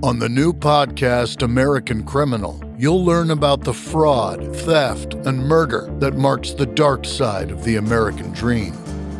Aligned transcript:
On 0.00 0.20
the 0.20 0.28
new 0.28 0.52
podcast, 0.52 1.42
American 1.42 2.04
Criminal, 2.04 2.62
you'll 2.78 3.04
learn 3.04 3.32
about 3.32 3.64
the 3.64 3.74
fraud, 3.74 4.54
theft, 4.58 5.14
and 5.14 5.40
murder 5.40 5.92
that 5.98 6.14
marks 6.14 6.52
the 6.52 6.66
dark 6.66 7.04
side 7.04 7.50
of 7.50 7.64
the 7.64 7.74
American 7.74 8.30
dream. 8.30 8.74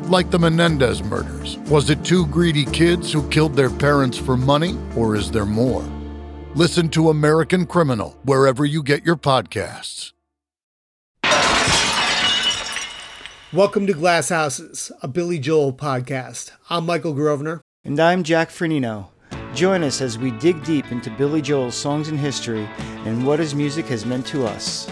Like 0.09 0.31
the 0.31 0.39
Menendez 0.39 1.03
murders, 1.03 1.59
was 1.69 1.91
it 1.91 2.05
two 2.05 2.29
greedy 2.29 2.65
kids 2.65 3.13
who 3.13 3.29
killed 3.29 3.57
their 3.57 3.71
parents 3.71 4.17
for 4.17 4.37
money, 4.37 4.79
or 4.95 5.17
is 5.17 5.33
there 5.33 5.45
more? 5.45 5.83
Listen 6.55 6.89
to 6.91 7.11
American 7.11 7.67
Criminal 7.67 8.17
wherever 8.23 8.65
you 8.65 8.85
get 8.85 9.05
your 9.05 9.17
podcasts. 9.17 10.13
Welcome 13.53 13.89
to 13.89 13.95
Glass 13.95 14.29
Houses, 14.29 14.93
a 15.03 15.09
Billy 15.09 15.41
Joel 15.41 15.73
podcast. 15.73 16.53
I'm 16.71 16.87
Michael 16.87 17.15
Grosvenor. 17.15 17.63
And 17.85 17.99
I'm 17.99 18.23
Jack 18.23 18.51
Firneno. 18.51 19.09
Join 19.59 19.83
us 19.83 20.01
as 20.01 20.17
we 20.17 20.31
dig 20.31 20.63
deep 20.63 20.93
into 20.93 21.11
Billy 21.11 21.43
Joel's 21.43 21.75
songs 21.75 22.11
and 22.11 22.17
history 22.17 22.69
and 23.05 23.27
what 23.27 23.41
his 23.41 23.57
music 23.57 23.87
has 23.87 24.07
meant 24.07 24.25
to 24.29 24.47
us. 24.47 24.89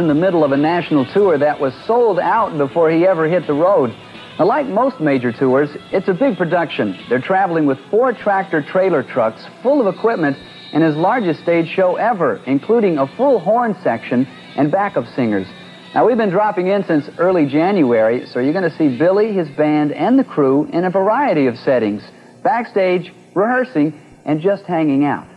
In 0.00 0.08
the 0.08 0.14
middle 0.14 0.42
of 0.42 0.52
a 0.52 0.56
national 0.56 1.04
tour 1.12 1.38
that 1.38 1.60
was 1.60 1.74
sold 1.86 2.18
out 2.18 2.56
before 2.56 2.90
he 2.90 3.06
ever 3.06 3.28
hit 3.28 3.46
the 3.46 3.52
road. 3.52 3.90
Now, 4.38 4.46
like 4.46 4.66
most 4.66 4.98
major 4.98 5.30
tours, 5.30 5.68
it's 5.92 6.08
a 6.08 6.14
big 6.14 6.38
production. 6.38 6.98
They're 7.08 7.20
traveling 7.20 7.66
with 7.66 7.78
four 7.90 8.14
tractor 8.14 8.62
trailer 8.62 9.02
trucks 9.02 9.44
full 9.62 9.86
of 9.86 9.94
equipment 9.94 10.38
and 10.72 10.82
his 10.82 10.96
largest 10.96 11.42
stage 11.42 11.68
show 11.68 11.96
ever, 11.96 12.40
including 12.46 12.96
a 12.96 13.06
full 13.16 13.38
horn 13.38 13.76
section 13.82 14.26
and 14.56 14.72
backup 14.72 15.06
singers. 15.14 15.46
Now, 15.94 16.06
we've 16.06 16.16
been 16.16 16.30
dropping 16.30 16.68
in 16.68 16.84
since 16.84 17.08
early 17.18 17.46
January, 17.46 18.26
so 18.26 18.40
you're 18.40 18.54
going 18.54 18.70
to 18.70 18.76
see 18.78 18.96
Billy, 18.96 19.32
his 19.32 19.48
band, 19.50 19.92
and 19.92 20.18
the 20.18 20.24
crew 20.24 20.64
in 20.72 20.84
a 20.84 20.90
variety 20.90 21.46
of 21.46 21.56
settings 21.58 22.02
backstage, 22.42 23.12
rehearsing, 23.34 24.00
and 24.24 24.40
just 24.40 24.64
hanging 24.64 25.04
out. 25.04 25.29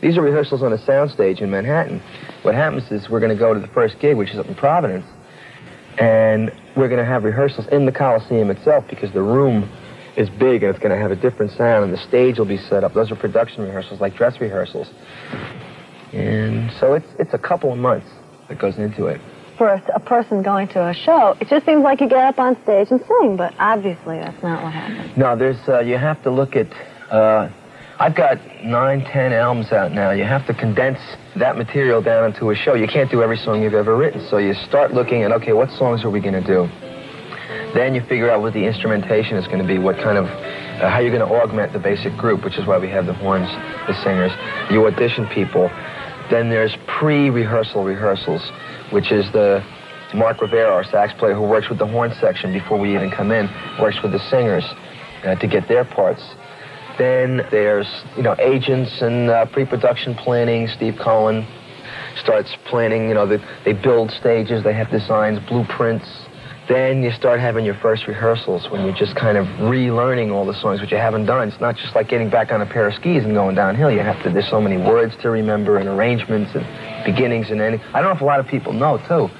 These 0.00 0.16
are 0.16 0.22
rehearsals 0.22 0.62
on 0.62 0.72
a 0.72 0.78
soundstage 0.78 1.40
in 1.42 1.50
Manhattan. 1.50 2.00
What 2.42 2.54
happens 2.54 2.90
is 2.90 3.10
we're 3.10 3.20
going 3.20 3.32
to 3.32 3.38
go 3.38 3.52
to 3.52 3.60
the 3.60 3.68
first 3.68 3.98
gig, 4.00 4.16
which 4.16 4.30
is 4.30 4.38
up 4.38 4.46
in 4.46 4.54
Providence, 4.54 5.04
and 5.98 6.50
we're 6.76 6.88
going 6.88 7.00
to 7.00 7.04
have 7.04 7.24
rehearsals 7.24 7.66
in 7.70 7.84
the 7.84 7.92
Coliseum 7.92 8.50
itself 8.50 8.84
because 8.88 9.12
the 9.12 9.22
room 9.22 9.70
is 10.16 10.30
big 10.30 10.62
and 10.62 10.70
it's 10.74 10.78
going 10.78 10.90
to 10.90 11.00
have 11.00 11.10
a 11.10 11.16
different 11.16 11.52
sound, 11.52 11.84
and 11.84 11.92
the 11.92 11.98
stage 12.08 12.38
will 12.38 12.46
be 12.46 12.56
set 12.56 12.82
up. 12.82 12.94
Those 12.94 13.12
are 13.12 13.16
production 13.16 13.62
rehearsals, 13.62 14.00
like 14.00 14.14
dress 14.16 14.40
rehearsals. 14.40 14.88
And 16.12 16.72
so 16.80 16.94
it's 16.94 17.06
it's 17.18 17.34
a 17.34 17.38
couple 17.38 17.70
of 17.72 17.78
months 17.78 18.08
that 18.48 18.58
goes 18.58 18.78
into 18.78 19.06
it. 19.06 19.20
for 19.56 19.68
a, 19.68 19.82
a 19.94 20.00
person 20.00 20.42
going 20.42 20.66
to 20.68 20.88
a 20.88 20.94
show, 20.94 21.36
it 21.40 21.48
just 21.48 21.66
seems 21.66 21.82
like 21.84 22.00
you 22.00 22.08
get 22.08 22.24
up 22.24 22.38
on 22.38 22.60
stage 22.62 22.88
and 22.90 23.00
sing, 23.06 23.36
but 23.36 23.52
obviously 23.58 24.18
that's 24.18 24.42
not 24.42 24.62
what 24.64 24.72
happens. 24.72 25.16
No, 25.16 25.36
there's 25.36 25.60
uh, 25.68 25.80
you 25.80 25.98
have 25.98 26.22
to 26.22 26.30
look 26.30 26.56
at. 26.56 26.66
Uh, 27.12 27.50
I've 28.00 28.16
got 28.16 28.38
nine, 28.64 29.04
ten 29.04 29.34
albums 29.34 29.72
out 29.72 29.92
now. 29.92 30.12
You 30.12 30.24
have 30.24 30.46
to 30.46 30.54
condense 30.54 30.98
that 31.36 31.58
material 31.58 32.00
down 32.00 32.32
into 32.32 32.48
a 32.48 32.54
show. 32.54 32.72
You 32.72 32.88
can't 32.88 33.10
do 33.10 33.22
every 33.22 33.36
song 33.36 33.62
you've 33.62 33.74
ever 33.74 33.94
written, 33.94 34.26
so 34.30 34.38
you 34.38 34.54
start 34.54 34.94
looking 34.94 35.22
at 35.22 35.32
okay, 35.32 35.52
what 35.52 35.68
songs 35.72 36.02
are 36.02 36.08
we 36.08 36.18
going 36.18 36.32
to 36.32 36.40
do? 36.40 36.66
Then 37.74 37.94
you 37.94 38.00
figure 38.00 38.30
out 38.30 38.40
what 38.40 38.54
the 38.54 38.64
instrumentation 38.64 39.36
is 39.36 39.44
going 39.46 39.58
to 39.58 39.68
be, 39.68 39.76
what 39.76 39.96
kind 39.96 40.16
of, 40.16 40.24
uh, 40.24 40.88
how 40.88 41.00
you're 41.00 41.14
going 41.14 41.28
to 41.28 41.34
augment 41.42 41.74
the 41.74 41.78
basic 41.78 42.16
group, 42.16 42.42
which 42.42 42.56
is 42.56 42.66
why 42.66 42.78
we 42.78 42.88
have 42.88 43.04
the 43.04 43.12
horns, 43.12 43.50
the 43.86 43.92
singers. 44.02 44.32
You 44.72 44.86
audition 44.86 45.28
people. 45.28 45.68
Then 46.30 46.48
there's 46.48 46.74
pre-rehearsal 46.86 47.84
rehearsals, 47.84 48.40
which 48.92 49.12
is 49.12 49.30
the 49.32 49.62
Mark 50.14 50.40
Rivera, 50.40 50.72
our 50.72 50.84
sax 50.84 51.12
player, 51.18 51.34
who 51.34 51.42
works 51.42 51.68
with 51.68 51.78
the 51.78 51.86
horn 51.86 52.14
section 52.18 52.50
before 52.54 52.78
we 52.78 52.94
even 52.94 53.10
come 53.10 53.30
in, 53.30 53.46
works 53.78 53.98
with 54.02 54.12
the 54.12 54.30
singers 54.30 54.64
uh, 55.24 55.34
to 55.34 55.46
get 55.46 55.68
their 55.68 55.84
parts. 55.84 56.22
Then 57.00 57.46
there's, 57.50 57.88
you 58.14 58.22
know, 58.22 58.36
agents 58.38 59.00
and 59.00 59.30
uh, 59.30 59.46
pre-production 59.46 60.14
planning. 60.14 60.68
Steve 60.68 60.96
Cohen 61.00 61.46
starts 62.20 62.54
planning, 62.66 63.08
you 63.08 63.14
know, 63.14 63.26
they, 63.26 63.38
they 63.64 63.72
build 63.72 64.10
stages, 64.10 64.62
they 64.62 64.74
have 64.74 64.90
designs, 64.90 65.38
blueprints. 65.48 66.04
Then 66.68 67.02
you 67.02 67.10
start 67.10 67.40
having 67.40 67.64
your 67.64 67.76
first 67.76 68.06
rehearsals 68.06 68.68
when 68.70 68.84
you're 68.84 68.94
just 68.94 69.16
kind 69.16 69.38
of 69.38 69.46
relearning 69.46 70.30
all 70.30 70.44
the 70.44 70.52
songs, 70.60 70.82
which 70.82 70.92
you 70.92 70.98
haven't 70.98 71.24
done. 71.24 71.48
It's 71.48 71.58
not 71.58 71.74
just 71.74 71.94
like 71.94 72.06
getting 72.10 72.28
back 72.28 72.52
on 72.52 72.60
a 72.60 72.66
pair 72.66 72.86
of 72.86 72.92
skis 72.92 73.24
and 73.24 73.32
going 73.32 73.54
downhill. 73.54 73.90
You 73.90 74.00
have 74.00 74.22
to, 74.24 74.30
there's 74.30 74.50
so 74.50 74.60
many 74.60 74.76
words 74.76 75.14
to 75.22 75.30
remember 75.30 75.78
and 75.78 75.88
arrangements 75.88 76.50
and 76.54 76.66
beginnings 77.06 77.50
and 77.50 77.62
endings. 77.62 77.82
I 77.94 78.02
don't 78.02 78.10
know 78.10 78.16
if 78.16 78.20
a 78.20 78.26
lot 78.26 78.40
of 78.40 78.46
people 78.46 78.74
know, 78.74 78.98
too. 79.08 79.30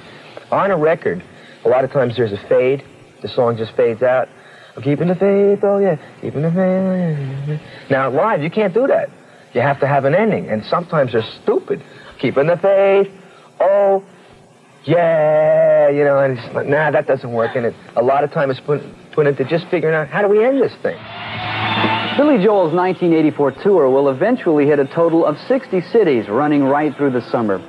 On 0.49 0.71
a 0.71 0.77
record, 0.77 1.23
a 1.63 1.69
lot 1.69 1.83
of 1.83 1.91
times 1.91 2.17
there's 2.17 2.33
a 2.33 2.41
fade. 2.49 2.83
The 3.21 3.27
song 3.27 3.55
just 3.55 3.75
fades 3.75 4.01
out. 4.01 4.29
I'm 4.75 4.83
keeping 4.83 5.07
the 5.07 5.15
faith, 5.15 5.59
oh 5.63 5.79
yeah, 5.79 5.97
keeping 6.21 6.41
the 6.43 6.51
faith. 6.51 7.61
Now, 7.89 8.09
live, 8.09 8.41
you 8.41 8.49
can't 8.49 8.73
do 8.73 8.87
that. 8.87 9.09
You 9.53 9.61
have 9.61 9.79
to 9.81 9.87
have 9.87 10.05
an 10.05 10.15
ending, 10.15 10.49
and 10.49 10.63
sometimes 10.65 11.11
they're 11.11 11.27
stupid. 11.43 11.83
Keeping 12.19 12.47
the 12.47 12.57
faith, 12.57 13.11
oh 13.59 14.03
yeah, 14.85 15.89
you 15.89 16.03
know, 16.03 16.19
and 16.19 16.37
it's 16.37 16.55
like, 16.55 16.67
nah, 16.67 16.91
that 16.91 17.05
doesn't 17.05 17.31
work. 17.31 17.55
And 17.55 17.67
it, 17.67 17.75
a 17.95 18.01
lot 18.01 18.23
of 18.23 18.31
time 18.31 18.49
is 18.49 18.59
put, 18.61 18.81
put 19.13 19.27
into 19.27 19.43
just 19.45 19.67
figuring 19.67 19.93
out 19.93 20.07
how 20.07 20.21
do 20.21 20.27
we 20.27 20.43
end 20.43 20.61
this 20.61 20.73
thing. 20.81 20.97
Billy 22.17 22.43
Joel's 22.43 22.73
1984 22.73 23.51
tour 23.63 23.89
will 23.89 24.09
eventually 24.09 24.65
hit 24.65 24.79
a 24.79 24.85
total 24.85 25.25
of 25.25 25.37
60 25.47 25.81
cities 25.91 26.27
running 26.27 26.63
right 26.63 26.95
through 26.95 27.11
the 27.11 27.21
summer. 27.29 27.61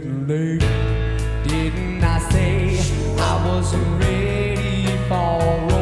Didn't 0.00 2.02
I 2.02 2.18
say 2.30 2.78
I 3.18 3.46
wasn't 3.46 4.00
ready 4.00 4.86
for 5.06 5.81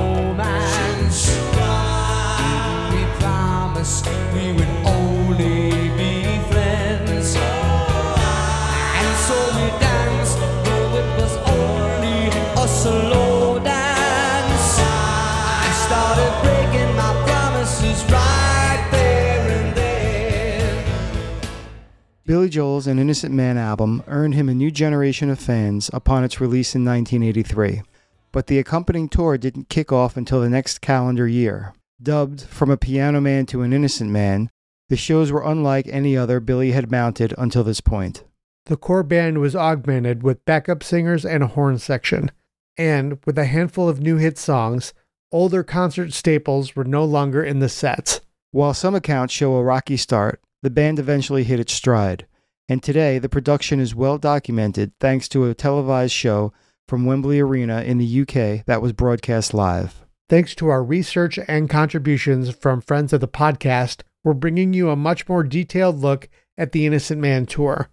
Billy 22.30 22.48
Joel's 22.48 22.86
An 22.86 23.00
Innocent 23.00 23.34
Man 23.34 23.58
album 23.58 24.04
earned 24.06 24.34
him 24.36 24.48
a 24.48 24.54
new 24.54 24.70
generation 24.70 25.30
of 25.30 25.40
fans 25.40 25.90
upon 25.92 26.22
its 26.22 26.40
release 26.40 26.76
in 26.76 26.84
1983, 26.84 27.82
but 28.30 28.46
the 28.46 28.60
accompanying 28.60 29.08
tour 29.08 29.36
didn't 29.36 29.68
kick 29.68 29.90
off 29.90 30.16
until 30.16 30.40
the 30.40 30.48
next 30.48 30.80
calendar 30.80 31.26
year. 31.26 31.74
Dubbed 32.00 32.42
From 32.42 32.70
a 32.70 32.76
Piano 32.76 33.20
Man 33.20 33.46
to 33.46 33.62
an 33.62 33.72
Innocent 33.72 34.12
Man, 34.12 34.48
the 34.88 34.96
shows 34.96 35.32
were 35.32 35.42
unlike 35.42 35.88
any 35.88 36.16
other 36.16 36.38
Billy 36.38 36.70
had 36.70 36.88
mounted 36.88 37.34
until 37.36 37.64
this 37.64 37.80
point. 37.80 38.22
The 38.66 38.76
core 38.76 39.02
band 39.02 39.40
was 39.40 39.56
augmented 39.56 40.22
with 40.22 40.44
backup 40.44 40.84
singers 40.84 41.24
and 41.24 41.42
a 41.42 41.48
horn 41.48 41.78
section. 41.78 42.30
And 42.78 43.18
with 43.26 43.38
a 43.38 43.46
handful 43.46 43.88
of 43.88 43.98
new 43.98 44.18
hit 44.18 44.38
songs, 44.38 44.94
older 45.32 45.64
concert 45.64 46.12
staples 46.12 46.76
were 46.76 46.84
no 46.84 47.04
longer 47.04 47.42
in 47.42 47.58
the 47.58 47.68
sets. 47.68 48.20
While 48.52 48.72
some 48.72 48.94
accounts 48.94 49.34
show 49.34 49.56
a 49.56 49.64
rocky 49.64 49.96
start, 49.96 50.40
the 50.62 50.70
band 50.70 50.98
eventually 50.98 51.44
hit 51.44 51.60
its 51.60 51.72
stride, 51.72 52.26
and 52.68 52.82
today 52.82 53.18
the 53.18 53.28
production 53.28 53.80
is 53.80 53.94
well 53.94 54.18
documented 54.18 54.92
thanks 55.00 55.28
to 55.28 55.46
a 55.46 55.54
televised 55.54 56.12
show 56.12 56.52
from 56.86 57.06
Wembley 57.06 57.40
Arena 57.40 57.82
in 57.82 57.98
the 57.98 58.20
UK 58.22 58.64
that 58.66 58.82
was 58.82 58.92
broadcast 58.92 59.54
live. 59.54 60.04
Thanks 60.28 60.54
to 60.56 60.68
our 60.68 60.84
research 60.84 61.38
and 61.48 61.68
contributions 61.68 62.54
from 62.54 62.80
friends 62.80 63.12
of 63.12 63.20
the 63.20 63.28
podcast, 63.28 64.02
we're 64.22 64.34
bringing 64.34 64.72
you 64.72 64.90
a 64.90 64.96
much 64.96 65.28
more 65.28 65.42
detailed 65.42 65.98
look 65.98 66.28
at 66.58 66.72
the 66.72 66.86
Innocent 66.86 67.20
Man 67.20 67.46
tour. 67.46 67.90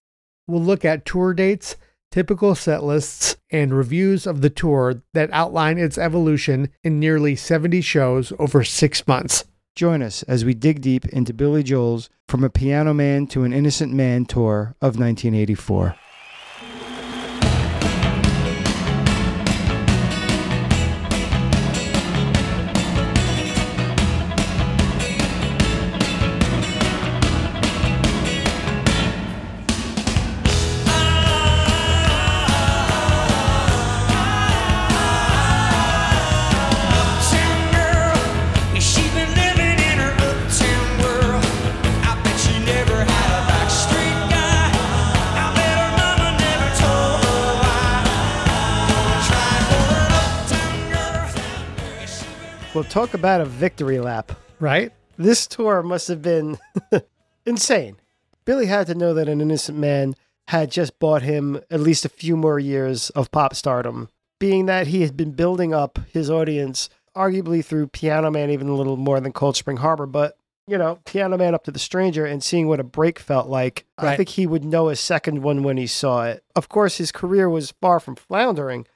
We'll 0.48 0.62
look 0.62 0.84
at 0.84 1.06
tour 1.06 1.34
dates, 1.34 1.78
typical 2.12 2.54
set 2.54 2.84
lists, 2.84 3.38
and 3.50 3.74
reviews 3.74 4.28
of 4.28 4.42
the 4.42 4.50
tour 4.50 5.02
that 5.14 5.30
outline 5.32 5.78
its 5.78 5.98
evolution 5.98 6.70
in 6.84 7.00
nearly 7.00 7.36
70 7.36 7.82
shows 7.82 8.34
over 8.38 8.64
six 8.64 9.08
months. 9.08 9.46
Join 9.78 10.02
us 10.02 10.24
as 10.24 10.44
we 10.44 10.56
dig 10.56 10.82
deep 10.82 11.06
into 11.10 11.36
Billy 11.36 11.62
Joel's 11.62 12.10
From 12.28 12.44
a 12.44 12.50
Piano 12.50 12.96
Man 12.96 13.28
to 13.28 13.44
an 13.44 13.54
Innocent 13.54 13.94
Man 13.94 14.26
tour 14.26 14.74
of 14.82 14.98
1984. 14.98 15.96
Talk 52.98 53.14
about 53.14 53.42
a 53.42 53.46
victory 53.46 54.00
lap. 54.00 54.32
Right? 54.60 54.92
This 55.18 55.46
tour 55.46 55.84
must 55.84 56.08
have 56.08 56.24
been 56.24 56.58
insane. 57.46 57.98
Billy 58.44 58.66
had 58.66 58.88
to 58.88 58.96
know 58.96 59.14
that 59.14 59.30
an 59.30 59.40
innocent 59.40 59.78
man 59.78 60.16
had 60.48 60.72
just 60.72 60.98
bought 60.98 61.22
him 61.22 61.62
at 61.70 61.80
least 61.80 62.06
a 62.06 62.10
few 62.10 62.36
more 62.36 62.58
years 62.58 63.12
of 63.12 63.30
pop 63.30 63.54
stardom, 63.54 64.10
being 64.40 64.66
that 64.66 64.88
he 64.88 65.04
had 65.04 65.16
been 65.16 65.34
building 65.34 65.76
up 65.76 66.00
his 66.12 66.32
audience, 66.32 66.90
arguably 67.16 67.64
through 67.64 67.86
Piano 67.86 68.32
Man, 68.32 68.50
even 68.50 68.68
a 68.68 68.74
little 68.74 68.98
more 68.98 69.20
than 69.20 69.32
Cold 69.32 69.56
Spring 69.56 69.78
Harbor. 69.78 70.08
But, 70.08 70.36
you 70.66 70.80
know, 70.80 70.98
Piano 71.06 71.38
Man 71.38 71.54
up 71.54 71.66
to 71.66 71.72
the 71.72 71.78
stranger 71.78 72.26
and 72.26 72.44
seeing 72.44 72.68
what 72.68 72.80
a 72.80 72.84
break 72.84 73.20
felt 73.20 73.48
like, 73.48 73.86
I 74.00 74.16
think 74.16 74.30
he 74.30 74.48
would 74.48 74.66
know 74.66 74.90
a 74.90 74.96
second 74.96 75.44
one 75.44 75.62
when 75.62 75.78
he 75.78 75.86
saw 75.86 76.26
it. 76.26 76.44
Of 76.56 76.68
course, 76.68 76.98
his 76.98 77.12
career 77.12 77.48
was 77.48 77.76
far 77.80 78.00
from 78.00 78.16
floundering 78.16 78.88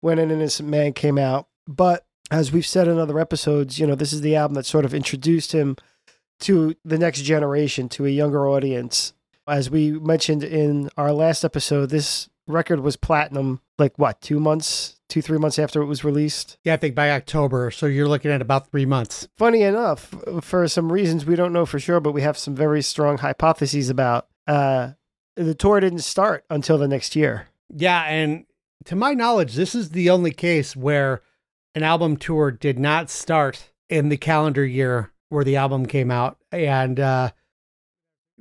when 0.00 0.20
An 0.20 0.30
Innocent 0.30 0.68
Man 0.68 0.92
came 0.92 1.18
out. 1.18 1.48
But 1.66 2.04
as 2.30 2.52
we've 2.52 2.66
said 2.66 2.88
in 2.88 2.98
other 2.98 3.18
episodes, 3.18 3.78
you 3.78 3.86
know, 3.86 3.94
this 3.94 4.12
is 4.12 4.20
the 4.20 4.36
album 4.36 4.54
that 4.54 4.66
sort 4.66 4.84
of 4.84 4.94
introduced 4.94 5.52
him 5.52 5.76
to 6.40 6.74
the 6.84 6.98
next 6.98 7.22
generation, 7.22 7.88
to 7.90 8.06
a 8.06 8.10
younger 8.10 8.48
audience. 8.48 9.12
As 9.46 9.70
we 9.70 9.92
mentioned 9.92 10.44
in 10.44 10.90
our 10.96 11.12
last 11.12 11.44
episode, 11.44 11.90
this 11.90 12.28
record 12.46 12.80
was 12.80 12.96
platinum 12.96 13.60
like 13.78 13.98
what, 13.98 14.20
two 14.20 14.40
months, 14.40 14.96
two, 15.08 15.22
three 15.22 15.38
months 15.38 15.58
after 15.58 15.80
it 15.80 15.86
was 15.86 16.04
released? 16.04 16.58
Yeah, 16.64 16.74
I 16.74 16.76
think 16.76 16.94
by 16.94 17.10
October. 17.12 17.70
So 17.70 17.86
you're 17.86 18.08
looking 18.08 18.30
at 18.30 18.42
about 18.42 18.70
three 18.70 18.86
months. 18.86 19.28
Funny 19.36 19.62
enough, 19.62 20.14
for 20.40 20.66
some 20.68 20.92
reasons 20.92 21.24
we 21.24 21.36
don't 21.36 21.52
know 21.52 21.66
for 21.66 21.78
sure, 21.78 22.00
but 22.00 22.12
we 22.12 22.22
have 22.22 22.36
some 22.38 22.54
very 22.54 22.82
strong 22.82 23.18
hypotheses 23.18 23.88
about 23.88 24.28
uh 24.46 24.92
the 25.36 25.54
tour 25.54 25.78
didn't 25.78 26.00
start 26.00 26.44
until 26.50 26.78
the 26.78 26.88
next 26.88 27.14
year. 27.14 27.46
Yeah, 27.70 28.02
and 28.04 28.44
to 28.86 28.96
my 28.96 29.14
knowledge, 29.14 29.54
this 29.54 29.74
is 29.74 29.90
the 29.90 30.10
only 30.10 30.32
case 30.32 30.74
where 30.74 31.22
an 31.78 31.84
album 31.84 32.16
tour 32.16 32.50
did 32.50 32.76
not 32.76 33.08
start 33.08 33.70
in 33.88 34.08
the 34.08 34.16
calendar 34.16 34.66
year 34.66 35.12
where 35.28 35.44
the 35.44 35.54
album 35.54 35.86
came 35.86 36.10
out. 36.10 36.36
And 36.50 36.98
uh 36.98 37.30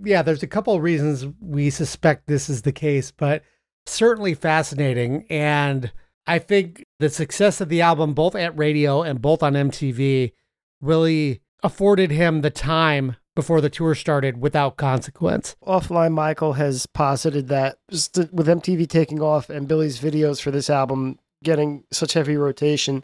yeah, 0.03 0.23
there's 0.23 0.43
a 0.43 0.47
couple 0.47 0.73
of 0.73 0.81
reasons 0.81 1.25
we 1.39 1.69
suspect 1.69 2.25
this 2.25 2.49
is 2.49 2.63
the 2.63 2.71
case, 2.71 3.11
but 3.11 3.43
certainly 3.85 4.33
fascinating. 4.33 5.25
And 5.29 5.91
I 6.25 6.39
think 6.39 6.83
the 6.99 7.09
success 7.09 7.61
of 7.61 7.69
the 7.69 7.81
album, 7.81 8.13
both 8.13 8.35
at 8.35 8.57
radio 8.57 9.03
and 9.03 9.21
both 9.21 9.43
on 9.43 9.53
MTV, 9.53 10.33
really 10.81 11.41
afforded 11.61 12.09
him 12.09 12.41
the 12.41 12.49
time 12.49 13.17
before 13.35 13.61
the 13.61 13.69
tour 13.69 13.93
started 13.93 14.41
without 14.41 14.77
consequence. 14.77 15.55
Offline 15.63 16.13
Michael 16.13 16.53
has 16.53 16.87
posited 16.87 17.49
that 17.49 17.77
with 17.89 18.47
MTV 18.47 18.89
taking 18.89 19.21
off 19.21 19.51
and 19.51 19.67
Billy's 19.67 19.99
videos 19.99 20.41
for 20.41 20.49
this 20.49 20.71
album 20.71 21.19
getting 21.43 21.83
such 21.91 22.13
heavy 22.13 22.35
rotation, 22.35 23.03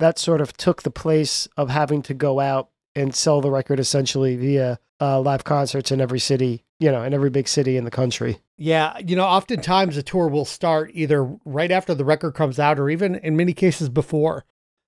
that 0.00 0.18
sort 0.18 0.40
of 0.40 0.56
took 0.56 0.82
the 0.82 0.90
place 0.90 1.48
of 1.56 1.70
having 1.70 2.02
to 2.02 2.14
go 2.14 2.40
out 2.40 2.70
and 2.94 3.14
sell 3.14 3.40
the 3.40 3.50
record 3.50 3.78
essentially 3.78 4.36
via 4.36 4.78
uh, 5.00 5.20
live 5.20 5.44
concerts 5.44 5.90
in 5.90 6.00
every 6.00 6.18
city, 6.18 6.64
you 6.78 6.90
know, 6.90 7.02
in 7.02 7.14
every 7.14 7.30
big 7.30 7.48
city 7.48 7.76
in 7.76 7.84
the 7.84 7.90
country. 7.90 8.40
Yeah, 8.58 8.98
you 8.98 9.16
know, 9.16 9.24
oftentimes 9.24 9.96
a 9.96 10.02
tour 10.02 10.28
will 10.28 10.44
start 10.44 10.90
either 10.92 11.24
right 11.44 11.70
after 11.70 11.94
the 11.94 12.04
record 12.04 12.32
comes 12.32 12.58
out 12.58 12.78
or 12.78 12.90
even 12.90 13.14
in 13.14 13.36
many 13.36 13.54
cases 13.54 13.88
before. 13.88 14.44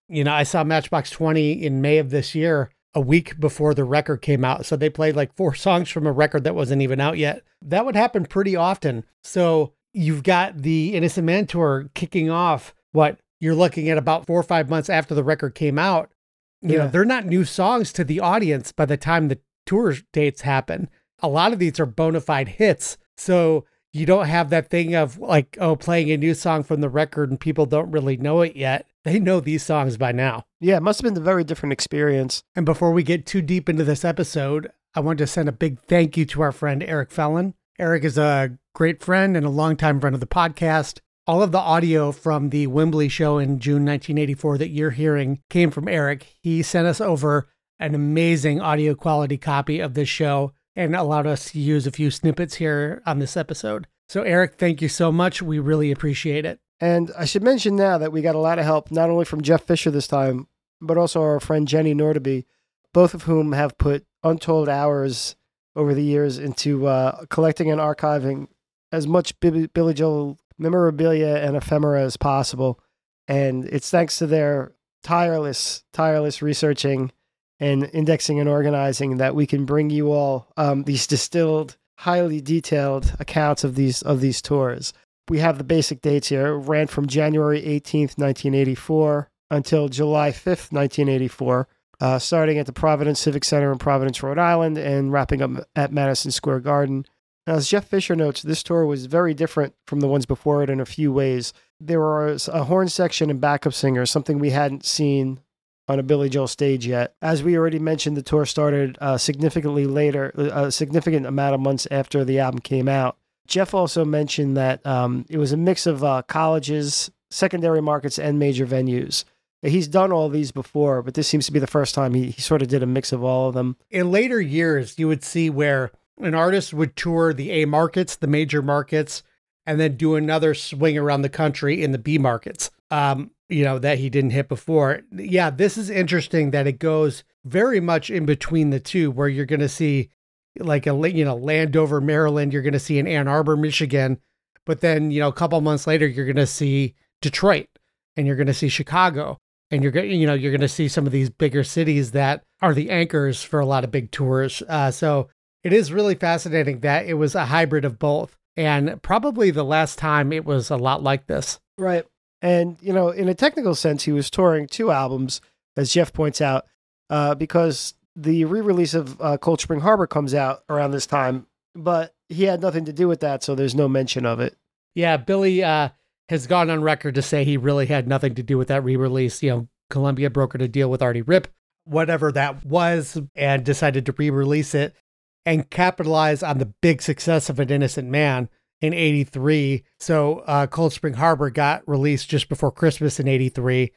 You 0.09 0.25
know, 0.25 0.33
I 0.33 0.43
saw 0.43 0.65
Matchbox 0.65 1.11
20 1.11 1.53
in 1.65 1.81
May 1.81 1.99
of 1.99 2.11
this 2.11 2.35
year, 2.35 2.71
a 2.95 3.01
week 3.01 3.41
before 3.41 3.73
the 3.73 3.85
record 3.85 4.21
came 4.21 4.45
out. 4.45 4.67
So 4.67 4.77
they 4.77 4.91
played 4.91 5.17
like 5.17 5.35
four 5.35 5.55
songs 5.55 5.89
from 5.89 6.07
a 6.07 6.13
record 6.13 6.45
that 6.45 6.55
wasn't 6.55 6.83
even 6.83 7.01
out 7.01 7.17
yet. 7.17 7.43
That 7.63 7.87
would 7.87 7.97
happen 7.97 8.27
pretty 8.27 8.55
often. 8.55 9.05
So 9.23 9.73
you've 9.95 10.23
got 10.23 10.59
the 10.59 10.95
Innocent 10.95 11.25
Man 11.25 11.47
tour 11.47 11.89
kicking 11.95 12.29
off, 12.29 12.75
what 12.93 13.19
you're 13.43 13.57
looking 13.57 13.91
at 13.91 13.99
about 13.99 14.25
four 14.25 14.39
or 14.39 14.45
five 14.45 14.71
months 14.71 14.89
after 14.89 15.17
the 15.17 15.25
record 15.25 15.57
came 15.57 15.77
out. 15.77 16.13
You 16.61 16.79
know, 16.79 16.87
they're 16.87 17.05
not 17.05 17.27
new 17.27 17.45
songs 17.45 17.93
to 17.95 18.05
the 18.05 18.21
audience 18.21 18.71
by 18.71 18.87
the 18.87 18.97
time 18.97 19.27
the 19.27 19.41
tour 19.67 19.97
dates 20.13 20.43
happen. 20.43 20.89
A 21.19 21.29
lot 21.29 21.53
of 21.53 21.59
these 21.59 21.81
are 21.81 21.87
bona 21.87 22.21
fide 22.21 22.51
hits. 22.51 22.99
So 23.17 23.65
you 23.93 24.07
don't 24.07 24.27
have 24.27 24.51
that 24.51 24.71
thing 24.71 24.95
of 24.95 25.19
like, 25.19 25.59
oh, 25.61 25.75
playing 25.75 26.13
a 26.13 26.17
new 26.17 26.35
song 26.35 26.63
from 26.63 26.83
the 26.83 26.89
record 26.89 27.31
and 27.31 27.41
people 27.41 27.67
don't 27.67 27.91
really 27.91 28.17
know 28.17 28.43
it 28.43 28.55
yet. 28.55 28.87
They 29.03 29.19
know 29.19 29.41
these 29.41 29.65
songs 29.65 29.97
by 29.97 30.13
now. 30.13 30.45
Yeah, 30.61 30.77
it 30.77 30.85
must 30.85 31.03
have 31.03 31.13
been 31.13 31.21
a 31.21 31.25
very 31.25 31.43
different 31.43 31.73
experience. 31.73 32.45
And 32.55 32.65
before 32.65 32.93
we 32.93 33.03
get 33.03 33.27
too 33.27 33.43
deep 33.43 33.69
into 33.69 33.83
this 33.83 34.05
episode, 34.05 34.71
I 34.95 35.01
want 35.01 35.19
to 35.19 35.27
send 35.27 35.49
a 35.49 35.53
big 35.53 35.81
thank 35.81 36.17
you 36.17 36.25
to 36.27 36.43
our 36.43 36.53
friend 36.53 36.81
Eric 36.81 37.11
Fellen. 37.11 37.55
Eric 37.77 38.05
is 38.05 38.17
a 38.17 38.57
great 38.73 39.03
friend 39.03 39.37
and 39.37 39.45
a 39.45 39.51
longtime 39.51 40.01
friend 40.01 40.15
of 40.15 40.21
the 40.21 40.27
podcast. 40.29 41.01
All 41.25 41.41
of 41.41 41.53
the 41.53 41.59
audio 41.59 42.11
from 42.11 42.51
the 42.51 42.67
Wembley 42.67 43.09
show 43.09 43.39
in 43.39 43.61
June 43.61 43.85
1984 43.85 44.59
that 44.59 44.71
you're 44.71 44.91
hearing 44.91 45.41
came 45.49 45.71
from 45.71 45.87
Eric. 45.87 46.35
He 46.43 46.65
sent 46.65 46.89
us 46.89 47.01
over 47.01 47.49
an 47.79 47.95
amazing 47.95 48.61
audio 48.61 48.97
quality 48.97 49.39
copy 49.39 49.79
of 49.79 49.95
this 49.95 50.09
show 50.09 50.53
and 50.75 50.97
allowed 50.97 51.29
us 51.29 51.53
to 51.53 51.61
use 51.61 51.87
a 51.87 51.93
few 51.93 52.11
snippets 52.11 52.57
here 52.57 53.03
on 53.07 53.21
this 53.21 53.37
episode. 53.37 53.87
So, 54.09 54.23
Eric, 54.23 54.55
thank 54.59 54.83
you 54.83 54.89
so 54.89 55.13
much. 55.13 55.41
We 55.41 55.61
really 55.61 55.93
appreciate 55.93 56.45
it. 56.45 56.59
And 56.81 57.13
I 57.17 57.25
should 57.25 57.45
mention 57.45 57.77
now 57.77 57.99
that 57.99 58.11
we 58.11 58.21
got 58.21 58.35
a 58.35 58.41
lot 58.41 58.59
of 58.59 58.65
help, 58.65 58.91
not 58.91 59.09
only 59.09 59.25
from 59.25 59.43
Jeff 59.43 59.63
Fisher 59.63 59.93
this 59.93 60.09
time, 60.09 60.49
but 60.81 60.99
also 60.99 61.23
our 61.23 61.39
friend 61.39 61.69
Jenny 61.69 61.95
Nordeby, 61.95 62.47
both 62.93 63.15
of 63.15 63.23
whom 63.23 63.53
have 63.53 63.79
put 63.79 64.05
untold 64.25 64.69
hours 64.69 65.37
over 65.77 65.95
the 65.95 66.03
years 66.03 66.37
into 66.37 66.89
uh, 66.89 67.27
collecting 67.27 67.71
and 67.71 67.81
archiving 67.81 68.49
as 68.91 69.07
much 69.07 69.39
Bi- 69.39 69.69
Billy 69.73 69.95
Joel 69.95 70.39
memorabilia 70.59 71.37
and 71.37 71.57
ephemera 71.57 72.03
as 72.03 72.17
possible. 72.17 72.81
And 73.29 73.65
it's 73.67 73.91
thanks 73.91 74.19
to 74.19 74.27
their 74.27 74.75
tireless, 75.03 75.85
tireless 75.93 76.43
researching 76.43 77.13
and 77.61 77.89
indexing 77.93 78.41
and 78.41 78.49
organizing 78.49 79.19
that 79.19 79.35
we 79.35 79.47
can 79.47 79.65
bring 79.65 79.91
you 79.91 80.13
all 80.13 80.53
um, 80.57 80.85
these 80.85 81.07
distilled, 81.07 81.77
highly 81.99 82.41
detailed 82.41 83.15
accounts 83.21 83.63
of 83.65 83.75
these 83.77 84.03
of 84.03 84.21
these 84.21 84.43
tours 84.43 84.93
we 85.29 85.39
have 85.39 85.59
the 85.59 85.65
basic 85.65 86.03
dates 86.03 86.29
here. 86.29 86.49
It 86.49 86.59
ran 86.59 86.87
from 86.89 87.07
January 87.07 87.63
18th, 87.63 88.19
1984 88.19 89.31
until 89.51 89.89
July 89.89 90.31
5th, 90.31 90.73
1984, 90.73 91.69
uh, 92.01 92.19
starting 92.19 92.59
at 92.59 92.67
the 92.67 92.73
Providence 92.73 93.21
Civic 93.21 93.45
Center 93.45 93.71
in 93.73 93.79
Providence, 93.79 94.23
Rhode 94.23 94.39
Island, 94.39 94.79
and 94.79 95.13
wrapping 95.13 95.43
up 95.43 95.51
at 95.77 95.93
Madison 95.93 96.31
Square 96.31 96.61
Garden. 96.61 97.07
As 97.47 97.69
Jeff 97.69 97.87
Fisher 97.87 98.15
notes, 98.15 98.43
this 98.43 98.63
tour 98.63 98.87
was 98.87 99.07
very 99.07 99.35
different 99.35 99.75
from 99.87 100.01
the 100.01 100.07
ones 100.07 100.27
before 100.27 100.63
it 100.63 100.71
in 100.71 100.81
a 100.81 100.87
few 100.87 101.13
ways. 101.13 101.53
There 101.81 102.01
was 102.01 102.47
a 102.47 102.65
horn 102.65 102.89
section 102.89 103.31
and 103.31 103.41
backup 103.41 103.75
singer, 103.75 104.07
something 104.07 104.39
we 104.39 104.51
hadn't 104.51 104.85
seen 104.85 105.41
on 105.89 105.99
a 105.99 106.05
Billy 106.05 106.29
Joel 106.29 106.47
stage 106.47 106.87
yet. 106.87 107.17
As 107.21 107.43
we 107.43 107.59
already 107.59 107.81
mentioned, 107.81 108.17
the 108.17 108.23
tour 108.23 108.47
started 108.47 108.97
uh, 109.01 109.19
significantly 109.19 109.87
later, 109.87 110.31
a 110.37 110.71
significant 110.71 111.27
amount 111.27 111.57
of 111.57 111.61
months 111.61 111.89
after 111.91 112.25
the 112.25 112.39
album 112.39 112.61
came 112.61 112.89
out. 112.89 113.17
Jeff 113.49 113.75
also 113.75 114.05
mentioned 114.05 114.57
that 114.57 114.85
um, 114.87 115.27
it 115.29 115.39
was 115.39 115.51
a 115.51 115.57
mix 115.57 115.85
of 115.85 116.05
uh, 116.05 116.23
colleges, 116.23 117.11
secondary 117.31 117.83
markets, 117.83 118.21
and 118.21 118.39
major 118.39 118.67
venues. 118.67 119.25
He's 119.63 119.89
done 119.89 120.13
all 120.13 120.29
these 120.29 120.53
before, 120.53 121.03
but 121.03 121.15
this 121.15 121.29
seems 121.29 121.47
to 121.47 121.53
be 121.53 121.59
the 121.59 121.67
first 121.67 121.95
time 121.95 122.15
he, 122.15 122.31
he 122.31 122.41
sort 122.41 122.63
of 122.63 122.69
did 122.69 122.83
a 122.83 122.87
mix 122.87 123.13
of 123.13 123.23
all 123.25 123.49
of 123.49 123.55
them. 123.55 123.77
in 123.91 124.13
later 124.13 124.41
years, 124.41 124.99
you 124.99 125.09
would 125.09 125.25
see 125.25 125.51
where 125.51 125.91
an 126.23 126.35
artist 126.35 126.73
would 126.73 126.97
tour 126.97 127.33
the 127.33 127.51
A 127.51 127.65
markets, 127.67 128.17
the 128.17 128.27
major 128.27 128.63
markets, 128.63 129.23
and 129.67 129.79
then 129.79 129.97
do 129.97 130.17
another 130.17 130.55
swing 130.55 130.99
around 130.99 131.23
the 131.23 131.29
country 131.29 131.83
in 131.83 131.93
the 131.93 131.99
B 131.99 132.19
markets. 132.19 132.71
Um, 132.91 133.31
you 133.49 133.65
know, 133.65 133.79
that 133.79 133.99
he 133.99 134.09
didn't 134.09 134.31
hit 134.31 134.49
before. 134.49 135.03
Yeah, 135.13 135.51
this 135.51 135.77
is 135.77 135.91
interesting 135.91 136.51
that 136.51 136.67
it 136.67 136.79
goes 136.79 137.23
very 137.45 137.81
much 137.81 138.11
in 138.11 138.25
between 138.25 138.71
the 138.71 138.81
two, 138.81 139.11
where 139.11 139.29
you're 139.29 139.47
going 139.47 139.61
to 139.61 139.69
see 139.69 140.11
like 140.59 140.87
a 140.87 141.11
you 141.11 141.25
know 141.25 141.37
Landover, 141.37 142.01
Maryland, 142.01 142.53
you're 142.53 142.63
going 142.63 142.73
to 142.73 142.79
see 142.79 142.99
in 142.99 143.07
Ann 143.07 143.29
Arbor, 143.29 143.57
Michigan, 143.57 144.19
but 144.65 144.81
then 144.81 145.11
you 145.11 145.21
know 145.21 145.29
a 145.29 145.33
couple 145.33 145.61
months 145.61 145.87
later 145.87 146.07
you're 146.07 146.27
going 146.27 146.37
to 146.37 146.47
see 146.47 146.95
Detroit, 147.21 147.69
and 148.17 148.27
you're 148.27 148.37
going 148.37 148.47
to 148.47 148.55
see 148.55 148.69
Chicago, 148.69 149.39
and 149.71 149.83
you're 149.83 149.93
going 149.93 150.11
you 150.11 150.27
know 150.27 150.35
you're 150.35 150.53
going 150.53 150.61
to 150.61 150.69
see 150.69 150.89
some 150.89 151.07
of 151.07 151.13
these 151.13 151.31
bigger 151.31 151.65
cities 151.65 152.13
that 152.13 152.43
are 152.61 152.75
the 152.75 152.91
anchors 152.91 153.43
for 153.43 153.61
a 153.61 153.67
lot 153.67 153.85
of 153.85 153.91
big 153.91 154.11
tours. 154.11 154.63
Uh, 154.69 154.91
so 154.91 155.29
it 155.65 155.73
is 155.73 155.93
really 155.93 156.15
fascinating 156.15 156.81
that 156.81 157.07
it 157.07 157.15
was 157.15 157.35
a 157.35 157.47
hybrid 157.47 157.85
of 157.85 157.99
both, 157.99 158.37
and 158.57 159.01
probably 159.03 159.51
the 159.51 159.65
last 159.65 159.99
time 159.99 160.33
it 160.33 160.45
was 160.45 160.71
a 160.71 160.77
lot 160.77 161.03
like 161.03 161.27
this. 161.27 161.61
Right. 161.79 162.05
And, 162.41 162.77
you 162.81 162.93
know, 162.93 163.11
in 163.11 163.29
a 163.29 163.35
technical 163.35 163.75
sense, 163.75 164.03
he 164.03 164.13
was 164.13 164.29
touring 164.29 164.67
two 164.67 164.91
albums, 164.91 165.41
as 165.77 165.93
Jeff 165.93 166.13
points 166.13 166.41
out, 166.41 166.67
uh, 167.09 167.35
because 167.37 167.95
the 168.17 168.45
re 168.45 168.61
release 168.61 168.95
of 168.95 169.21
uh, 169.21 169.39
Cold 169.39 169.61
Spring 169.61 169.81
Harbor 169.81 170.07
comes 170.07 170.35
out 170.35 170.65
around 170.69 170.91
this 170.91 171.07
time, 171.07 171.47
but 171.75 172.15
he 172.29 172.45
had 172.45 172.61
nothing 172.61 172.85
to 172.87 172.93
do 172.93 173.07
with 173.07 173.21
that, 173.21 173.43
so 173.43 173.55
there's 173.55 173.75
no 173.75 173.89
mention 173.89 174.27
of 174.27 174.41
it. 174.41 174.57
Yeah, 174.95 175.17
Billy 175.17 175.63
uh, 175.63 175.91
has 176.29 176.47
gone 176.47 176.69
on 176.69 176.83
record 176.83 177.15
to 177.15 177.23
say 177.23 177.45
he 177.45 177.57
really 177.57 177.87
had 177.87 178.09
nothing 178.09 178.35
to 178.35 178.43
do 178.43 178.59
with 178.59 178.69
that 178.69 178.85
re-release. 178.85 179.43
You 179.43 179.51
know, 179.51 179.69
Columbia 179.89 180.29
brokered 180.29 180.63
a 180.63 180.69
deal 180.69 180.91
with 180.91 181.01
Artie 181.01 181.23
Ripp, 181.23 181.49
whatever 181.85 182.33
that 182.33 182.65
was, 182.67 183.21
and 183.37 183.65
decided 183.65 184.05
to 184.07 184.13
re-release 184.13 184.75
it 184.75 184.95
and 185.45 185.69
capitalize 185.71 186.43
on 186.43 186.59
the 186.59 186.73
big 186.83 187.03
success 187.03 187.49
of 187.49 187.59
An 187.59 187.71
Innocent 187.71 188.09
Man 188.09 188.49
in 188.81 188.93
83. 188.95 189.85
So 190.01 190.41
uh, 190.41 190.67
Cold 190.67 190.93
Spring 190.93 191.15
Harbor 191.15 191.51
got 191.51 191.83
released 191.87 192.29
just 192.29 192.49
before 192.49 192.71
Christmas 192.73 193.19
in 193.21 193.29
83. 193.29 193.93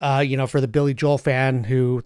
Uh, 0.00 0.22
you 0.26 0.36
know, 0.36 0.46
for 0.46 0.60
the 0.60 0.68
Billy 0.68 0.92
Joel 0.94 1.18
fan 1.18 1.64
who 1.64 2.02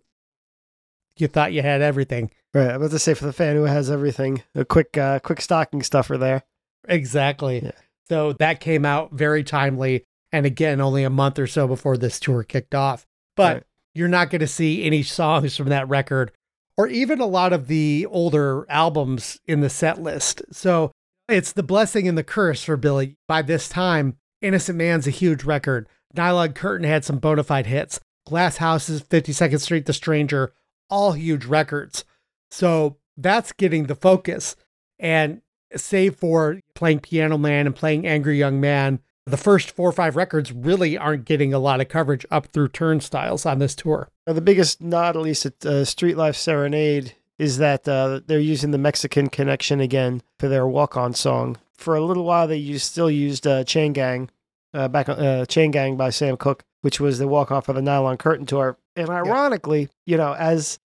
you 1.16 1.26
thought 1.26 1.52
you 1.52 1.62
had 1.62 1.82
everything. 1.82 2.30
Right. 2.54 2.70
I 2.70 2.76
was 2.76 2.86
about 2.88 2.94
to 2.94 2.98
say 3.00 3.14
for 3.14 3.26
the 3.26 3.32
fan 3.32 3.56
who 3.56 3.64
has 3.64 3.90
everything, 3.90 4.42
a 4.54 4.64
quick, 4.64 4.96
uh, 4.96 5.18
quick 5.20 5.40
stocking 5.40 5.82
stuffer 5.82 6.16
there. 6.16 6.42
Exactly. 6.88 7.60
Yeah. 7.64 7.72
So 8.08 8.32
that 8.34 8.60
came 8.60 8.84
out 8.84 9.12
very 9.12 9.44
timely. 9.44 10.04
And 10.32 10.46
again, 10.46 10.80
only 10.80 11.04
a 11.04 11.10
month 11.10 11.38
or 11.38 11.46
so 11.46 11.66
before 11.66 11.96
this 11.96 12.18
tour 12.20 12.42
kicked 12.44 12.74
off. 12.74 13.06
But 13.36 13.54
Right. 13.54 13.62
you're 13.94 14.08
not 14.08 14.30
going 14.30 14.40
to 14.40 14.46
see 14.46 14.84
any 14.84 15.02
songs 15.02 15.56
from 15.56 15.68
that 15.68 15.88
record 15.88 16.32
or 16.80 16.88
even 16.88 17.20
a 17.20 17.26
lot 17.26 17.52
of 17.52 17.66
the 17.66 18.06
older 18.06 18.64
albums 18.70 19.38
in 19.46 19.60
the 19.60 19.68
set 19.68 20.00
list. 20.00 20.40
So 20.50 20.92
it's 21.28 21.52
the 21.52 21.62
blessing 21.62 22.08
and 22.08 22.16
the 22.16 22.24
curse 22.24 22.64
for 22.64 22.78
Billy. 22.78 23.18
By 23.28 23.42
this 23.42 23.68
time, 23.68 24.16
Innocent 24.40 24.78
Man's 24.78 25.06
a 25.06 25.10
huge 25.10 25.44
record. 25.44 25.86
Nylon 26.14 26.54
Curtain 26.54 26.88
had 26.88 27.04
some 27.04 27.18
bona 27.18 27.44
fide 27.44 27.66
hits. 27.66 28.00
Glass 28.24 28.56
Houses, 28.56 29.02
52nd 29.02 29.60
Street, 29.60 29.84
The 29.84 29.92
Stranger, 29.92 30.54
all 30.88 31.12
huge 31.12 31.44
records. 31.44 32.06
So 32.50 32.96
that's 33.14 33.52
getting 33.52 33.84
the 33.84 33.94
focus. 33.94 34.56
And 34.98 35.42
save 35.76 36.16
for 36.16 36.60
playing 36.74 37.00
Piano 37.00 37.36
Man 37.36 37.66
and 37.66 37.76
playing 37.76 38.06
Angry 38.06 38.38
Young 38.38 38.58
Man, 38.58 39.00
the 39.30 39.36
first 39.36 39.70
four 39.70 39.88
or 39.88 39.92
five 39.92 40.16
records 40.16 40.52
really 40.52 40.98
aren't 40.98 41.24
getting 41.24 41.54
a 41.54 41.58
lot 41.58 41.80
of 41.80 41.88
coverage 41.88 42.26
up 42.30 42.46
through 42.46 42.68
turnstiles 42.68 43.46
on 43.46 43.58
this 43.58 43.74
tour. 43.74 44.08
Now, 44.26 44.34
the 44.34 44.40
biggest 44.40 44.82
nod, 44.82 45.16
at 45.16 45.22
least 45.22 45.46
at 45.46 45.64
uh, 45.64 45.84
Street 45.84 46.16
Life 46.16 46.36
Serenade, 46.36 47.14
is 47.38 47.58
that 47.58 47.88
uh, 47.88 48.20
they're 48.26 48.38
using 48.38 48.70
the 48.70 48.78
Mexican 48.78 49.28
connection 49.28 49.80
again 49.80 50.22
for 50.38 50.48
their 50.48 50.66
walk 50.66 50.96
on 50.96 51.14
song. 51.14 51.56
For 51.72 51.96
a 51.96 52.04
little 52.04 52.24
while, 52.24 52.46
they 52.46 52.56
used, 52.56 52.84
still 52.84 53.10
used 53.10 53.46
uh, 53.46 53.64
Chain 53.64 53.94
Gang, 53.94 54.30
uh, 54.74 54.88
back 54.88 55.08
uh, 55.08 55.46
Chain 55.46 55.70
Gang 55.70 55.96
by 55.96 56.10
Sam 56.10 56.36
Cooke, 56.36 56.62
which 56.82 57.00
was 57.00 57.18
the 57.18 57.26
walk 57.26 57.50
on 57.50 57.62
for 57.62 57.72
the 57.72 57.80
Nylon 57.80 58.18
Curtain 58.18 58.44
tour. 58.44 58.76
And 58.94 59.08
ironically, 59.08 59.88
you 60.04 60.18
know, 60.18 60.34
as 60.34 60.78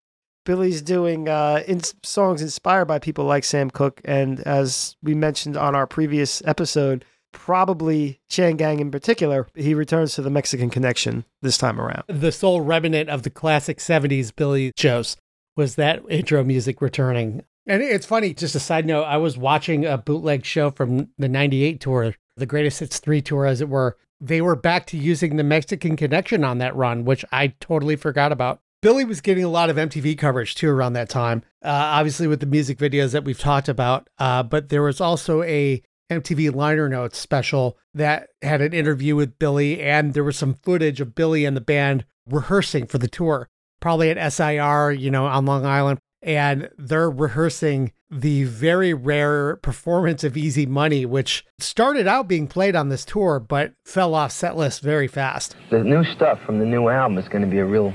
Billy's 0.45 0.81
doing 0.81 1.27
uh, 1.27 1.63
in- 1.67 1.81
songs 2.03 2.41
inspired 2.41 2.85
by 2.85 2.99
people 2.99 3.25
like 3.25 3.43
Sam 3.43 3.69
Cooke, 3.69 3.99
and 4.05 4.39
as 4.41 4.95
we 5.03 5.13
mentioned 5.13 5.57
on 5.57 5.75
our 5.75 5.87
previous 5.87 6.41
episode, 6.45 7.03
probably 7.35 8.21
Chain 8.29 8.55
Gang 8.55 8.79
in 8.79 8.89
particular, 8.89 9.47
he 9.53 9.73
returns 9.73 10.15
to 10.15 10.21
the 10.21 10.29
Mexican 10.29 10.69
connection 10.69 11.25
this 11.41 11.57
time 11.57 11.79
around. 11.79 12.03
The 12.07 12.31
sole 12.31 12.61
remnant 12.61 13.09
of 13.09 13.23
the 13.23 13.29
classic 13.29 13.79
70s 13.79 14.33
Billy 14.33 14.71
shows 14.77 15.17
was 15.57 15.75
that 15.75 16.01
intro 16.09 16.43
music 16.43 16.81
returning. 16.81 17.43
And 17.67 17.83
it's 17.83 18.05
funny, 18.05 18.33
just 18.33 18.55
a 18.55 18.59
side 18.59 18.85
note, 18.85 19.03
I 19.03 19.17
was 19.17 19.37
watching 19.37 19.85
a 19.85 19.97
bootleg 19.97 20.45
show 20.45 20.71
from 20.71 21.09
the 21.17 21.27
98 21.27 21.81
tour, 21.81 22.15
the 22.37 22.45
Greatest 22.45 22.79
Hits 22.79 22.99
3 22.99 23.21
tour, 23.21 23.45
as 23.45 23.59
it 23.59 23.69
were. 23.69 23.97
They 24.21 24.41
were 24.41 24.55
back 24.55 24.87
to 24.87 24.97
using 24.97 25.35
the 25.35 25.43
Mexican 25.43 25.97
connection 25.97 26.43
on 26.45 26.59
that 26.59 26.75
run, 26.75 27.03
which 27.03 27.25
I 27.33 27.47
totally 27.59 27.97
forgot 27.97 28.31
about. 28.31 28.61
Billy 28.81 29.03
was 29.03 29.19
getting 29.19 29.43
a 29.43 29.49
lot 29.49 29.69
of 29.69 29.75
MTV 29.75 30.17
coverage 30.17 30.55
too 30.55 30.69
around 30.69 30.93
that 30.93 31.09
time, 31.09 31.43
uh, 31.63 31.69
obviously 31.69 32.27
with 32.27 32.39
the 32.39 32.45
music 32.45 32.77
videos 32.77 33.11
that 33.11 33.25
we've 33.25 33.39
talked 33.39 33.67
about. 33.67 34.09
Uh, 34.19 34.41
but 34.41 34.69
there 34.69 34.83
was 34.83 35.01
also 35.01 35.41
a 35.43 35.81
MTV 36.09 36.53
liner 36.53 36.87
notes 36.87 37.17
special 37.17 37.77
that 37.93 38.29
had 38.41 38.61
an 38.61 38.73
interview 38.73 39.15
with 39.15 39.39
Billy, 39.39 39.81
and 39.81 40.13
there 40.13 40.23
was 40.23 40.37
some 40.37 40.53
footage 40.53 41.01
of 41.01 41.15
Billy 41.15 41.45
and 41.45 41.55
the 41.55 41.61
band 41.61 42.05
rehearsing 42.29 42.85
for 42.85 42.97
the 42.97 43.07
tour, 43.07 43.47
probably 43.79 44.09
at 44.09 44.33
SIR, 44.33 44.91
you 44.91 45.09
know, 45.11 45.25
on 45.25 45.45
Long 45.45 45.65
Island. 45.65 45.99
And 46.21 46.69
they're 46.77 47.09
rehearsing 47.09 47.91
the 48.09 48.45
very 48.45 48.93
rare 48.93 49.57
performance 49.57 50.23
of 50.23 50.35
Easy 50.35 50.65
Money, 50.65 51.05
which 51.05 51.45
started 51.59 52.07
out 52.07 52.27
being 52.27 52.47
played 52.47 52.75
on 52.75 52.89
this 52.89 53.05
tour, 53.05 53.39
but 53.39 53.73
fell 53.85 54.15
off 54.15 54.31
set 54.31 54.55
list 54.55 54.81
very 54.81 55.07
fast. 55.07 55.55
The 55.69 55.83
new 55.83 56.03
stuff 56.03 56.39
from 56.45 56.59
the 56.59 56.65
new 56.65 56.89
album 56.89 57.17
is 57.17 57.27
going 57.29 57.43
to 57.43 57.49
be 57.49 57.59
a 57.59 57.65
real 57.65 57.93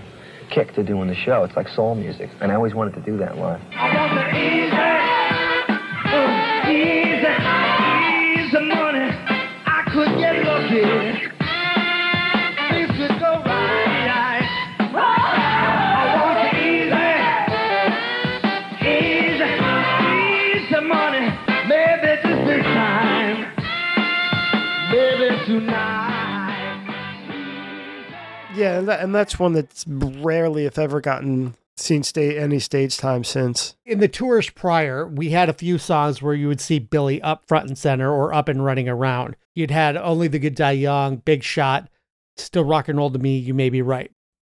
kick 0.51 0.75
to 0.75 0.83
do 0.83 1.01
in 1.03 1.09
the 1.09 1.15
show. 1.15 1.45
It's 1.45 1.57
like 1.57 1.69
soul 1.69 1.95
music, 1.95 2.31
and 2.41 2.53
I 2.53 2.55
always 2.55 2.75
wanted 2.75 2.95
to 2.95 3.01
do 3.03 3.17
that 3.19 3.37
live. 3.37 3.61
Yeah, 28.55 28.79
and, 28.79 28.89
that, 28.89 29.01
and 29.01 29.15
that's 29.15 29.39
one 29.39 29.55
that's 29.55 29.85
rarely, 29.89 30.67
if 30.67 30.79
ever, 30.79 31.01
gotten 31.01 31.55
seen 31.77 32.03
sta- 32.03 32.37
any 32.37 32.59
stage 32.61 32.97
time 32.97 33.25
since. 33.25 33.75
in 33.87 33.99
the 33.99 34.09
tours 34.09 34.51
prior, 34.51 35.07
we 35.09 35.31
had 35.31 35.49
a 35.49 35.55
few 35.55 35.79
songs 35.79 36.23
where 36.23 36.35
you 36.35 36.47
would 36.47 36.61
see 36.61 36.79
Billy 36.79 37.21
up 37.23 37.45
front 37.49 37.69
and 37.69 37.79
center 37.79 38.13
or 38.13 38.33
up 38.33 38.49
and 38.49 38.65
running 38.65 38.89
around. 38.89 39.35
You'd 39.55 39.71
had 39.71 39.97
Only 39.97 40.29
the 40.29 40.39
Good 40.39 40.55
Die 40.55 40.71
Young, 40.73 41.17
Big 41.17 41.43
Shot, 41.43 41.89
Still 42.37 42.65
Rock 42.65 42.89
and 42.89 42.99
Roll 42.99 43.11
to 43.11 43.19
Me, 43.19 43.37
You 43.37 43.55
May 43.55 43.71
Be 43.71 43.83
Right. 43.83 44.11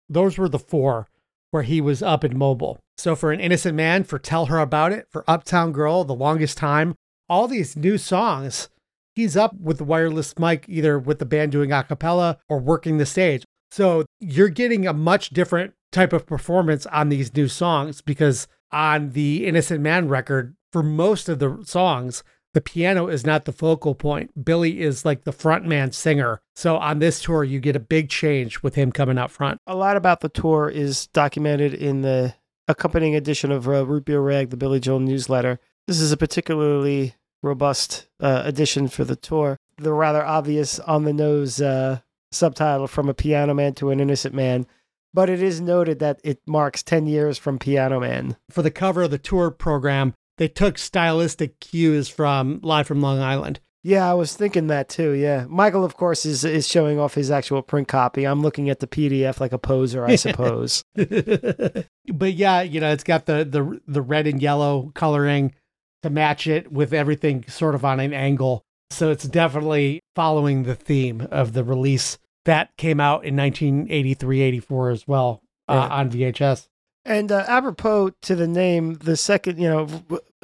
Those 0.08 0.38
were 0.38 0.48
the 0.48 0.58
four 0.58 1.08
where 1.50 1.62
he 1.62 1.80
was 1.80 2.02
up 2.02 2.24
and 2.24 2.36
mobile. 2.36 2.78
So 2.96 3.14
for 3.14 3.32
An 3.32 3.40
Innocent 3.40 3.74
Man, 3.74 4.04
for 4.04 4.18
Tell 4.18 4.46
Her 4.46 4.58
About 4.58 4.92
It, 4.92 5.06
for 5.10 5.24
Uptown 5.28 5.72
Girl, 5.72 6.04
The 6.04 6.14
Longest 6.14 6.58
Time, 6.58 6.94
all 7.28 7.48
these 7.48 7.76
new 7.76 7.96
songs, 7.96 8.68
he's 9.14 9.36
up 9.36 9.54
with 9.58 9.78
the 9.78 9.84
wireless 9.84 10.38
mic, 10.38 10.64
either 10.68 10.98
with 10.98 11.18
the 11.18 11.26
band 11.26 11.52
doing 11.52 11.72
a 11.72 11.84
cappella 11.84 12.38
or 12.48 12.58
working 12.58 12.98
the 12.98 13.06
stage. 13.06 13.44
So 13.70 14.04
you're 14.20 14.48
getting 14.48 14.86
a 14.86 14.92
much 14.92 15.30
different 15.30 15.74
type 15.92 16.12
of 16.12 16.26
performance 16.26 16.86
on 16.86 17.08
these 17.08 17.34
new 17.34 17.48
songs 17.48 18.00
because 18.00 18.48
on 18.72 19.10
the 19.10 19.46
Innocent 19.46 19.80
Man 19.80 20.08
record, 20.08 20.54
for 20.72 20.82
most 20.82 21.28
of 21.28 21.38
the 21.38 21.62
songs, 21.64 22.22
the 22.58 22.62
piano 22.62 23.06
is 23.06 23.24
not 23.24 23.44
the 23.44 23.52
focal 23.52 23.94
point. 23.94 24.44
Billy 24.44 24.80
is 24.80 25.04
like 25.04 25.22
the 25.22 25.32
frontman 25.32 25.94
singer. 25.94 26.40
So 26.56 26.76
on 26.76 26.98
this 26.98 27.22
tour, 27.22 27.44
you 27.44 27.60
get 27.60 27.76
a 27.76 27.78
big 27.78 28.08
change 28.08 28.64
with 28.64 28.74
him 28.74 28.90
coming 28.90 29.16
out 29.16 29.30
front. 29.30 29.60
A 29.68 29.76
lot 29.76 29.96
about 29.96 30.22
the 30.22 30.28
tour 30.28 30.68
is 30.68 31.06
documented 31.06 31.72
in 31.72 32.02
the 32.02 32.34
accompanying 32.66 33.14
edition 33.14 33.52
of 33.52 33.68
uh, 33.68 33.86
Root 33.86 34.06
Beer 34.06 34.20
Rag, 34.20 34.50
the 34.50 34.56
Billy 34.56 34.80
Joel 34.80 34.98
newsletter. 34.98 35.60
This 35.86 36.00
is 36.00 36.10
a 36.10 36.16
particularly 36.16 37.14
robust 37.44 38.08
uh, 38.18 38.42
edition 38.44 38.88
for 38.88 39.04
the 39.04 39.14
tour. 39.14 39.56
The 39.76 39.92
rather 39.92 40.26
obvious 40.26 40.80
on 40.80 41.04
the 41.04 41.12
nose 41.12 41.60
uh, 41.60 42.00
subtitle 42.32 42.88
from 42.88 43.08
a 43.08 43.14
piano 43.14 43.54
man 43.54 43.74
to 43.74 43.90
an 43.90 44.00
innocent 44.00 44.34
man. 44.34 44.66
But 45.14 45.30
it 45.30 45.40
is 45.40 45.60
noted 45.60 46.00
that 46.00 46.20
it 46.24 46.40
marks 46.44 46.82
10 46.82 47.06
years 47.06 47.38
from 47.38 47.60
Piano 47.60 48.00
Man. 48.00 48.36
For 48.50 48.62
the 48.62 48.72
cover 48.72 49.02
of 49.02 49.12
the 49.12 49.16
tour 49.16 49.52
program, 49.52 50.14
they 50.38 50.48
took 50.48 50.78
stylistic 50.78 51.60
cues 51.60 52.08
from 52.08 52.60
Live 52.62 52.86
from 52.86 53.00
Long 53.00 53.20
Island. 53.20 53.60
Yeah, 53.84 54.10
I 54.10 54.14
was 54.14 54.34
thinking 54.34 54.66
that 54.66 54.88
too. 54.88 55.12
Yeah, 55.12 55.46
Michael, 55.48 55.84
of 55.84 55.96
course, 55.96 56.26
is 56.26 56.44
is 56.44 56.66
showing 56.66 56.98
off 56.98 57.14
his 57.14 57.30
actual 57.30 57.62
print 57.62 57.86
copy. 57.88 58.24
I'm 58.26 58.42
looking 58.42 58.68
at 58.70 58.80
the 58.80 58.86
PDF 58.88 59.38
like 59.40 59.52
a 59.52 59.58
poser, 59.58 60.04
I 60.04 60.16
suppose. 60.16 60.82
but 60.94 62.32
yeah, 62.34 62.62
you 62.62 62.80
know, 62.80 62.90
it's 62.92 63.04
got 63.04 63.26
the 63.26 63.44
the 63.44 63.80
the 63.86 64.02
red 64.02 64.26
and 64.26 64.42
yellow 64.42 64.90
coloring 64.94 65.54
to 66.02 66.10
match 66.10 66.46
it 66.46 66.70
with 66.72 66.92
everything 66.92 67.44
sort 67.48 67.74
of 67.74 67.84
on 67.84 68.00
an 68.00 68.12
angle. 68.12 68.64
So 68.90 69.10
it's 69.10 69.28
definitely 69.28 70.00
following 70.16 70.62
the 70.64 70.74
theme 70.74 71.26
of 71.30 71.52
the 71.52 71.62
release 71.64 72.18
that 72.46 72.76
came 72.76 73.00
out 73.00 73.24
in 73.24 73.36
1983 73.36 74.40
84 74.40 74.90
as 74.90 75.06
well 75.08 75.42
uh, 75.68 75.74
Yeah. 75.74 75.88
on 75.96 76.10
VHS. 76.10 76.68
And 77.04 77.30
uh, 77.32 77.44
apropos 77.48 78.10
to 78.22 78.34
the 78.34 78.46
name, 78.48 78.94
the 78.94 79.16
second, 79.16 79.58
you 79.58 79.68
know, 79.68 79.88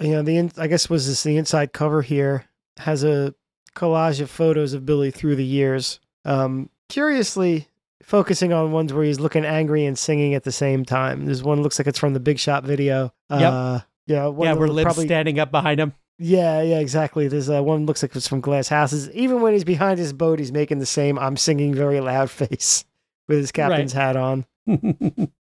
you 0.00 0.12
know, 0.12 0.22
the 0.22 0.36
in, 0.36 0.50
I 0.56 0.66
guess 0.66 0.90
was 0.90 1.06
this 1.06 1.22
the 1.22 1.36
inside 1.36 1.72
cover 1.72 2.02
here 2.02 2.44
has 2.78 3.04
a 3.04 3.34
collage 3.74 4.20
of 4.20 4.30
photos 4.30 4.72
of 4.72 4.86
Billy 4.86 5.10
through 5.10 5.36
the 5.36 5.44
years. 5.44 6.00
Um, 6.24 6.70
curiously, 6.88 7.68
focusing 8.02 8.52
on 8.52 8.72
ones 8.72 8.92
where 8.92 9.04
he's 9.04 9.20
looking 9.20 9.44
angry 9.44 9.84
and 9.84 9.98
singing 9.98 10.34
at 10.34 10.44
the 10.44 10.52
same 10.52 10.84
time. 10.84 11.26
There's 11.26 11.42
one 11.42 11.62
looks 11.62 11.78
like 11.78 11.86
it's 11.86 11.98
from 11.98 12.14
the 12.14 12.20
Big 12.20 12.38
Shot 12.38 12.64
video. 12.64 13.12
Yep. 13.30 13.52
Uh, 13.52 13.80
yeah, 14.06 14.26
one 14.26 14.46
yeah, 14.46 14.52
of 14.52 14.58
where 14.58 14.68
them 14.68 14.76
Lib's 14.76 14.84
probably 14.84 15.06
standing 15.06 15.38
up 15.38 15.50
behind 15.50 15.80
him. 15.80 15.94
Yeah, 16.18 16.62
yeah, 16.62 16.78
exactly. 16.78 17.26
There's 17.26 17.50
uh, 17.50 17.62
one 17.62 17.86
looks 17.86 18.02
like 18.02 18.14
it's 18.14 18.28
from 18.28 18.40
Glass 18.40 18.68
Houses. 18.68 19.10
Even 19.10 19.40
when 19.40 19.52
he's 19.52 19.64
behind 19.64 19.98
his 19.98 20.12
boat, 20.12 20.38
he's 20.38 20.52
making 20.52 20.78
the 20.78 20.86
same 20.86 21.18
"I'm 21.18 21.36
singing 21.36 21.74
very 21.74 22.00
loud" 22.00 22.30
face 22.30 22.84
with 23.26 23.38
his 23.38 23.50
captain's 23.50 23.92
hat 23.92 24.16
on. 24.16 24.46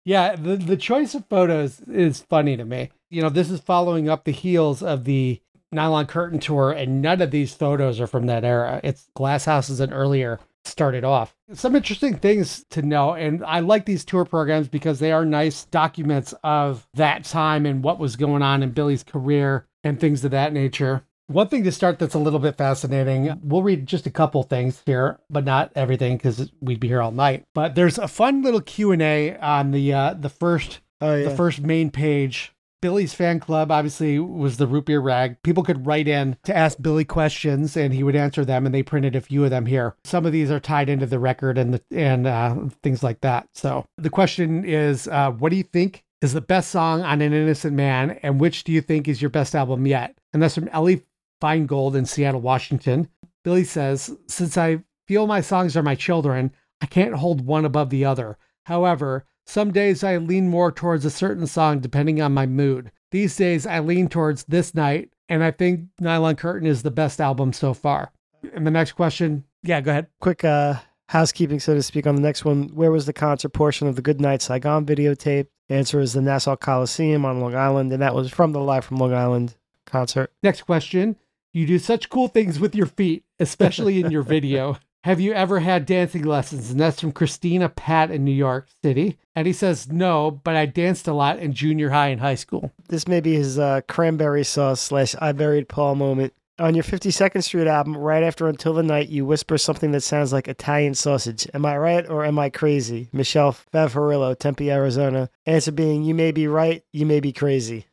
Yeah, 0.05 0.35
the 0.35 0.57
the 0.57 0.77
choice 0.77 1.15
of 1.15 1.25
photos 1.27 1.79
is 1.81 2.21
funny 2.21 2.57
to 2.57 2.65
me. 2.65 2.91
You 3.09 3.21
know, 3.21 3.29
this 3.29 3.49
is 3.49 3.59
following 3.59 4.09
up 4.09 4.23
the 4.23 4.31
heels 4.31 4.83
of 4.83 5.05
the 5.05 5.41
Nylon 5.71 6.05
Curtain 6.05 6.39
tour, 6.39 6.71
and 6.71 7.01
none 7.01 7.21
of 7.21 7.31
these 7.31 7.53
photos 7.53 7.99
are 7.99 8.07
from 8.07 8.27
that 8.27 8.43
era. 8.43 8.79
It's 8.83 9.09
Glass 9.15 9.45
Houses 9.45 9.79
and 9.79 9.93
earlier 9.93 10.39
started 10.65 11.03
off. 11.03 11.35
Some 11.53 11.75
interesting 11.75 12.17
things 12.17 12.65
to 12.69 12.81
know, 12.81 13.13
and 13.13 13.43
I 13.43 13.59
like 13.59 13.85
these 13.85 14.05
tour 14.05 14.25
programs 14.25 14.67
because 14.67 14.99
they 14.99 15.11
are 15.11 15.25
nice 15.25 15.65
documents 15.65 16.33
of 16.43 16.87
that 16.93 17.25
time 17.25 17.65
and 17.65 17.83
what 17.83 17.99
was 17.99 18.15
going 18.15 18.41
on 18.41 18.63
in 18.63 18.71
Billy's 18.71 19.03
career 19.03 19.67
and 19.83 19.99
things 19.99 20.23
of 20.23 20.31
that 20.31 20.53
nature. 20.53 21.03
One 21.33 21.47
thing 21.47 21.63
to 21.63 21.71
start 21.71 21.97
that's 21.97 22.13
a 22.13 22.19
little 22.19 22.37
bit 22.37 22.57
fascinating. 22.57 23.39
We'll 23.43 23.63
read 23.63 23.87
just 23.87 24.05
a 24.05 24.11
couple 24.11 24.43
things 24.43 24.83
here, 24.85 25.19
but 25.31 25.43
not 25.43 25.71
everything 25.75 26.15
because 26.15 26.51
we'd 26.61 26.79
be 26.79 26.87
here 26.87 27.01
all 27.01 27.11
night. 27.11 27.43
But 27.55 27.73
there's 27.73 27.97
a 27.97 28.07
fun 28.07 28.43
little 28.43 28.61
Q 28.61 28.91
and 28.91 29.01
A 29.01 29.35
on 29.37 29.71
the 29.71 29.93
uh, 29.93 30.13
the 30.13 30.29
first 30.29 30.81
Oh 31.01 31.15
yeah, 31.15 31.29
the 31.29 31.35
first 31.35 31.61
main 31.61 31.89
page. 31.89 32.53
Billy's 32.83 33.13
fan 33.15 33.39
club 33.39 33.71
obviously 33.71 34.19
was 34.19 34.57
the 34.57 34.67
root 34.67 34.85
beer 34.85 34.99
rag. 34.99 35.41
People 35.41 35.63
could 35.63 35.87
write 35.87 36.07
in 36.07 36.37
to 36.43 36.55
ask 36.55 36.77
Billy 36.79 37.05
questions 37.05 37.75
and 37.77 37.93
he 37.93 38.03
would 38.03 38.15
answer 38.15 38.45
them 38.45 38.65
and 38.65 38.75
they 38.75 38.83
printed 38.83 39.15
a 39.15 39.21
few 39.21 39.43
of 39.43 39.49
them 39.49 39.65
here. 39.65 39.95
Some 40.03 40.25
of 40.25 40.33
these 40.33 40.51
are 40.51 40.59
tied 40.59 40.89
into 40.89 41.05
the 41.07 41.17
record 41.17 41.57
and 41.57 41.73
the 41.73 41.81
and 41.91 42.27
uh, 42.27 42.55
things 42.83 43.01
like 43.01 43.21
that. 43.21 43.47
So 43.55 43.85
the 43.97 44.09
question 44.11 44.65
is 44.65 45.07
uh, 45.07 45.31
what 45.31 45.49
do 45.49 45.55
you 45.55 45.63
think 45.63 46.03
is 46.21 46.33
the 46.33 46.41
best 46.41 46.69
song 46.69 47.01
on 47.01 47.21
An 47.21 47.33
Innocent 47.33 47.73
Man 47.73 48.19
and 48.21 48.39
which 48.39 48.65
do 48.65 48.71
you 48.71 48.81
think 48.81 49.07
is 49.07 49.19
your 49.19 49.29
best 49.31 49.55
album 49.55 49.87
yet? 49.87 50.15
And 50.31 50.43
that's 50.43 50.55
from 50.55 50.67
Ellie 50.67 51.03
Feingold 51.43 51.95
in 51.95 52.05
Seattle, 52.05 52.39
Washington. 52.39 53.09
Billy 53.43 53.65
says, 53.65 54.15
Since 54.27 54.57
I 54.57 54.83
feel 55.07 55.27
my 55.27 55.41
songs 55.41 55.75
are 55.75 55.83
my 55.83 55.95
children, 55.95 56.53
I 56.81 56.85
can't 56.85 57.15
hold 57.15 57.45
one 57.45 57.65
above 57.65 57.89
the 57.89 58.05
other. 58.05 58.37
However, 58.63 59.25
some 59.45 59.73
days 59.73 60.05
I 60.05 60.15
lean 60.17 60.47
more 60.47 60.71
towards 60.71 61.03
a 61.03 61.09
certain 61.09 61.45
song 61.45 61.81
depending 61.81 62.21
on 62.21 62.33
my 62.33 62.45
mood. 62.45 62.91
These 63.11 63.35
days 63.35 63.67
I 63.67 63.79
lean 63.79 64.07
towards 64.07 64.45
This 64.45 64.73
Night, 64.73 65.09
and 65.27 65.43
I 65.43 65.51
think 65.51 65.81
Nylon 65.99 66.37
Curtain 66.37 66.65
is 66.65 66.81
the 66.81 66.91
best 66.91 67.19
album 67.19 67.51
so 67.51 67.73
far. 67.73 68.13
And 68.53 68.65
the 68.65 68.71
next 68.71 68.93
question, 68.93 69.43
yeah, 69.63 69.81
go 69.81 69.91
ahead. 69.91 70.07
quick 70.21 70.45
uh, 70.45 70.75
housekeeping, 71.09 71.59
so 71.59 71.73
to 71.73 71.83
speak, 71.83 72.07
on 72.07 72.15
the 72.15 72.21
next 72.21 72.45
one. 72.45 72.69
Where 72.69 72.91
was 72.91 73.05
the 73.05 73.11
concert 73.11 73.49
portion 73.49 73.87
of 73.89 73.97
the 73.97 74.01
Good 74.01 74.21
Night 74.21 74.41
Saigon 74.41 74.85
videotape? 74.85 75.47
Answer 75.67 75.99
is 75.99 76.13
the 76.13 76.21
Nassau 76.21 76.55
Coliseum 76.55 77.25
on 77.25 77.41
Long 77.41 77.55
Island, 77.55 77.91
and 77.91 78.01
that 78.01 78.15
was 78.15 78.31
from 78.31 78.53
the 78.53 78.61
Live 78.61 78.85
from 78.85 78.97
Long 78.97 79.13
Island 79.13 79.55
concert. 79.85 80.31
Next 80.41 80.61
question. 80.61 81.17
You 81.55 81.67
do 81.67 81.77
such 81.77 82.09
cool 82.09 82.29
things 82.29 82.59
with 82.59 82.73
your 82.73 82.87
feet, 82.87 83.25
especially 83.39 84.01
in 84.01 84.09
your 84.09 84.23
video. 84.23 84.79
Have 85.03 85.19
you 85.19 85.33
ever 85.33 85.59
had 85.59 85.85
dancing 85.85 86.23
lessons? 86.23 86.71
And 86.71 86.79
that's 86.79 86.99
from 86.99 87.11
Christina 87.11 87.69
Pat 87.69 88.09
in 88.09 88.25
New 88.25 88.31
York 88.31 88.69
City. 88.83 89.19
And 89.35 89.45
he 89.45 89.53
says, 89.53 89.91
No, 89.91 90.31
but 90.31 90.55
I 90.55 90.65
danced 90.65 91.07
a 91.07 91.13
lot 91.13 91.37
in 91.37 91.53
junior 91.53 91.91
high 91.91 92.07
and 92.07 92.21
high 92.21 92.35
school. 92.35 92.71
This 92.87 93.07
may 93.07 93.19
be 93.19 93.35
his 93.35 93.59
uh, 93.59 93.81
cranberry 93.87 94.43
sauce 94.43 94.81
slash 94.81 95.13
I 95.21 95.31
buried 95.31 95.69
Paul 95.69 95.93
moment. 95.93 96.33
On 96.57 96.73
your 96.73 96.83
52nd 96.83 97.43
Street 97.43 97.67
album, 97.67 97.97
right 97.97 98.23
after 98.23 98.47
Until 98.47 98.73
the 98.73 98.81
Night, 98.81 99.09
you 99.09 99.23
whisper 99.23 99.59
something 99.59 99.91
that 99.91 100.01
sounds 100.01 100.33
like 100.33 100.47
Italian 100.47 100.95
sausage. 100.95 101.47
Am 101.53 101.65
I 101.67 101.77
right 101.77 102.09
or 102.09 102.25
am 102.25 102.39
I 102.39 102.49
crazy? 102.49 103.09
Michelle 103.11 103.51
Favarillo, 103.53 104.37
Tempe, 104.37 104.71
Arizona. 104.71 105.29
Answer 105.45 105.71
being, 105.71 106.03
you 106.03 106.15
may 106.15 106.31
be 106.31 106.47
right, 106.47 106.83
you 106.91 107.05
may 107.05 107.19
be 107.19 107.31
crazy. 107.31 107.85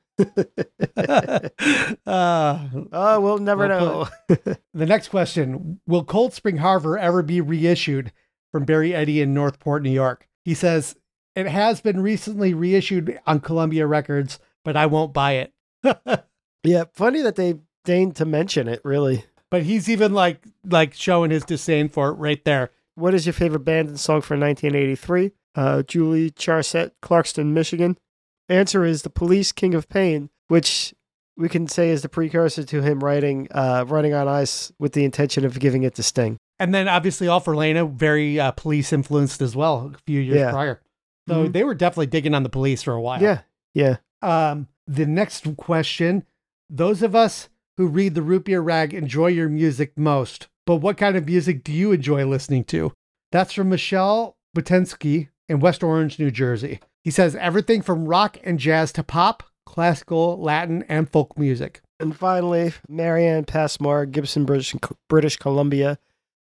Uh, 2.07 2.59
Oh, 2.93 3.21
we'll 3.21 3.39
never 3.39 3.69
Well 3.69 4.09
know. 4.29 4.37
the 4.75 4.87
next 4.87 5.09
question 5.09 5.81
Will 5.87 6.05
Cold 6.05 6.33
Spring 6.35 6.59
Harbor 6.59 6.99
ever 6.99 7.23
be 7.23 7.41
reissued 7.41 8.13
from 8.53 8.65
Barry 8.65 8.95
Eddy 8.95 9.21
in 9.21 9.35
Northport, 9.35 9.83
New 9.83 9.91
York? 9.91 10.29
He 10.45 10.55
says, 10.55 10.97
It 11.35 11.47
has 11.47 11.81
been 11.81 12.01
recently 12.01 12.55
reissued 12.55 13.19
on 13.27 13.41
Columbia 13.41 13.87
Records, 13.87 14.39
but 14.65 14.77
I 14.77 14.87
won't 14.87 15.13
buy 15.13 15.33
it. 15.33 15.53
yeah, 16.65 16.85
funny 16.93 17.23
that 17.23 17.37
they 17.37 17.55
deigned 17.85 18.17
to 18.17 18.25
mention 18.25 18.69
it, 18.69 18.81
really. 18.85 19.25
but 19.51 19.63
he's 19.63 19.89
even 19.89 20.13
like 20.13 20.45
like 20.65 20.95
showing 20.95 21.31
his 21.31 21.45
disdain 21.45 21.89
for 21.89 22.09
it 22.11 22.15
right 22.15 22.45
there. 22.45 22.71
What 22.97 23.15
is 23.15 23.25
your 23.25 23.33
favorite 23.33 23.61
band 23.61 23.89
and 23.89 23.99
song 24.01 24.21
for 24.21 24.37
1983? 24.37 25.33
Uh, 25.55 25.83
Julie 25.83 26.31
Charset, 26.31 26.93
Clarkston, 27.03 27.47
Michigan. 27.53 27.99
Answer 28.51 28.85
is 28.85 29.03
The 29.03 29.11
Police, 29.11 29.53
King 29.53 29.75
of 29.75 29.89
Pain, 29.89 30.29
which 30.49 30.93
we 31.37 31.49
can 31.49 31.69
say 31.69 31.91
is 31.91 32.03
the 32.03 32.09
precursor 32.09 32.65
to 32.65 32.83
him 32.83 33.01
writing 33.01 33.49
uh, 33.53 33.85
Running 33.87 34.13
on 34.13 34.29
Ice 34.29 34.73
with 34.79 34.93
the 34.93 35.05
intention 35.05 35.45
of 35.45 35.59
giving 35.59 35.85
it 35.85 35.95
to 35.95 36.03
Sting. 36.03 36.37
And 36.59 36.75
then 36.75 36.89
obviously 36.89 37.29
All 37.29 37.41
for 37.41 37.57
Leyna, 37.57 37.87
very 37.87 38.39
uh, 38.39 38.51
police 38.51 38.93
influenced 38.93 39.41
as 39.41 39.57
well 39.57 39.93
a 39.95 39.99
few 40.07 40.21
years 40.21 40.39
Yeah. 40.39 40.51
prior. 40.51 40.81
So 41.29 41.47
Mhm. 41.47 41.53
they 41.53 41.65
were 41.65 41.75
definitely 41.75 42.07
digging 42.09 42.35
on 42.35 42.43
the 42.43 42.49
police 42.49 42.83
for 42.83 42.93
a 42.93 43.01
while. 43.01 43.23
Yeah, 43.23 43.43
yeah. 43.73 43.97
Um, 44.21 44.69
the 44.87 45.07
next 45.07 45.47
question 45.57 46.25
Those 46.73 47.03
of 47.03 47.17
us 47.17 47.49
who 47.79 47.87
read 47.89 48.15
the 48.15 48.23
Root 48.23 48.45
Beer 48.45 48.61
Rag 48.61 48.95
enjoy 48.95 49.29
your 49.29 49.49
music 49.49 49.93
most, 49.97 50.47
but 50.67 50.77
what 50.77 50.97
kind 50.97 51.17
of 51.17 51.27
music 51.27 51.65
do 51.65 51.73
you 51.73 51.91
enjoy 51.91 52.25
listening 52.27 52.63
to? 52.65 52.93
That's 53.33 53.53
from 53.53 53.71
Michelle 53.71 54.37
Butensky 54.57 55.29
in 55.49 55.59
West 55.61 55.83
Orange, 55.83 56.19
New 56.21 56.31
Jersey. 56.31 56.79
He 57.03 57.11
says 57.11 57.35
everything 57.37 57.83
from 57.83 58.05
rock 58.07 58.39
and 58.45 58.59
jazz 58.59 58.93
to 58.93 59.03
pop, 59.03 59.43
classical, 59.67 60.41
Latin, 60.41 60.85
and 60.89 61.09
folk 61.11 61.39
music. 61.39 61.81
And 61.99 62.17
finally, 62.17 62.73
Marianne 62.89 63.45
Passmore, 63.45 64.07
Gibson, 64.07 64.45
British, 64.45 64.75
British 65.09 65.37
Columbia. 65.37 65.99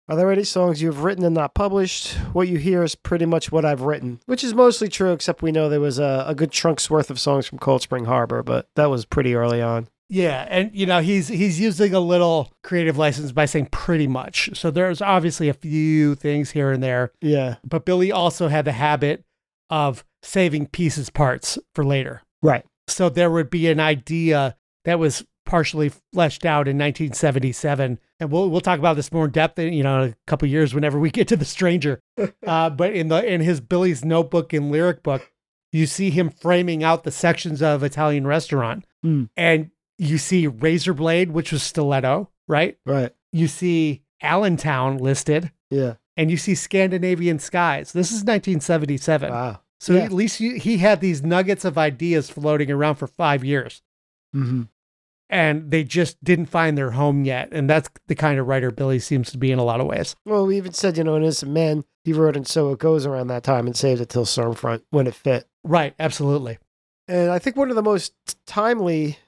Are 0.09 0.17
there 0.17 0.33
any 0.33 0.43
songs 0.43 0.83
you 0.83 0.89
have 0.89 1.05
written 1.05 1.25
and 1.25 1.35
not 1.37 1.55
published? 1.55 2.15
What 2.33 2.49
you 2.49 2.59
hear 2.59 2.83
is 2.83 2.97
pretty 2.97 3.27
much 3.27 3.53
what 3.53 3.65
I've 3.65 3.83
written, 3.83 4.21
which 4.27 4.43
is 4.43 4.55
mostly 4.55 4.89
true, 4.89 5.13
except 5.13 5.41
we 5.43 5.53
know 5.53 5.69
there 5.69 5.79
was 5.81 6.01
a, 6.01 6.25
a 6.27 6.35
good 6.35 6.51
trunk's 6.51 6.91
worth 6.91 7.11
of 7.11 7.21
songs 7.21 7.47
from 7.47 7.59
Cold 7.61 7.83
Spring 7.83 8.07
Harbor, 8.07 8.43
but 8.43 8.69
that 8.75 8.91
was 8.91 9.05
pretty 9.05 9.37
early 9.37 9.63
on. 9.63 9.87
Yeah, 10.09 10.45
and 10.51 10.73
you 10.75 10.87
know 10.87 11.01
he's 11.01 11.29
he's 11.29 11.61
using 11.61 11.95
a 11.95 12.01
little 12.01 12.53
creative 12.65 12.99
license 12.99 13.31
by 13.31 13.45
saying 13.45 13.67
pretty 13.67 14.09
much. 14.09 14.51
So 14.55 14.73
there's 14.73 15.01
obviously 15.01 15.49
a 15.49 15.55
few 15.55 16.17
things 16.17 16.51
here 16.51 16.73
and 16.73 16.83
there, 16.83 17.13
Yeah. 17.21 17.57
but 17.63 17.85
Billy 17.85 18.11
also 18.11 18.49
had 18.49 18.65
the 18.65 18.73
habit 18.73 19.25
of 19.71 20.05
saving 20.23 20.67
pieces 20.67 21.09
parts 21.11 21.59
for 21.75 21.85
later. 21.85 22.23
Right. 22.43 22.65
So 22.89 23.09
there 23.09 23.31
would 23.31 23.51
be 23.51 23.69
an 23.71 23.81
idea 23.81 24.57
that 24.85 24.99
was 24.99 25.25
partially 25.47 25.91
fleshed 26.13 26.45
out 26.45 26.69
in 26.69 26.77
1977, 26.79 27.99
and 28.21 28.31
we'll 28.31 28.51
we'll 28.51 28.61
talk 28.61 28.79
about 28.79 28.97
this 28.97 29.13
more 29.13 29.25
in 29.27 29.31
depth, 29.31 29.59
in, 29.59 29.73
you 29.73 29.83
know, 29.83 30.03
in 30.03 30.11
a 30.11 30.17
couple 30.27 30.47
years 30.49 30.75
whenever 30.75 30.99
we 30.99 31.11
get 31.11 31.29
to 31.29 31.37
the 31.37 31.45
Stranger. 31.45 32.01
uh, 32.47 32.71
but 32.71 32.93
in 32.95 33.09
the 33.09 33.25
in 33.25 33.41
his 33.41 33.61
Billy's 33.61 34.05
notebook 34.05 34.53
and 34.53 34.71
lyric 34.71 35.03
book, 35.03 35.31
you 35.73 35.87
see 35.87 36.11
him 36.11 36.31
framing 36.31 36.83
out 36.85 37.05
the 37.05 37.11
sections 37.11 37.63
of 37.63 37.83
Italian 37.83 38.27
restaurant, 38.27 38.85
Hmm. 39.03 39.25
and 39.37 39.71
you 39.99 40.19
see 40.19 40.47
Razor 40.47 40.95
Blade, 40.95 41.31
which 41.33 41.53
was 41.53 41.63
stiletto, 41.63 42.31
right? 42.49 42.77
Right. 42.87 43.13
You 43.33 43.49
see 43.49 44.03
Allentown 44.23 44.99
listed, 44.99 45.51
Yeah. 45.71 45.95
And 46.21 46.31
you 46.31 46.37
see 46.37 46.55
Scandinavian 46.55 47.39
skies. 47.39 47.93
This 47.93 48.09
is 48.09 48.19
1977. 48.25 49.31
Wow. 49.33 49.61
So 49.79 49.95
Yeah. 49.95 50.01
at 50.03 50.13
least 50.13 50.39
you, 50.41 50.57
he 50.57 50.77
had 50.77 51.01
these 51.01 51.23
nuggets 51.23 51.65
of 51.65 51.79
ideas 51.79 52.29
floating 52.29 52.71
around 52.71 52.97
for 52.97 53.07
five 53.07 53.43
years, 53.43 53.81
Mm-hmm. 54.37 54.63
and 55.31 55.71
they 55.71 55.83
just 55.85 56.23
didn't 56.23 56.47
find 56.47 56.77
their 56.77 56.91
home 56.91 57.25
yet. 57.25 57.49
And 57.53 57.71
that's 57.71 57.89
the 58.07 58.15
kind 58.15 58.39
of 58.39 58.47
writer 58.47 58.71
Billy 58.71 58.99
seems 58.99 59.31
to 59.33 59.39
be 59.39 59.51
in 59.51 59.59
a 59.59 59.65
lot 59.65 59.81
of 59.81 59.87
ways. 59.87 60.15
Well, 60.27 60.47
we 60.47 60.57
even 60.59 60.73
said, 60.75 60.99
you 60.99 61.05
know, 61.05 61.15
in 61.17 61.23
Innocent 61.23 61.53
Man, 61.53 61.85
he 62.05 62.13
wrote 62.13 62.37
And 62.37 62.47
So 62.47 62.71
It 62.73 62.79
Goes 62.79 63.07
around 63.07 63.29
that 63.29 63.43
time 63.43 63.67
and 63.67 63.75
saved 63.77 64.01
it 64.03 64.09
till 64.11 64.27
Storm 64.27 64.55
Front 64.55 64.85
when 64.91 65.07
it 65.07 65.15
fit. 65.15 65.47
Right, 65.65 65.95
absolutely. 65.99 66.59
And 67.09 67.31
I 67.31 67.39
think 67.39 67.57
one 67.57 67.71
of 67.71 67.77
the 67.77 67.83
most 67.83 68.13
timely 68.47 69.19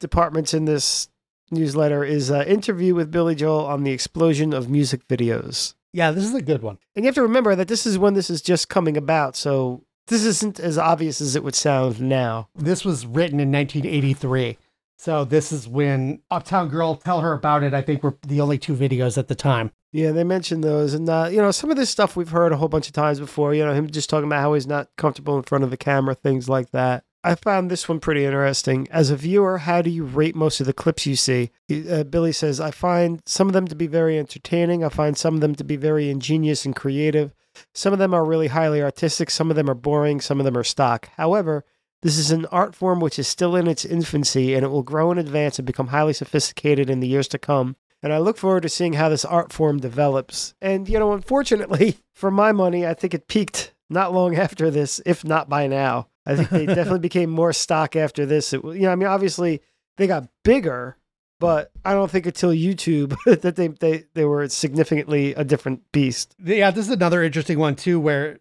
departments 0.00 0.52
in 0.54 0.64
this 0.64 1.08
newsletter 1.50 2.02
is 2.04 2.30
an 2.30 2.46
interview 2.48 2.94
with 2.94 3.10
Billy 3.12 3.34
Joel 3.36 3.64
on 3.66 3.84
the 3.84 3.92
explosion 3.92 4.52
of 4.52 4.68
music 4.68 5.06
videos. 5.06 5.74
Yeah, 5.92 6.10
this 6.10 6.24
is 6.24 6.34
a 6.34 6.42
good 6.42 6.62
one. 6.62 6.78
And 6.96 7.04
you 7.04 7.08
have 7.08 7.14
to 7.16 7.22
remember 7.22 7.54
that 7.54 7.68
this 7.68 7.86
is 7.86 7.98
when 7.98 8.14
this 8.14 8.30
is 8.30 8.40
just 8.40 8.68
coming 8.68 8.96
about, 8.96 9.36
so 9.36 9.84
this 10.06 10.24
isn't 10.24 10.58
as 10.58 10.78
obvious 10.78 11.20
as 11.20 11.36
it 11.36 11.44
would 11.44 11.54
sound 11.54 12.00
now. 12.00 12.48
This 12.54 12.84
was 12.84 13.06
written 13.06 13.40
in 13.40 13.52
1983. 13.52 14.58
So 14.98 15.24
this 15.24 15.52
is 15.52 15.66
when 15.66 16.20
Uptown 16.30 16.68
Girl, 16.68 16.94
Tell 16.94 17.20
Her 17.20 17.32
About 17.32 17.62
It, 17.62 17.74
I 17.74 17.82
think 17.82 18.02
were 18.02 18.16
the 18.26 18.40
only 18.40 18.56
two 18.56 18.74
videos 18.74 19.18
at 19.18 19.28
the 19.28 19.34
time. 19.34 19.72
Yeah, 19.90 20.12
they 20.12 20.24
mentioned 20.24 20.64
those, 20.64 20.94
and 20.94 21.08
uh, 21.08 21.28
you 21.30 21.36
know, 21.38 21.50
some 21.50 21.70
of 21.70 21.76
this 21.76 21.90
stuff 21.90 22.16
we've 22.16 22.30
heard 22.30 22.52
a 22.52 22.56
whole 22.56 22.68
bunch 22.68 22.86
of 22.86 22.94
times 22.94 23.20
before. 23.20 23.52
You 23.52 23.64
know, 23.64 23.74
him 23.74 23.90
just 23.90 24.08
talking 24.08 24.26
about 24.26 24.40
how 24.40 24.54
he's 24.54 24.66
not 24.66 24.88
comfortable 24.96 25.36
in 25.36 25.42
front 25.42 25.64
of 25.64 25.70
the 25.70 25.76
camera, 25.76 26.14
things 26.14 26.48
like 26.48 26.70
that. 26.70 27.04
I 27.24 27.36
found 27.36 27.70
this 27.70 27.88
one 27.88 28.00
pretty 28.00 28.24
interesting. 28.24 28.88
As 28.90 29.10
a 29.10 29.16
viewer, 29.16 29.58
how 29.58 29.80
do 29.80 29.90
you 29.90 30.04
rate 30.04 30.34
most 30.34 30.60
of 30.60 30.66
the 30.66 30.72
clips 30.72 31.06
you 31.06 31.14
see? 31.14 31.50
Uh, 31.70 32.02
Billy 32.02 32.32
says, 32.32 32.60
I 32.60 32.72
find 32.72 33.22
some 33.26 33.46
of 33.46 33.52
them 33.52 33.68
to 33.68 33.76
be 33.76 33.86
very 33.86 34.18
entertaining. 34.18 34.82
I 34.82 34.88
find 34.88 35.16
some 35.16 35.36
of 35.36 35.40
them 35.40 35.54
to 35.54 35.64
be 35.64 35.76
very 35.76 36.10
ingenious 36.10 36.64
and 36.64 36.74
creative. 36.74 37.32
Some 37.74 37.92
of 37.92 38.00
them 38.00 38.12
are 38.12 38.24
really 38.24 38.48
highly 38.48 38.82
artistic. 38.82 39.30
Some 39.30 39.50
of 39.50 39.56
them 39.56 39.70
are 39.70 39.74
boring. 39.74 40.20
Some 40.20 40.40
of 40.40 40.44
them 40.44 40.56
are 40.56 40.64
stock. 40.64 41.10
However, 41.16 41.64
this 42.02 42.18
is 42.18 42.32
an 42.32 42.46
art 42.46 42.74
form 42.74 42.98
which 42.98 43.20
is 43.20 43.28
still 43.28 43.54
in 43.54 43.68
its 43.68 43.84
infancy 43.84 44.54
and 44.54 44.64
it 44.64 44.70
will 44.70 44.82
grow 44.82 45.12
and 45.12 45.20
advance 45.20 45.58
and 45.58 45.66
become 45.66 45.88
highly 45.88 46.12
sophisticated 46.12 46.90
in 46.90 46.98
the 46.98 47.08
years 47.08 47.28
to 47.28 47.38
come. 47.38 47.76
And 48.02 48.12
I 48.12 48.18
look 48.18 48.36
forward 48.36 48.64
to 48.64 48.68
seeing 48.68 48.94
how 48.94 49.08
this 49.08 49.24
art 49.24 49.52
form 49.52 49.78
develops. 49.78 50.54
And, 50.60 50.88
you 50.88 50.98
know, 50.98 51.12
unfortunately, 51.12 51.98
for 52.12 52.32
my 52.32 52.50
money, 52.50 52.84
I 52.84 52.94
think 52.94 53.14
it 53.14 53.28
peaked 53.28 53.74
not 53.88 54.12
long 54.12 54.34
after 54.36 54.72
this, 54.72 55.00
if 55.06 55.24
not 55.24 55.48
by 55.48 55.68
now. 55.68 56.08
I 56.24 56.36
think 56.36 56.50
they 56.50 56.66
definitely 56.66 56.98
became 57.10 57.30
more 57.30 57.52
stock 57.52 57.96
after 57.96 58.26
this. 58.26 58.52
It, 58.52 58.62
you 58.64 58.82
know, 58.82 58.92
I 58.92 58.94
mean, 58.94 59.08
obviously 59.08 59.62
they 59.96 60.06
got 60.06 60.28
bigger, 60.44 60.96
but 61.40 61.70
I 61.84 61.94
don't 61.94 62.10
think 62.10 62.26
until 62.26 62.50
YouTube 62.50 63.16
that 63.42 63.56
they, 63.56 63.68
they, 63.68 64.04
they 64.14 64.24
were 64.24 64.48
significantly 64.48 65.34
a 65.34 65.44
different 65.44 65.90
beast. 65.92 66.34
Yeah, 66.42 66.70
this 66.70 66.86
is 66.86 66.92
another 66.92 67.22
interesting 67.22 67.58
one 67.58 67.76
too, 67.76 67.98
where 67.98 68.38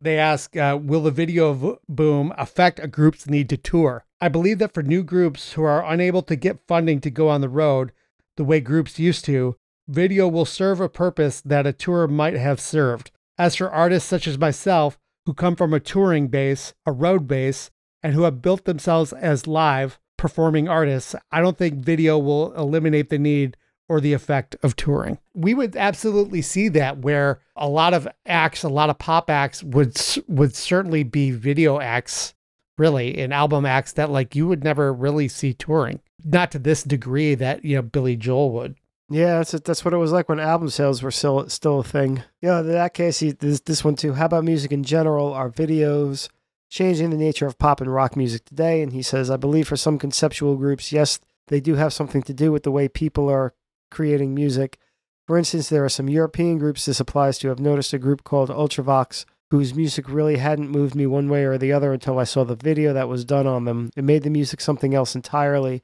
they 0.00 0.18
ask, 0.18 0.56
uh, 0.56 0.78
"Will 0.80 1.02
the 1.02 1.10
video 1.10 1.52
v- 1.54 1.74
boom 1.88 2.34
affect 2.36 2.78
a 2.78 2.86
group's 2.86 3.26
need 3.26 3.48
to 3.48 3.56
tour?" 3.56 4.04
I 4.20 4.28
believe 4.28 4.58
that 4.58 4.74
for 4.74 4.82
new 4.82 5.02
groups 5.02 5.52
who 5.52 5.62
are 5.64 5.84
unable 5.84 6.22
to 6.22 6.36
get 6.36 6.66
funding 6.66 7.00
to 7.00 7.10
go 7.10 7.28
on 7.28 7.40
the 7.40 7.48
road 7.48 7.92
the 8.36 8.44
way 8.44 8.60
groups 8.60 8.98
used 8.98 9.24
to, 9.26 9.56
video 9.88 10.28
will 10.28 10.44
serve 10.44 10.80
a 10.80 10.88
purpose 10.88 11.40
that 11.40 11.66
a 11.66 11.72
tour 11.72 12.06
might 12.06 12.34
have 12.34 12.60
served. 12.60 13.10
As 13.38 13.56
for 13.56 13.70
artists 13.70 14.08
such 14.08 14.26
as 14.26 14.38
myself, 14.38 14.98
who 15.26 15.34
come 15.34 15.56
from 15.56 15.72
a 15.72 15.80
touring 15.80 16.28
base, 16.28 16.74
a 16.86 16.92
road 16.92 17.26
base, 17.26 17.70
and 18.02 18.14
who 18.14 18.22
have 18.22 18.42
built 18.42 18.64
themselves 18.64 19.12
as 19.12 19.46
live 19.46 19.98
performing 20.16 20.68
artists, 20.68 21.14
I 21.32 21.40
don't 21.40 21.58
think 21.58 21.84
video 21.84 22.18
will 22.18 22.52
eliminate 22.54 23.10
the 23.10 23.18
need 23.18 23.56
or 23.88 24.00
the 24.00 24.12
effect 24.12 24.56
of 24.62 24.76
touring. 24.76 25.18
We 25.34 25.54
would 25.54 25.76
absolutely 25.76 26.42
see 26.42 26.68
that 26.68 26.98
where 26.98 27.40
a 27.56 27.68
lot 27.68 27.92
of 27.94 28.08
acts, 28.26 28.62
a 28.62 28.68
lot 28.68 28.90
of 28.90 28.98
pop 28.98 29.28
acts 29.28 29.62
would 29.62 29.96
would 30.26 30.54
certainly 30.54 31.02
be 31.02 31.30
video 31.30 31.80
acts, 31.80 32.34
really, 32.78 33.18
and 33.18 33.32
album 33.34 33.66
acts 33.66 33.92
that 33.92 34.10
like 34.10 34.34
you 34.34 34.46
would 34.48 34.64
never 34.64 34.92
really 34.92 35.28
see 35.28 35.52
touring. 35.52 36.00
Not 36.24 36.50
to 36.52 36.58
this 36.58 36.82
degree 36.82 37.34
that, 37.34 37.64
you 37.64 37.76
know, 37.76 37.82
Billy 37.82 38.16
Joel 38.16 38.50
would. 38.52 38.76
Yeah, 39.10 39.38
that's 39.38 39.52
that's 39.52 39.84
what 39.84 39.94
it 39.94 39.98
was 39.98 40.12
like 40.12 40.28
when 40.28 40.40
album 40.40 40.70
sales 40.70 41.02
were 41.02 41.10
still 41.10 41.48
still 41.48 41.80
a 41.80 41.84
thing. 41.84 42.22
You 42.40 42.48
know, 42.48 42.60
in 42.60 42.68
that 42.68 42.94
case, 42.94 43.18
he, 43.18 43.32
this 43.32 43.60
this 43.60 43.84
one 43.84 43.96
too. 43.96 44.14
How 44.14 44.26
about 44.26 44.44
music 44.44 44.72
in 44.72 44.82
general? 44.82 45.32
Are 45.32 45.50
videos 45.50 46.28
changing 46.70 47.10
the 47.10 47.16
nature 47.16 47.46
of 47.46 47.58
pop 47.58 47.80
and 47.80 47.92
rock 47.92 48.16
music 48.16 48.44
today? 48.46 48.80
And 48.82 48.92
he 48.92 49.02
says, 49.02 49.30
I 49.30 49.36
believe 49.36 49.68
for 49.68 49.76
some 49.76 49.98
conceptual 49.98 50.56
groups, 50.56 50.90
yes, 50.90 51.20
they 51.48 51.60
do 51.60 51.74
have 51.74 51.92
something 51.92 52.22
to 52.22 52.32
do 52.32 52.50
with 52.50 52.62
the 52.62 52.70
way 52.70 52.88
people 52.88 53.28
are 53.28 53.52
creating 53.90 54.34
music. 54.34 54.78
For 55.26 55.36
instance, 55.38 55.68
there 55.68 55.84
are 55.84 55.90
some 55.90 56.08
European 56.08 56.58
groups 56.58 56.86
this 56.86 57.00
applies 57.00 57.38
to. 57.38 57.50
I've 57.50 57.60
noticed 57.60 57.92
a 57.92 57.98
group 57.98 58.24
called 58.24 58.48
Ultravox 58.48 59.24
whose 59.50 59.74
music 59.74 60.08
really 60.08 60.38
hadn't 60.38 60.70
moved 60.70 60.94
me 60.94 61.06
one 61.06 61.28
way 61.28 61.44
or 61.44 61.56
the 61.58 61.72
other 61.72 61.92
until 61.92 62.18
I 62.18 62.24
saw 62.24 62.44
the 62.44 62.56
video 62.56 62.92
that 62.92 63.08
was 63.08 63.24
done 63.24 63.46
on 63.46 63.64
them. 63.64 63.90
It 63.96 64.02
made 64.02 64.22
the 64.22 64.30
music 64.30 64.60
something 64.60 64.94
else 64.94 65.14
entirely. 65.14 65.82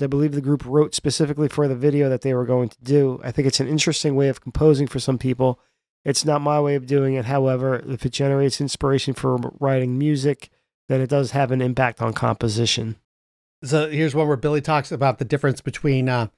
I 0.00 0.06
believe 0.06 0.32
the 0.32 0.40
group 0.40 0.64
wrote 0.64 0.94
specifically 0.94 1.48
for 1.48 1.68
the 1.68 1.74
video 1.74 2.08
that 2.08 2.22
they 2.22 2.34
were 2.34 2.44
going 2.44 2.68
to 2.68 2.82
do. 2.82 3.20
I 3.24 3.32
think 3.32 3.48
it's 3.48 3.60
an 3.60 3.68
interesting 3.68 4.14
way 4.14 4.28
of 4.28 4.40
composing 4.40 4.86
for 4.86 5.00
some 5.00 5.18
people. 5.18 5.60
It's 6.04 6.24
not 6.24 6.40
my 6.40 6.60
way 6.60 6.74
of 6.74 6.86
doing 6.86 7.14
it. 7.14 7.24
However, 7.24 7.82
if 7.86 8.06
it 8.06 8.12
generates 8.12 8.60
inspiration 8.60 9.14
for 9.14 9.36
writing 9.58 9.98
music, 9.98 10.50
then 10.88 11.00
it 11.00 11.10
does 11.10 11.32
have 11.32 11.50
an 11.50 11.60
impact 11.60 12.00
on 12.00 12.12
composition. 12.12 12.96
So 13.64 13.90
here's 13.90 14.14
one 14.14 14.28
where 14.28 14.36
Billy 14.36 14.60
talks 14.60 14.92
about 14.92 15.18
the 15.18 15.24
difference 15.24 15.60
between 15.60 16.08
uh, 16.08 16.28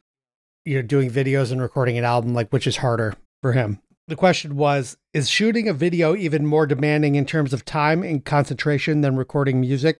you 0.64 0.76
know 0.76 0.82
doing 0.82 1.10
videos 1.10 1.52
and 1.52 1.60
recording 1.60 1.98
an 1.98 2.04
album, 2.04 2.34
like 2.34 2.50
which 2.50 2.66
is 2.66 2.78
harder 2.78 3.14
for 3.42 3.52
him. 3.52 3.80
The 4.08 4.16
question 4.16 4.56
was, 4.56 4.96
is 5.14 5.30
shooting 5.30 5.68
a 5.68 5.72
video 5.72 6.16
even 6.16 6.44
more 6.44 6.66
demanding 6.66 7.14
in 7.14 7.26
terms 7.26 7.52
of 7.52 7.64
time 7.64 8.02
and 8.02 8.24
concentration 8.24 9.02
than 9.02 9.16
recording 9.16 9.60
music? 9.60 9.98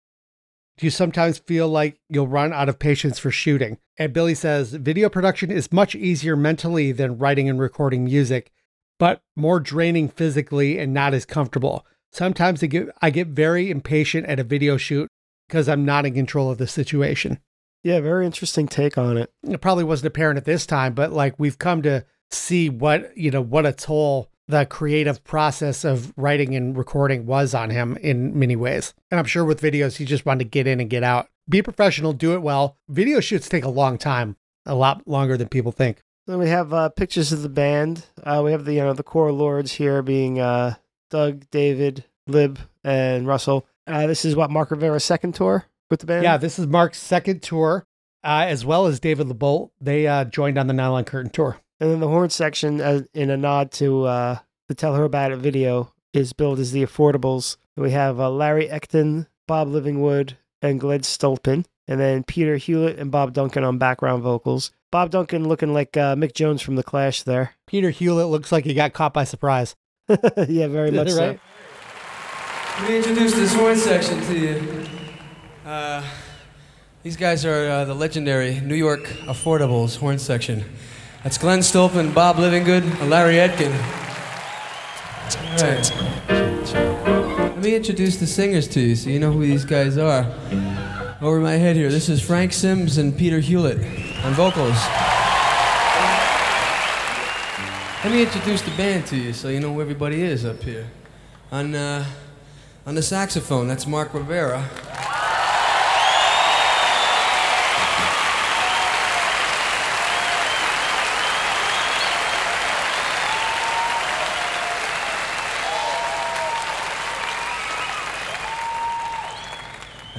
Do 0.80 0.86
you 0.86 0.90
sometimes 0.90 1.36
feel 1.36 1.68
like 1.68 2.00
you'll 2.08 2.26
run 2.26 2.54
out 2.54 2.70
of 2.70 2.78
patience 2.78 3.18
for 3.18 3.30
shooting? 3.30 3.76
And 3.98 4.14
Billy 4.14 4.34
says 4.34 4.72
video 4.72 5.10
production 5.10 5.50
is 5.50 5.70
much 5.70 5.94
easier 5.94 6.36
mentally 6.36 6.90
than 6.90 7.18
writing 7.18 7.50
and 7.50 7.60
recording 7.60 8.02
music, 8.06 8.50
but 8.98 9.20
more 9.36 9.60
draining 9.60 10.08
physically 10.08 10.78
and 10.78 10.94
not 10.94 11.12
as 11.12 11.26
comfortable. 11.26 11.84
Sometimes 12.12 12.62
I 12.62 12.66
get, 12.68 12.88
I 13.02 13.10
get 13.10 13.26
very 13.26 13.70
impatient 13.70 14.26
at 14.26 14.40
a 14.40 14.42
video 14.42 14.78
shoot 14.78 15.10
because 15.46 15.68
I'm 15.68 15.84
not 15.84 16.06
in 16.06 16.14
control 16.14 16.50
of 16.50 16.56
the 16.56 16.66
situation. 16.66 17.40
Yeah, 17.84 18.00
very 18.00 18.24
interesting 18.24 18.66
take 18.66 18.96
on 18.96 19.18
it. 19.18 19.30
It 19.42 19.60
probably 19.60 19.84
wasn't 19.84 20.06
apparent 20.06 20.38
at 20.38 20.46
this 20.46 20.64
time, 20.64 20.94
but 20.94 21.12
like 21.12 21.34
we've 21.38 21.58
come 21.58 21.82
to 21.82 22.06
see 22.30 22.70
what, 22.70 23.14
you 23.18 23.30
know, 23.30 23.42
what 23.42 23.66
a 23.66 23.74
toll 23.74 24.29
the 24.50 24.66
creative 24.66 25.22
process 25.24 25.84
of 25.84 26.12
writing 26.16 26.54
and 26.54 26.76
recording 26.76 27.26
was 27.26 27.54
on 27.54 27.70
him 27.70 27.96
in 27.98 28.38
many 28.38 28.56
ways. 28.56 28.94
And 29.10 29.18
I'm 29.18 29.26
sure 29.26 29.44
with 29.44 29.60
videos, 29.60 29.96
he 29.96 30.04
just 30.04 30.26
wanted 30.26 30.44
to 30.44 30.50
get 30.50 30.66
in 30.66 30.80
and 30.80 30.90
get 30.90 31.02
out. 31.02 31.28
Be 31.48 31.62
professional, 31.62 32.12
do 32.12 32.34
it 32.34 32.42
well. 32.42 32.76
Video 32.88 33.20
shoots 33.20 33.48
take 33.48 33.64
a 33.64 33.70
long 33.70 33.98
time, 33.98 34.36
a 34.66 34.74
lot 34.74 35.06
longer 35.06 35.36
than 35.36 35.48
people 35.48 35.72
think. 35.72 36.02
Then 36.26 36.38
we 36.38 36.48
have 36.48 36.72
uh, 36.72 36.90
pictures 36.90 37.32
of 37.32 37.42
the 37.42 37.48
band. 37.48 38.06
Uh, 38.22 38.42
we 38.44 38.52
have 38.52 38.64
the 38.64 38.74
you 38.74 38.80
know 38.80 38.92
the 38.92 39.02
core 39.02 39.32
lords 39.32 39.72
here 39.72 40.02
being 40.02 40.38
uh, 40.38 40.74
Doug, 41.10 41.48
David, 41.50 42.04
Lib, 42.26 42.58
and 42.84 43.26
Russell. 43.26 43.66
Uh, 43.86 44.06
this 44.06 44.24
is 44.24 44.36
what 44.36 44.50
Mark 44.50 44.70
Rivera's 44.70 45.04
second 45.04 45.34
tour 45.34 45.66
with 45.90 46.00
the 46.00 46.06
band. 46.06 46.22
Yeah, 46.22 46.36
this 46.36 46.58
is 46.58 46.66
Mark's 46.66 46.98
second 46.98 47.42
tour, 47.42 47.84
uh, 48.22 48.44
as 48.46 48.64
well 48.64 48.86
as 48.86 49.00
David 49.00 49.26
LeBolt. 49.26 49.70
They 49.80 50.06
uh, 50.06 50.24
joined 50.24 50.58
on 50.58 50.68
the 50.68 50.72
Nylon 50.72 51.04
Curtain 51.04 51.30
tour. 51.30 51.56
And 51.80 51.90
then 51.90 52.00
the 52.00 52.08
horn 52.08 52.28
section, 52.28 52.80
uh, 52.80 53.02
in 53.14 53.30
a 53.30 53.36
nod 53.36 53.72
to 53.72 54.04
uh, 54.04 54.38
the 54.68 54.74
Tell 54.74 54.94
Her 54.94 55.04
About 55.04 55.32
It 55.32 55.38
video, 55.38 55.92
is 56.12 56.34
billed 56.34 56.58
as 56.58 56.72
the 56.72 56.84
Affordables. 56.84 57.56
We 57.76 57.92
have 57.92 58.20
uh, 58.20 58.30
Larry 58.30 58.68
Etkin, 58.68 59.26
Bob 59.48 59.68
Livingood, 59.68 60.34
and 60.60 60.78
Glenn 60.78 61.00
Stolpen. 61.00 61.64
And 61.88 61.98
then 61.98 62.22
Peter 62.22 62.56
Hewlett 62.56 62.98
and 62.98 63.10
Bob 63.10 63.32
Duncan 63.32 63.64
on 63.64 63.78
background 63.78 64.22
vocals. 64.22 64.70
Bob 64.92 65.10
Duncan 65.10 65.48
looking 65.48 65.72
like 65.72 65.96
uh, 65.96 66.14
Mick 66.14 66.34
Jones 66.34 66.62
from 66.62 66.76
The 66.76 66.82
Clash 66.82 67.22
there. 67.22 67.54
Peter 67.66 67.90
Hewlett 67.90 68.28
looks 68.28 68.52
like 68.52 68.64
he 68.64 68.74
got 68.74 68.92
caught 68.92 69.14
by 69.14 69.24
surprise. 69.24 69.74
yeah, 70.08 70.68
very 70.68 70.90
much 70.90 71.10
so. 71.12 71.28
Right? 71.28 71.40
Let 72.80 72.88
me 72.88 72.96
introduce 72.98 73.34
this 73.34 73.54
horn 73.54 73.76
section 73.76 74.20
to 74.20 74.38
you. 74.38 74.86
Uh, 75.64 76.02
these 77.02 77.16
guys 77.16 77.44
are 77.44 77.68
uh, 77.68 77.84
the 77.84 77.94
legendary 77.94 78.60
New 78.60 78.74
York 78.74 79.04
Affordables 79.24 79.98
horn 79.98 80.18
section. 80.18 80.64
That's 81.22 81.36
Glenn 81.36 81.58
Stolpen, 81.58 82.14
Bob 82.14 82.36
Livingood, 82.36 82.82
and 82.98 83.10
Larry 83.10 83.38
Etkin. 83.38 83.72
Right. 85.60 85.92
Let 86.28 87.58
me 87.58 87.74
introduce 87.74 88.16
the 88.16 88.26
singers 88.26 88.66
to 88.68 88.80
you 88.80 88.96
so 88.96 89.10
you 89.10 89.18
know 89.18 89.30
who 89.30 89.42
these 89.42 89.66
guys 89.66 89.98
are. 89.98 90.24
Over 91.20 91.40
my 91.40 91.52
head 91.52 91.76
here, 91.76 91.90
this 91.90 92.08
is 92.08 92.22
Frank 92.22 92.54
Simms 92.54 92.96
and 92.96 93.14
Peter 93.16 93.38
Hewlett 93.38 93.76
on 94.24 94.32
vocals. 94.32 94.78
Let 98.02 98.12
me 98.12 98.22
introduce 98.22 98.62
the 98.62 98.74
band 98.78 99.04
to 99.08 99.16
you 99.16 99.34
so 99.34 99.48
you 99.48 99.60
know 99.60 99.74
who 99.74 99.82
everybody 99.82 100.22
is 100.22 100.46
up 100.46 100.62
here. 100.62 100.86
On, 101.52 101.74
uh, 101.74 102.06
on 102.86 102.94
the 102.94 103.02
saxophone, 103.02 103.68
that's 103.68 103.86
Mark 103.86 104.14
Rivera. 104.14 104.66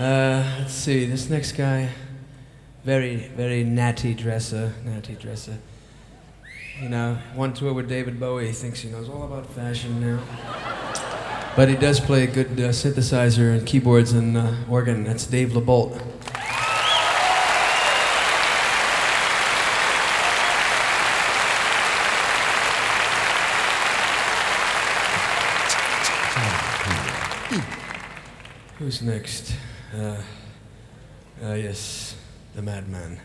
Uh, 0.02 0.44
let's 0.58 0.74
see, 0.74 1.06
this 1.06 1.30
next 1.30 1.52
guy, 1.52 1.88
very, 2.84 3.18
very 3.38 3.64
natty 3.64 4.16
dresser, 4.16 4.74
natty 4.84 5.14
dresser. 5.14 5.60
You 6.82 6.90
know, 6.90 7.20
one 7.36 7.54
tour 7.54 7.72
with 7.72 7.88
David 7.88 8.20
Bowie, 8.20 8.48
he 8.48 8.52
thinks 8.52 8.80
he 8.80 8.90
knows 8.90 9.08
all 9.08 9.22
about 9.22 9.46
fashion 9.54 10.02
now. 10.02 10.20
But 11.56 11.70
he 11.70 11.76
does 11.76 12.00
play 12.00 12.24
a 12.24 12.28
good 12.28 12.48
uh, 12.60 12.70
synthesizer 12.70 13.56
and 13.56 13.68
keyboards 13.68 14.14
and 14.14 14.36
uh, 14.36 14.56
organ. 14.68 15.04
That's 15.04 15.28
Dave 15.28 15.50
LeBolt. 15.50 16.02
Who's 28.80 29.04
next? 29.04 29.54
Uh, 29.94 30.22
uh, 31.44 31.54
yes, 31.54 32.16
the 32.56 32.62
madman. 32.62 33.20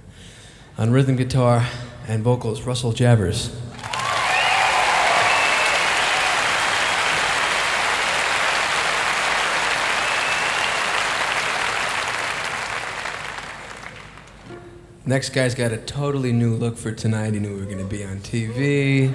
On 0.79 0.91
rhythm 0.91 1.15
guitar 1.15 1.65
and 2.09 2.25
vocals, 2.25 2.63
Russell 2.63 2.93
Javors. 2.93 3.55
Next 15.09 15.31
guy's 15.31 15.55
got 15.55 15.71
a 15.71 15.77
totally 15.77 16.33
new 16.33 16.57
look 16.57 16.77
for 16.77 16.91
tonight. 16.91 17.35
He 17.35 17.39
knew 17.39 17.55
we 17.55 17.61
were 17.61 17.67
going 17.67 17.79
to 17.79 17.85
be 17.85 18.03
on 18.03 18.19
TV. 18.19 19.15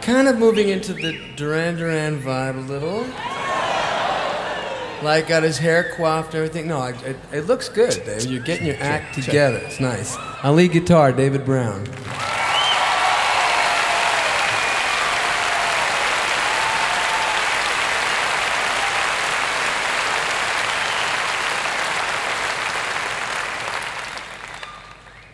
kind 0.00 0.26
of 0.26 0.38
moving 0.38 0.70
into 0.70 0.94
the 0.94 1.20
Duran 1.36 1.76
Duran 1.76 2.18
vibe 2.22 2.56
a 2.56 2.60
little. 2.60 3.04
Like 5.02 5.28
got 5.28 5.42
his 5.42 5.56
hair 5.56 5.94
coiffed, 5.96 6.34
everything. 6.34 6.68
No, 6.68 6.82
it, 6.84 7.02
it, 7.02 7.16
it 7.32 7.40
looks 7.46 7.70
good. 7.70 7.94
Dave. 8.04 8.26
You're 8.26 8.42
getting 8.42 8.66
your 8.66 8.76
act 8.80 9.14
together. 9.14 9.56
It's 9.56 9.80
nice. 9.80 10.14
On 10.44 10.54
lead 10.54 10.72
guitar, 10.72 11.10
David 11.10 11.46
Brown. 11.46 11.86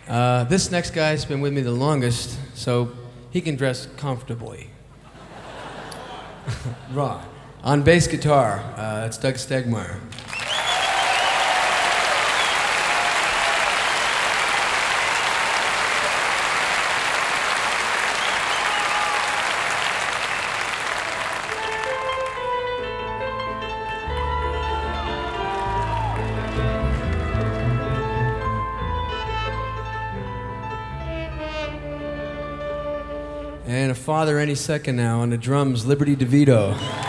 Uh, 0.09 0.44
this 0.44 0.70
next 0.70 0.92
guy's 0.92 1.24
been 1.24 1.40
with 1.40 1.52
me 1.52 1.61
the 1.61 1.72
longest, 1.72 2.38
so 2.57 2.92
he 3.31 3.40
can 3.40 3.57
dress 3.57 3.88
comfortably. 3.96 4.70
Raw. 6.92 7.20
On 7.66 7.83
bass 7.83 8.07
guitar, 8.07 8.62
uh, 8.76 9.07
it's 9.07 9.18
Doug 9.18 9.35
Stegmeyer. 9.35 9.98
And 33.66 33.90
a 33.90 33.94
father 33.96 34.38
any 34.38 34.55
second 34.55 34.94
now 34.94 35.22
on 35.22 35.31
the 35.31 35.37
drums, 35.37 35.85
Liberty 35.85 36.14
DeVito. 36.14 37.05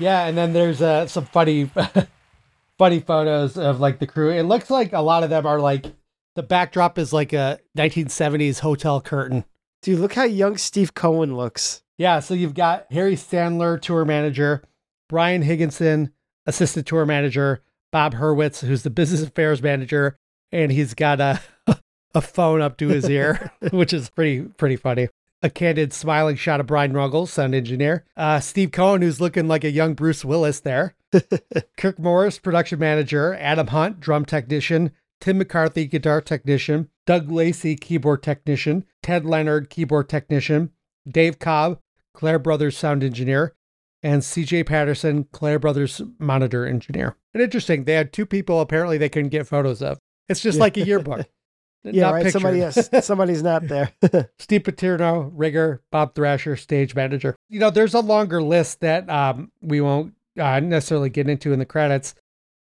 Yeah, 0.00 0.26
and 0.26 0.36
then 0.36 0.52
there's 0.52 0.80
uh, 0.82 1.06
some 1.06 1.26
funny, 1.26 1.70
funny 2.78 3.00
photos 3.00 3.56
of 3.56 3.78
like 3.78 3.98
the 3.98 4.06
crew. 4.06 4.30
It 4.30 4.42
looks 4.42 4.70
like 4.70 4.92
a 4.92 5.00
lot 5.00 5.22
of 5.22 5.30
them 5.30 5.46
are 5.46 5.60
like 5.60 5.86
the 6.34 6.42
backdrop 6.42 6.98
is 6.98 7.12
like 7.12 7.32
a 7.32 7.60
1970s 7.76 8.60
hotel 8.60 9.00
curtain. 9.00 9.44
Dude, 9.82 10.00
look 10.00 10.14
how 10.14 10.24
young 10.24 10.56
Steve 10.56 10.94
Cohen 10.94 11.36
looks. 11.36 11.82
Yeah, 11.98 12.20
so 12.20 12.32
you've 12.32 12.54
got 12.54 12.86
Harry 12.90 13.14
Sandler, 13.14 13.80
tour 13.80 14.04
manager, 14.06 14.62
Brian 15.08 15.42
Higginson, 15.42 16.12
assistant 16.46 16.86
tour 16.86 17.04
manager, 17.04 17.62
Bob 17.92 18.14
Hurwitz, 18.14 18.66
who's 18.66 18.84
the 18.84 18.90
business 18.90 19.22
affairs 19.22 19.62
manager, 19.62 20.16
and 20.50 20.72
he's 20.72 20.94
got 20.94 21.20
a 21.20 21.40
a 22.14 22.20
phone 22.20 22.62
up 22.62 22.78
to 22.78 22.88
his 22.88 23.08
ear, 23.08 23.52
which 23.70 23.92
is 23.92 24.08
pretty 24.08 24.42
pretty 24.42 24.76
funny. 24.76 25.08
A 25.42 25.48
candid, 25.50 25.92
smiling 25.94 26.36
shot 26.36 26.60
of 26.60 26.66
Brian 26.66 26.92
Ruggles, 26.92 27.32
sound 27.32 27.54
engineer. 27.54 28.04
Uh, 28.16 28.40
Steve 28.40 28.72
Cohen, 28.72 29.00
who's 29.00 29.20
looking 29.22 29.48
like 29.48 29.64
a 29.64 29.70
young 29.70 29.94
Bruce 29.94 30.22
Willis 30.24 30.60
there. 30.60 30.94
Kirk 31.78 31.98
Morris, 31.98 32.38
production 32.38 32.78
manager. 32.78 33.34
Adam 33.34 33.68
Hunt, 33.68 34.00
drum 34.00 34.24
technician. 34.26 34.92
Tim 35.20 35.38
McCarthy, 35.38 35.86
guitar 35.86 36.20
technician. 36.20 36.90
Doug 37.06 37.30
Lacey, 37.30 37.74
keyboard 37.76 38.22
technician. 38.22 38.84
Ted 39.02 39.24
Leonard, 39.24 39.70
keyboard 39.70 40.08
technician. 40.10 40.70
Dave 41.08 41.38
Cobb, 41.38 41.78
Clair 42.14 42.38
Brothers 42.38 42.76
sound 42.76 43.02
engineer. 43.02 43.54
And 44.02 44.22
CJ 44.22 44.66
Patterson, 44.66 45.24
Clair 45.32 45.58
Brothers 45.58 46.00
monitor 46.18 46.66
engineer. 46.66 47.16
And 47.34 47.42
interesting, 47.42 47.84
they 47.84 47.94
had 47.94 48.12
two 48.12 48.26
people 48.26 48.60
apparently 48.60 48.98
they 48.98 49.08
couldn't 49.08 49.28
get 49.30 49.46
photos 49.46 49.82
of. 49.82 49.98
It's 50.28 50.40
just 50.40 50.56
Yeah. 50.56 50.60
like 50.64 50.76
a 50.76 50.84
yearbook. 50.84 51.26
Yeah, 51.84 52.02
not 52.02 52.12
right. 52.14 52.22
pictured. 52.24 52.40
Somebody 52.40 52.62
else, 52.62 52.88
somebody's 53.06 53.42
not 53.42 53.66
there. 53.68 53.92
Steve 54.38 54.64
Paterno, 54.64 55.30
rigger, 55.34 55.82
Bob 55.90 56.14
Thrasher, 56.14 56.56
stage 56.56 56.94
manager. 56.94 57.34
You 57.48 57.60
know, 57.60 57.70
there's 57.70 57.94
a 57.94 58.00
longer 58.00 58.42
list 58.42 58.80
that 58.80 59.08
um, 59.08 59.50
we 59.62 59.80
won't 59.80 60.14
uh, 60.38 60.60
necessarily 60.60 61.08
get 61.10 61.28
into 61.28 61.52
in 61.52 61.58
the 61.58 61.64
credits, 61.64 62.14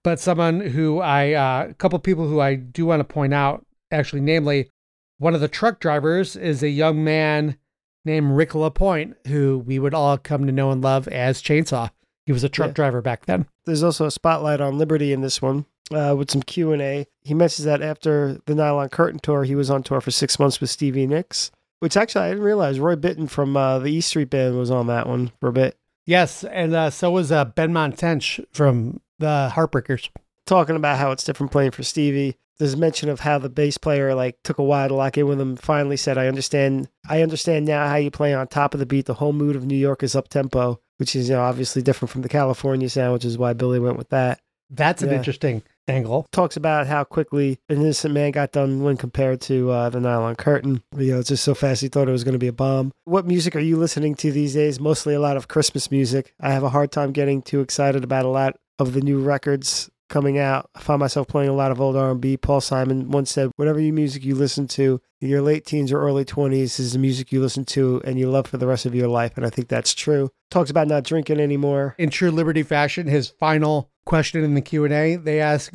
but 0.04 0.20
someone 0.20 0.62
who 0.62 1.00
I, 1.00 1.34
uh, 1.34 1.68
a 1.70 1.74
couple 1.74 2.00
people 2.00 2.28
who 2.28 2.40
I 2.40 2.56
do 2.56 2.86
want 2.86 3.02
to 3.02 3.04
point 3.04 3.34
out, 3.34 3.66
actually, 3.92 4.22
namely, 4.22 4.70
one 5.18 5.36
of 5.36 5.42
the 5.42 5.50
truck 5.50 5.80
drivers 5.82 6.36
is 6.38 6.64
a 6.64 6.70
young 6.70 7.04
man 7.04 7.58
named 8.06 8.32
Rick 8.32 8.56
LaPointe, 8.56 9.18
who 9.28 9.60
we 9.60 9.78
would 9.80 9.94
all 9.94 10.18
come 10.18 10.46
to 10.46 10.52
know 10.54 10.72
and 10.72 10.82
love 10.82 11.10
as 11.10 11.42
Chainsaw. 11.42 11.92
He 12.26 12.32
was 12.32 12.44
a 12.46 12.50
truck 12.50 12.70
Yeah. 12.70 12.74
driver 12.76 13.02
back 13.02 13.26
then. 13.26 13.48
There's 13.70 13.84
also 13.84 14.06
a 14.06 14.12
spotlight 14.12 14.62
on 14.62 14.78
Liberty 14.78 15.14
in 15.14 15.22
this 15.22 15.42
one 15.42 15.66
uh, 15.92 16.16
with 16.18 16.32
some 16.32 16.42
Q 16.42 16.74
and 16.74 16.82
A. 16.82 17.06
He 17.22 17.34
mentions 17.34 17.66
that 17.66 17.82
after 17.82 18.40
the 18.46 18.56
Nylon 18.56 18.90
Curtain 18.90 19.20
tour, 19.20 19.44
he 19.44 19.56
was 19.56 19.70
on 19.70 19.84
tour 19.84 20.02
for 20.02 20.12
six 20.12 20.40
months 20.40 20.60
with 20.60 20.70
Stevie 20.70 21.06
Nicks, 21.08 21.52
which 21.80 21.96
actually 21.96 22.26
I 22.26 22.30
didn't 22.30 22.44
realize 22.44 22.80
Roy 22.80 22.96
Bittan 22.96 23.30
from 23.30 23.56
uh, 23.56 23.80
the 23.80 23.92
E 23.92 24.02
Street 24.02 24.30
Band 24.32 24.58
was 24.58 24.72
on 24.72 24.88
that 24.88 25.08
one 25.08 25.32
for 25.40 25.50
a 25.50 25.54
bit. 25.54 25.78
Yes, 26.06 26.44
and 26.44 26.74
uh, 26.74 26.90
so 26.90 27.12
was 27.12 27.32
uh, 27.32 27.46
Benmont 27.46 27.98
Tench 27.98 28.40
from 28.52 29.00
the 29.20 29.52
Heartbreakers. 29.54 30.10
talking 30.48 30.76
about 30.76 30.98
how 30.98 31.12
it's 31.12 31.24
different 31.24 31.52
playing 31.52 31.72
for 31.72 31.84
Stevie. 31.84 32.36
There's 32.58 32.76
mention 32.76 33.08
of 33.08 33.20
how 33.20 33.38
the 33.38 33.48
bass 33.50 33.78
player 33.78 34.16
like 34.16 34.42
took 34.44 34.58
a 34.58 34.64
while 34.64 34.88
to 34.90 34.96
lock 34.96 35.18
in 35.18 35.28
with 35.28 35.40
him. 35.40 35.56
Finally 35.56 35.98
said, 35.98 36.18
"I 36.18 36.28
understand. 36.28 36.90
I 37.08 37.22
understand 37.22 37.66
now 37.66 37.88
how 37.88 37.96
you 37.96 38.10
play 38.12 38.34
on 38.34 38.48
top 38.48 38.74
of 38.74 38.80
the 38.80 38.86
beat. 38.88 39.06
The 39.06 39.14
whole 39.14 39.32
mood 39.34 39.56
of 39.56 39.66
New 39.66 39.78
York 39.78 40.02
is 40.02 40.16
up 40.16 40.28
tempo, 40.28 40.82
which 41.00 41.16
is 41.16 41.30
you 41.30 41.36
know 41.36 41.42
obviously 41.42 41.82
different 41.82 42.12
from 42.12 42.22
the 42.22 42.30
California 42.30 42.90
sound, 42.90 43.14
which 43.14 43.26
is 43.26 43.38
why 43.38 43.54
Billy 43.54 43.80
went 43.80 43.98
with 43.98 44.10
that." 44.10 44.40
That's 44.70 45.02
an 45.02 45.12
interesting 45.12 45.64
angle. 45.88 46.28
Talks 46.32 46.56
about 46.56 46.86
how 46.86 47.04
quickly 47.04 47.58
an 47.70 47.82
innocent 47.82 48.14
man 48.14 48.32
got 48.32 48.52
done 48.52 48.84
when 48.84 48.98
compared 48.98 49.42
to 49.42 49.72
uh, 49.72 49.90
the 49.90 50.00
Nylon 50.00 50.36
Curtain. 50.36 50.84
You 50.96 51.14
know, 51.14 51.20
it's 51.20 51.30
just 51.30 51.44
so 51.44 51.56
fast 51.56 51.82
he 51.82 51.88
thought 51.88 52.08
it 52.08 52.12
was 52.12 52.24
going 52.24 52.34
to 52.34 52.40
be 52.40 52.48
a 52.48 52.54
bomb. 52.54 52.92
What 53.06 53.26
music 53.26 53.56
are 53.56 53.62
you 53.62 53.78
listening 53.78 54.14
to 54.16 54.32
these 54.32 54.54
days? 54.54 54.80
Mostly 54.80 55.16
a 55.16 55.20
lot 55.20 55.38
of 55.38 55.48
Christmas 55.48 55.90
music. 55.90 56.34
I 56.40 56.52
have 56.52 56.64
a 56.64 56.70
hard 56.70 56.92
time 56.92 57.12
getting 57.12 57.42
too 57.42 57.62
excited 57.62 58.04
about 58.04 58.26
a 58.26 58.30
lot 58.30 58.58
of 58.78 58.94
the 58.94 59.02
new 59.02 59.20
records 59.20 59.90
coming 60.10 60.38
out. 60.38 60.70
I 60.76 60.82
find 60.82 61.00
myself 61.00 61.28
playing 61.28 61.50
a 61.50 61.54
lot 61.54 61.72
of 61.72 61.80
old 61.80 61.96
R&B. 61.96 62.38
Paul 62.38 62.60
Simon 62.62 63.12
once 63.12 63.32
said, 63.32 63.52
"Whatever 63.56 63.80
you 63.80 63.94
music 63.94 64.26
you 64.26 64.36
listen 64.36 64.68
to 64.70 65.00
in 65.22 65.30
your 65.30 65.42
late 65.42 65.66
teens 65.66 65.92
or 65.92 66.02
early 66.02 66.26
20s 66.26 66.80
is 66.80 66.94
the 66.94 67.00
music 67.00 67.32
you 67.32 67.40
listen 67.40 67.64
to 67.66 68.02
and 68.04 68.20
you 68.20 68.30
love 68.30 68.48
for 68.48 68.58
the 68.58 68.68
rest 68.68 68.86
of 68.86 68.96
your 68.96 69.08
life." 69.08 69.38
And 69.38 69.46
I 69.46 69.50
think 69.50 69.68
that's 69.68 69.94
true. 69.94 70.30
Talks 70.52 70.70
about 70.70 70.88
not 70.88 71.04
drinking 71.04 71.40
anymore. 71.40 71.96
in 71.98 72.10
true 72.10 72.32
Liberty 72.32 72.64
fashion, 72.64 73.08
his 73.08 73.30
final 73.30 73.90
question 74.06 74.44
in 74.44 74.56
the 74.56 74.62
Q 74.62 74.86
and 74.86 74.94
A, 74.94 75.16
they 75.16 75.40
ask, 75.40 75.74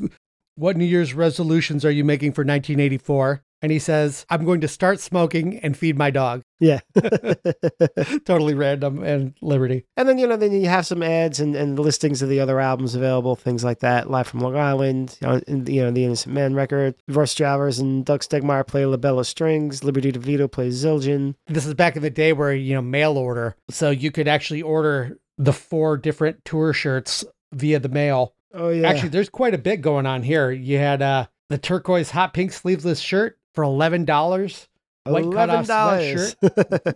"What 0.56 0.76
New 0.76 0.84
Year's 0.84 1.14
resolutions 1.14 1.84
are 1.84 1.90
you 1.90 2.04
making 2.04 2.32
for 2.32 2.44
1984?" 2.44 3.42
And 3.64 3.72
he 3.72 3.78
says, 3.78 4.26
"I'm 4.28 4.44
going 4.44 4.60
to 4.60 4.68
start 4.68 5.00
smoking 5.00 5.58
and 5.60 5.74
feed 5.74 5.96
my 5.96 6.10
dog." 6.10 6.42
Yeah. 6.60 6.80
totally 8.26 8.52
random 8.52 9.02
and 9.02 9.32
Liberty. 9.40 9.86
And 9.96 10.06
then 10.06 10.18
you 10.18 10.26
know, 10.26 10.36
then 10.36 10.52
you 10.52 10.68
have 10.68 10.84
some 10.84 11.02
ads 11.02 11.40
and, 11.40 11.56
and 11.56 11.78
listings 11.78 12.20
of 12.20 12.28
the 12.28 12.40
other 12.40 12.60
albums 12.60 12.94
available, 12.94 13.36
things 13.36 13.64
like 13.64 13.80
that. 13.80 14.10
Live 14.10 14.28
from 14.28 14.40
Long 14.40 14.54
Island, 14.54 15.16
you 15.18 15.26
know, 15.26 15.40
and, 15.48 15.66
you 15.66 15.80
know 15.80 15.90
the 15.90 16.04
Innocent 16.04 16.34
Man 16.34 16.54
record. 16.54 16.94
Russ 17.08 17.34
Javors 17.34 17.80
and 17.80 18.04
Doug 18.04 18.20
Stegmeyer 18.20 18.66
play 18.66 18.84
La 18.84 18.98
Bella 18.98 19.24
strings. 19.24 19.82
Liberty 19.82 20.12
DeVito 20.12 20.52
plays 20.52 20.84
Zildjian. 20.84 21.34
This 21.46 21.64
is 21.64 21.72
back 21.72 21.96
in 21.96 22.02
the 22.02 22.10
day 22.10 22.34
where 22.34 22.52
you 22.52 22.74
know 22.74 22.82
mail 22.82 23.16
order, 23.16 23.56
so 23.70 23.88
you 23.88 24.10
could 24.10 24.28
actually 24.28 24.60
order 24.60 25.18
the 25.38 25.54
four 25.54 25.96
different 25.96 26.44
tour 26.44 26.74
shirts 26.74 27.24
via 27.54 27.78
the 27.78 27.88
mail. 27.88 28.34
Oh 28.52 28.68
yeah, 28.68 28.88
Actually, 28.88 29.08
there's 29.08 29.30
quite 29.30 29.54
a 29.54 29.58
bit 29.58 29.80
going 29.80 30.04
on 30.04 30.22
here. 30.22 30.50
You 30.50 30.76
had 30.76 31.00
uh, 31.00 31.28
the 31.48 31.58
turquoise 31.58 32.10
hot 32.10 32.34
pink 32.34 32.52
sleeveless 32.52 33.00
shirt 33.00 33.38
for 33.54 33.64
eleven 33.64 34.04
dollars. 34.04 34.68
white 35.04 35.30
cutoff 35.32 35.66
dollars. 35.66 36.36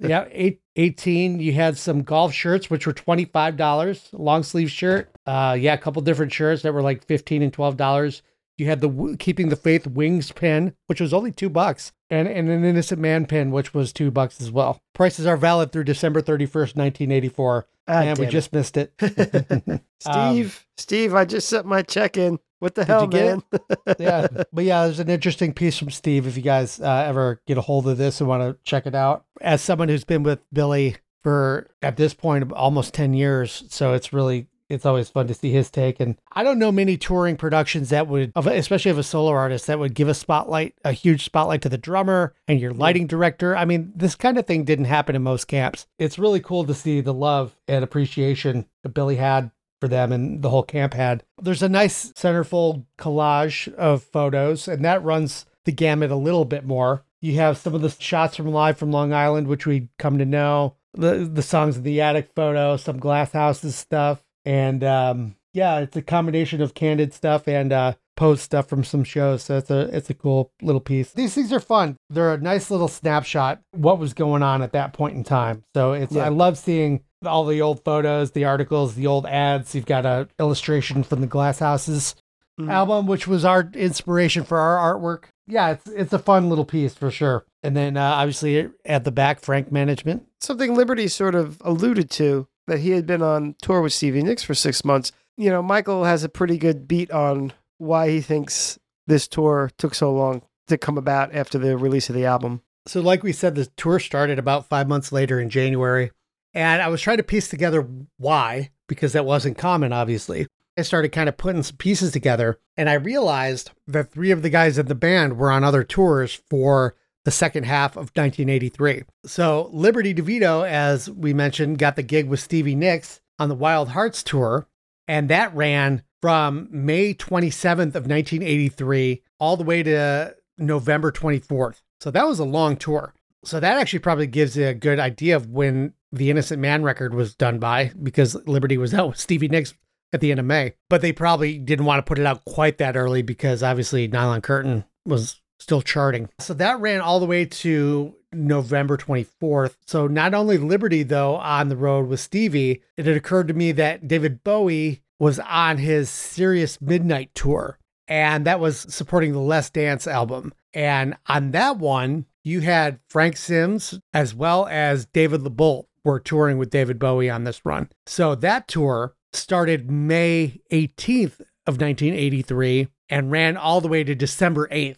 yeah, 0.00 0.26
eight, 0.30 0.60
18. 0.76 1.40
You 1.40 1.52
had 1.52 1.76
some 1.76 2.02
golf 2.02 2.32
shirts, 2.32 2.70
which 2.70 2.86
were 2.86 2.94
$25, 2.94 4.08
long 4.12 4.42
sleeve 4.42 4.70
shirt. 4.70 5.10
Uh, 5.26 5.56
yeah, 5.58 5.74
a 5.74 5.78
couple 5.78 6.00
different 6.02 6.32
shirts 6.32 6.62
that 6.62 6.72
were 6.72 6.80
like 6.82 7.04
15 7.06 7.42
and 7.42 7.52
$12. 7.52 8.22
You 8.58 8.66
had 8.66 8.80
the 8.80 9.16
Keeping 9.20 9.48
the 9.48 9.56
Faith 9.56 9.86
Wings 9.86 10.32
pin, 10.32 10.74
which 10.86 11.00
was 11.00 11.14
only 11.14 11.30
two 11.30 11.48
bucks, 11.48 11.92
and, 12.10 12.26
and 12.26 12.48
an 12.50 12.64
Innocent 12.64 13.00
Man 13.00 13.24
pin, 13.24 13.52
which 13.52 13.72
was 13.72 13.92
two 13.92 14.10
bucks 14.10 14.40
as 14.40 14.50
well. 14.50 14.82
Prices 14.94 15.26
are 15.26 15.36
valid 15.36 15.70
through 15.70 15.84
December 15.84 16.20
31st, 16.20 16.76
1984. 16.76 17.66
Ah, 17.86 18.02
and 18.02 18.18
we 18.18 18.26
it. 18.26 18.30
just 18.30 18.52
missed 18.52 18.76
it. 18.76 18.92
Steve, 20.00 20.66
Steve, 20.76 21.14
I 21.14 21.24
just 21.24 21.48
sent 21.48 21.66
my 21.66 21.82
check 21.82 22.16
in. 22.16 22.40
What 22.58 22.74
the 22.74 22.84
hell, 22.84 23.02
you 23.02 23.08
get 23.08 23.24
man? 23.24 23.42
yeah, 24.00 24.26
but 24.52 24.64
yeah, 24.64 24.84
there's 24.84 24.98
an 24.98 25.08
interesting 25.08 25.54
piece 25.54 25.78
from 25.78 25.90
Steve. 25.90 26.26
If 26.26 26.36
you 26.36 26.42
guys 26.42 26.80
uh, 26.80 27.04
ever 27.06 27.40
get 27.46 27.56
a 27.56 27.60
hold 27.60 27.86
of 27.86 27.96
this 27.96 28.20
and 28.20 28.28
want 28.28 28.42
to 28.42 28.58
check 28.64 28.86
it 28.86 28.96
out, 28.96 29.24
as 29.40 29.62
someone 29.62 29.88
who's 29.88 30.04
been 30.04 30.24
with 30.24 30.40
Billy 30.52 30.96
for 31.22 31.68
at 31.80 31.96
this 31.96 32.14
point 32.14 32.52
almost 32.52 32.92
ten 32.92 33.14
years, 33.14 33.62
so 33.68 33.92
it's 33.92 34.12
really 34.12 34.48
it's 34.68 34.86
always 34.86 35.08
fun 35.08 35.26
to 35.28 35.34
see 35.34 35.50
his 35.50 35.70
take. 35.70 36.00
And 36.00 36.16
I 36.32 36.42
don't 36.42 36.58
know 36.58 36.72
many 36.72 36.96
touring 36.96 37.36
productions 37.36 37.90
that 37.90 38.08
would, 38.08 38.32
especially 38.36 38.90
of 38.90 38.98
a 38.98 39.02
solo 39.02 39.30
artist, 39.30 39.66
that 39.66 39.78
would 39.78 39.94
give 39.94 40.08
a 40.08 40.14
spotlight, 40.14 40.74
a 40.84 40.92
huge 40.92 41.24
spotlight 41.24 41.62
to 41.62 41.68
the 41.68 41.78
drummer 41.78 42.34
and 42.46 42.60
your 42.60 42.72
lighting 42.72 43.06
director. 43.06 43.56
I 43.56 43.64
mean, 43.64 43.92
this 43.94 44.14
kind 44.14 44.38
of 44.38 44.46
thing 44.46 44.64
didn't 44.64 44.86
happen 44.86 45.16
in 45.16 45.22
most 45.22 45.46
camps. 45.46 45.86
It's 45.98 46.18
really 46.18 46.40
cool 46.40 46.64
to 46.64 46.74
see 46.74 47.00
the 47.00 47.14
love 47.14 47.56
and 47.66 47.82
appreciation 47.82 48.66
that 48.82 48.90
Billy 48.90 49.16
had 49.16 49.50
for 49.80 49.88
them 49.88 50.12
and 50.12 50.42
the 50.42 50.50
whole 50.50 50.62
camp 50.62 50.94
had. 50.94 51.22
There's 51.40 51.62
a 51.62 51.68
nice 51.68 52.12
centerfold 52.12 52.84
collage 52.98 53.72
of 53.74 54.02
photos, 54.02 54.68
and 54.68 54.84
that 54.84 55.04
runs 55.04 55.46
the 55.64 55.72
gamut 55.72 56.10
a 56.10 56.16
little 56.16 56.44
bit 56.44 56.64
more. 56.64 57.04
You 57.20 57.34
have 57.36 57.58
some 57.58 57.74
of 57.74 57.82
the 57.82 57.90
shots 57.90 58.36
from 58.36 58.52
Live 58.52 58.78
from 58.78 58.92
Long 58.92 59.12
Island, 59.12 59.48
which 59.48 59.66
we 59.66 59.88
come 59.98 60.18
to 60.18 60.24
know, 60.24 60.74
the 60.94 61.28
the 61.32 61.42
songs 61.42 61.76
of 61.76 61.84
the 61.84 62.00
attic 62.00 62.30
photo, 62.34 62.76
some 62.76 62.98
glass 62.98 63.32
houses 63.32 63.76
stuff, 63.76 64.24
and 64.48 64.82
um, 64.82 65.36
yeah, 65.52 65.80
it's 65.80 65.96
a 65.96 66.02
combination 66.02 66.62
of 66.62 66.72
candid 66.74 67.12
stuff 67.12 67.46
and 67.46 67.72
uh, 67.72 67.92
post 68.16 68.42
stuff 68.44 68.66
from 68.68 68.82
some 68.84 69.04
shows. 69.04 69.42
So 69.42 69.58
it's 69.58 69.70
a 69.70 69.80
it's 69.94 70.08
a 70.10 70.14
cool 70.14 70.50
little 70.62 70.80
piece. 70.80 71.12
These 71.12 71.34
things 71.34 71.52
are 71.52 71.60
fun. 71.60 71.96
They're 72.10 72.32
a 72.34 72.38
nice 72.40 72.70
little 72.70 72.88
snapshot 72.88 73.60
what 73.72 73.98
was 73.98 74.14
going 74.14 74.42
on 74.42 74.62
at 74.62 74.72
that 74.72 74.92
point 74.92 75.16
in 75.16 75.24
time. 75.24 75.64
So 75.74 75.92
it's 75.92 76.12
Yeah. 76.14 76.24
I 76.24 76.28
love 76.28 76.56
seeing 76.56 77.02
all 77.26 77.44
the 77.44 77.60
old 77.60 77.84
photos, 77.84 78.30
the 78.30 78.44
articles, 78.44 78.94
the 78.94 79.06
old 79.06 79.26
ads. 79.26 79.74
You've 79.74 79.86
got 79.86 80.06
a 80.06 80.28
illustration 80.38 81.02
from 81.02 81.20
the 81.20 81.26
Glass 81.26 81.58
Houses 81.58 82.14
Mhm. 82.60 82.70
album, 82.70 83.06
which 83.06 83.28
was 83.28 83.44
our 83.44 83.68
inspiration 83.74 84.44
for 84.44 84.58
our 84.58 84.94
artwork. 84.94 85.24
Yeah, 85.46 85.70
it's 85.70 85.86
it's 85.88 86.12
a 86.12 86.18
fun 86.18 86.48
little 86.48 86.64
piece 86.64 86.94
for 86.94 87.10
sure. 87.10 87.44
And 87.62 87.76
then 87.76 87.96
uh, 87.96 88.02
obviously 88.02 88.70
at 88.86 89.04
the 89.04 89.12
back, 89.12 89.40
Frank 89.40 89.70
Management. 89.72 90.24
something 90.40 90.74
Liberty 90.74 91.08
sort 91.08 91.34
of 91.34 91.60
alluded 91.64 92.08
to 92.10 92.46
that 92.68 92.80
he 92.80 92.90
had 92.90 93.06
been 93.06 93.22
on 93.22 93.56
tour 93.60 93.82
with 93.82 93.92
Stevie 93.92 94.22
Nicks 94.22 94.42
for 94.44 94.54
six 94.54 94.84
months. 94.84 95.10
You 95.36 95.50
know, 95.50 95.62
Michael 95.62 96.04
has 96.04 96.22
a 96.22 96.28
pretty 96.28 96.58
good 96.58 96.86
beat 96.86 97.10
on 97.10 97.52
why 97.78 98.10
he 98.10 98.20
thinks 98.20 98.78
this 99.06 99.26
tour 99.26 99.70
took 99.78 99.94
so 99.94 100.12
long 100.12 100.42
to 100.68 100.78
come 100.78 100.98
about 100.98 101.34
after 101.34 101.58
the 101.58 101.76
release 101.76 102.08
of 102.08 102.14
the 102.14 102.26
album. 102.26 102.62
So, 102.86 103.00
like 103.00 103.22
we 103.22 103.32
said, 103.32 103.54
the 103.54 103.66
tour 103.76 103.98
started 103.98 104.38
about 104.38 104.68
five 104.68 104.88
months 104.88 105.12
later 105.12 105.40
in 105.40 105.50
January. 105.50 106.10
And 106.54 106.80
I 106.80 106.88
was 106.88 107.02
trying 107.02 107.18
to 107.18 107.22
piece 107.22 107.48
together 107.48 107.86
why, 108.16 108.70
because 108.86 109.12
that 109.12 109.26
wasn't 109.26 109.58
common, 109.58 109.92
obviously. 109.92 110.46
I 110.76 110.82
started 110.82 111.10
kind 111.10 111.28
of 111.28 111.36
putting 111.36 111.62
some 111.62 111.76
pieces 111.76 112.12
together, 112.12 112.58
and 112.76 112.88
I 112.88 112.94
realized 112.94 113.72
that 113.88 114.12
three 114.12 114.30
of 114.30 114.42
the 114.42 114.50
guys 114.50 114.78
in 114.78 114.86
the 114.86 114.94
band 114.94 115.36
were 115.36 115.50
on 115.50 115.64
other 115.64 115.82
tours 115.82 116.40
for 116.48 116.94
the 117.28 117.32
second 117.32 117.64
half 117.64 117.90
of 117.90 118.10
1983. 118.14 119.02
So, 119.26 119.68
Liberty 119.70 120.14
DeVito, 120.14 120.66
as 120.66 121.10
we 121.10 121.34
mentioned, 121.34 121.78
got 121.78 121.94
the 121.94 122.02
gig 122.02 122.26
with 122.26 122.40
Stevie 122.40 122.74
Nicks 122.74 123.20
on 123.38 123.50
the 123.50 123.54
Wild 123.54 123.90
Hearts 123.90 124.22
tour, 124.22 124.66
and 125.06 125.28
that 125.28 125.54
ran 125.54 126.04
from 126.22 126.68
May 126.70 127.12
27th 127.12 127.94
of 127.94 128.06
1983 128.06 129.22
all 129.38 129.58
the 129.58 129.64
way 129.64 129.82
to 129.82 130.36
November 130.56 131.12
24th. 131.12 131.82
So 132.00 132.10
that 132.10 132.26
was 132.26 132.38
a 132.38 132.46
long 132.46 132.78
tour. 132.78 133.12
So 133.44 133.60
that 133.60 133.76
actually 133.76 133.98
probably 133.98 134.26
gives 134.26 134.56
you 134.56 134.66
a 134.66 134.72
good 134.72 134.98
idea 134.98 135.36
of 135.36 135.50
when 135.50 135.92
the 136.10 136.30
Innocent 136.30 136.62
Man 136.62 136.82
record 136.82 137.12
was 137.12 137.34
done 137.34 137.58
by, 137.58 137.92
because 138.02 138.36
Liberty 138.46 138.78
was 138.78 138.94
out 138.94 139.08
with 139.08 139.18
Stevie 139.18 139.48
Nicks 139.48 139.74
at 140.14 140.22
the 140.22 140.30
end 140.30 140.40
of 140.40 140.46
May. 140.46 140.72
But 140.88 141.02
they 141.02 141.12
probably 141.12 141.58
didn't 141.58 141.84
want 141.84 141.98
to 141.98 142.08
put 142.08 142.18
it 142.18 142.24
out 142.24 142.46
quite 142.46 142.78
that 142.78 142.96
early 142.96 143.20
because 143.20 143.62
obviously 143.62 144.08
Nylon 144.08 144.40
Curtain 144.40 144.86
was 145.04 145.42
still 145.58 145.82
charting. 145.82 146.28
So 146.38 146.54
that 146.54 146.80
ran 146.80 147.00
all 147.00 147.20
the 147.20 147.26
way 147.26 147.44
to 147.44 148.14
November 148.32 148.96
24th. 148.96 149.76
So 149.86 150.06
not 150.06 150.34
only 150.34 150.58
Liberty, 150.58 151.02
though, 151.02 151.36
on 151.36 151.68
the 151.68 151.76
road 151.76 152.08
with 152.08 152.20
Stevie, 152.20 152.82
it 152.96 153.06
had 153.06 153.16
occurred 153.16 153.48
to 153.48 153.54
me 153.54 153.72
that 153.72 154.06
David 154.06 154.44
Bowie 154.44 155.02
was 155.18 155.38
on 155.40 155.78
his 155.78 156.08
Serious 156.08 156.80
Midnight 156.80 157.34
tour, 157.34 157.78
and 158.06 158.46
that 158.46 158.60
was 158.60 158.78
supporting 158.78 159.32
the 159.32 159.40
Let's 159.40 159.70
Dance 159.70 160.06
album. 160.06 160.52
And 160.72 161.16
on 161.26 161.50
that 161.52 161.78
one, 161.78 162.26
you 162.44 162.60
had 162.60 163.00
Frank 163.08 163.36
Simms 163.36 163.98
as 164.12 164.34
well 164.34 164.66
as 164.70 165.06
David 165.06 165.40
LeBolt 165.40 165.86
were 166.04 166.20
touring 166.20 166.58
with 166.58 166.70
David 166.70 166.98
Bowie 166.98 167.30
on 167.30 167.44
this 167.44 167.64
run. 167.64 167.88
So 168.06 168.34
that 168.36 168.68
tour 168.68 169.14
started 169.32 169.90
May 169.90 170.60
18th 170.72 171.40
of 171.66 171.80
1983 171.80 172.88
and 173.10 173.30
ran 173.30 173.56
all 173.56 173.80
the 173.80 173.88
way 173.88 174.04
to 174.04 174.14
December 174.14 174.68
8th. 174.68 174.96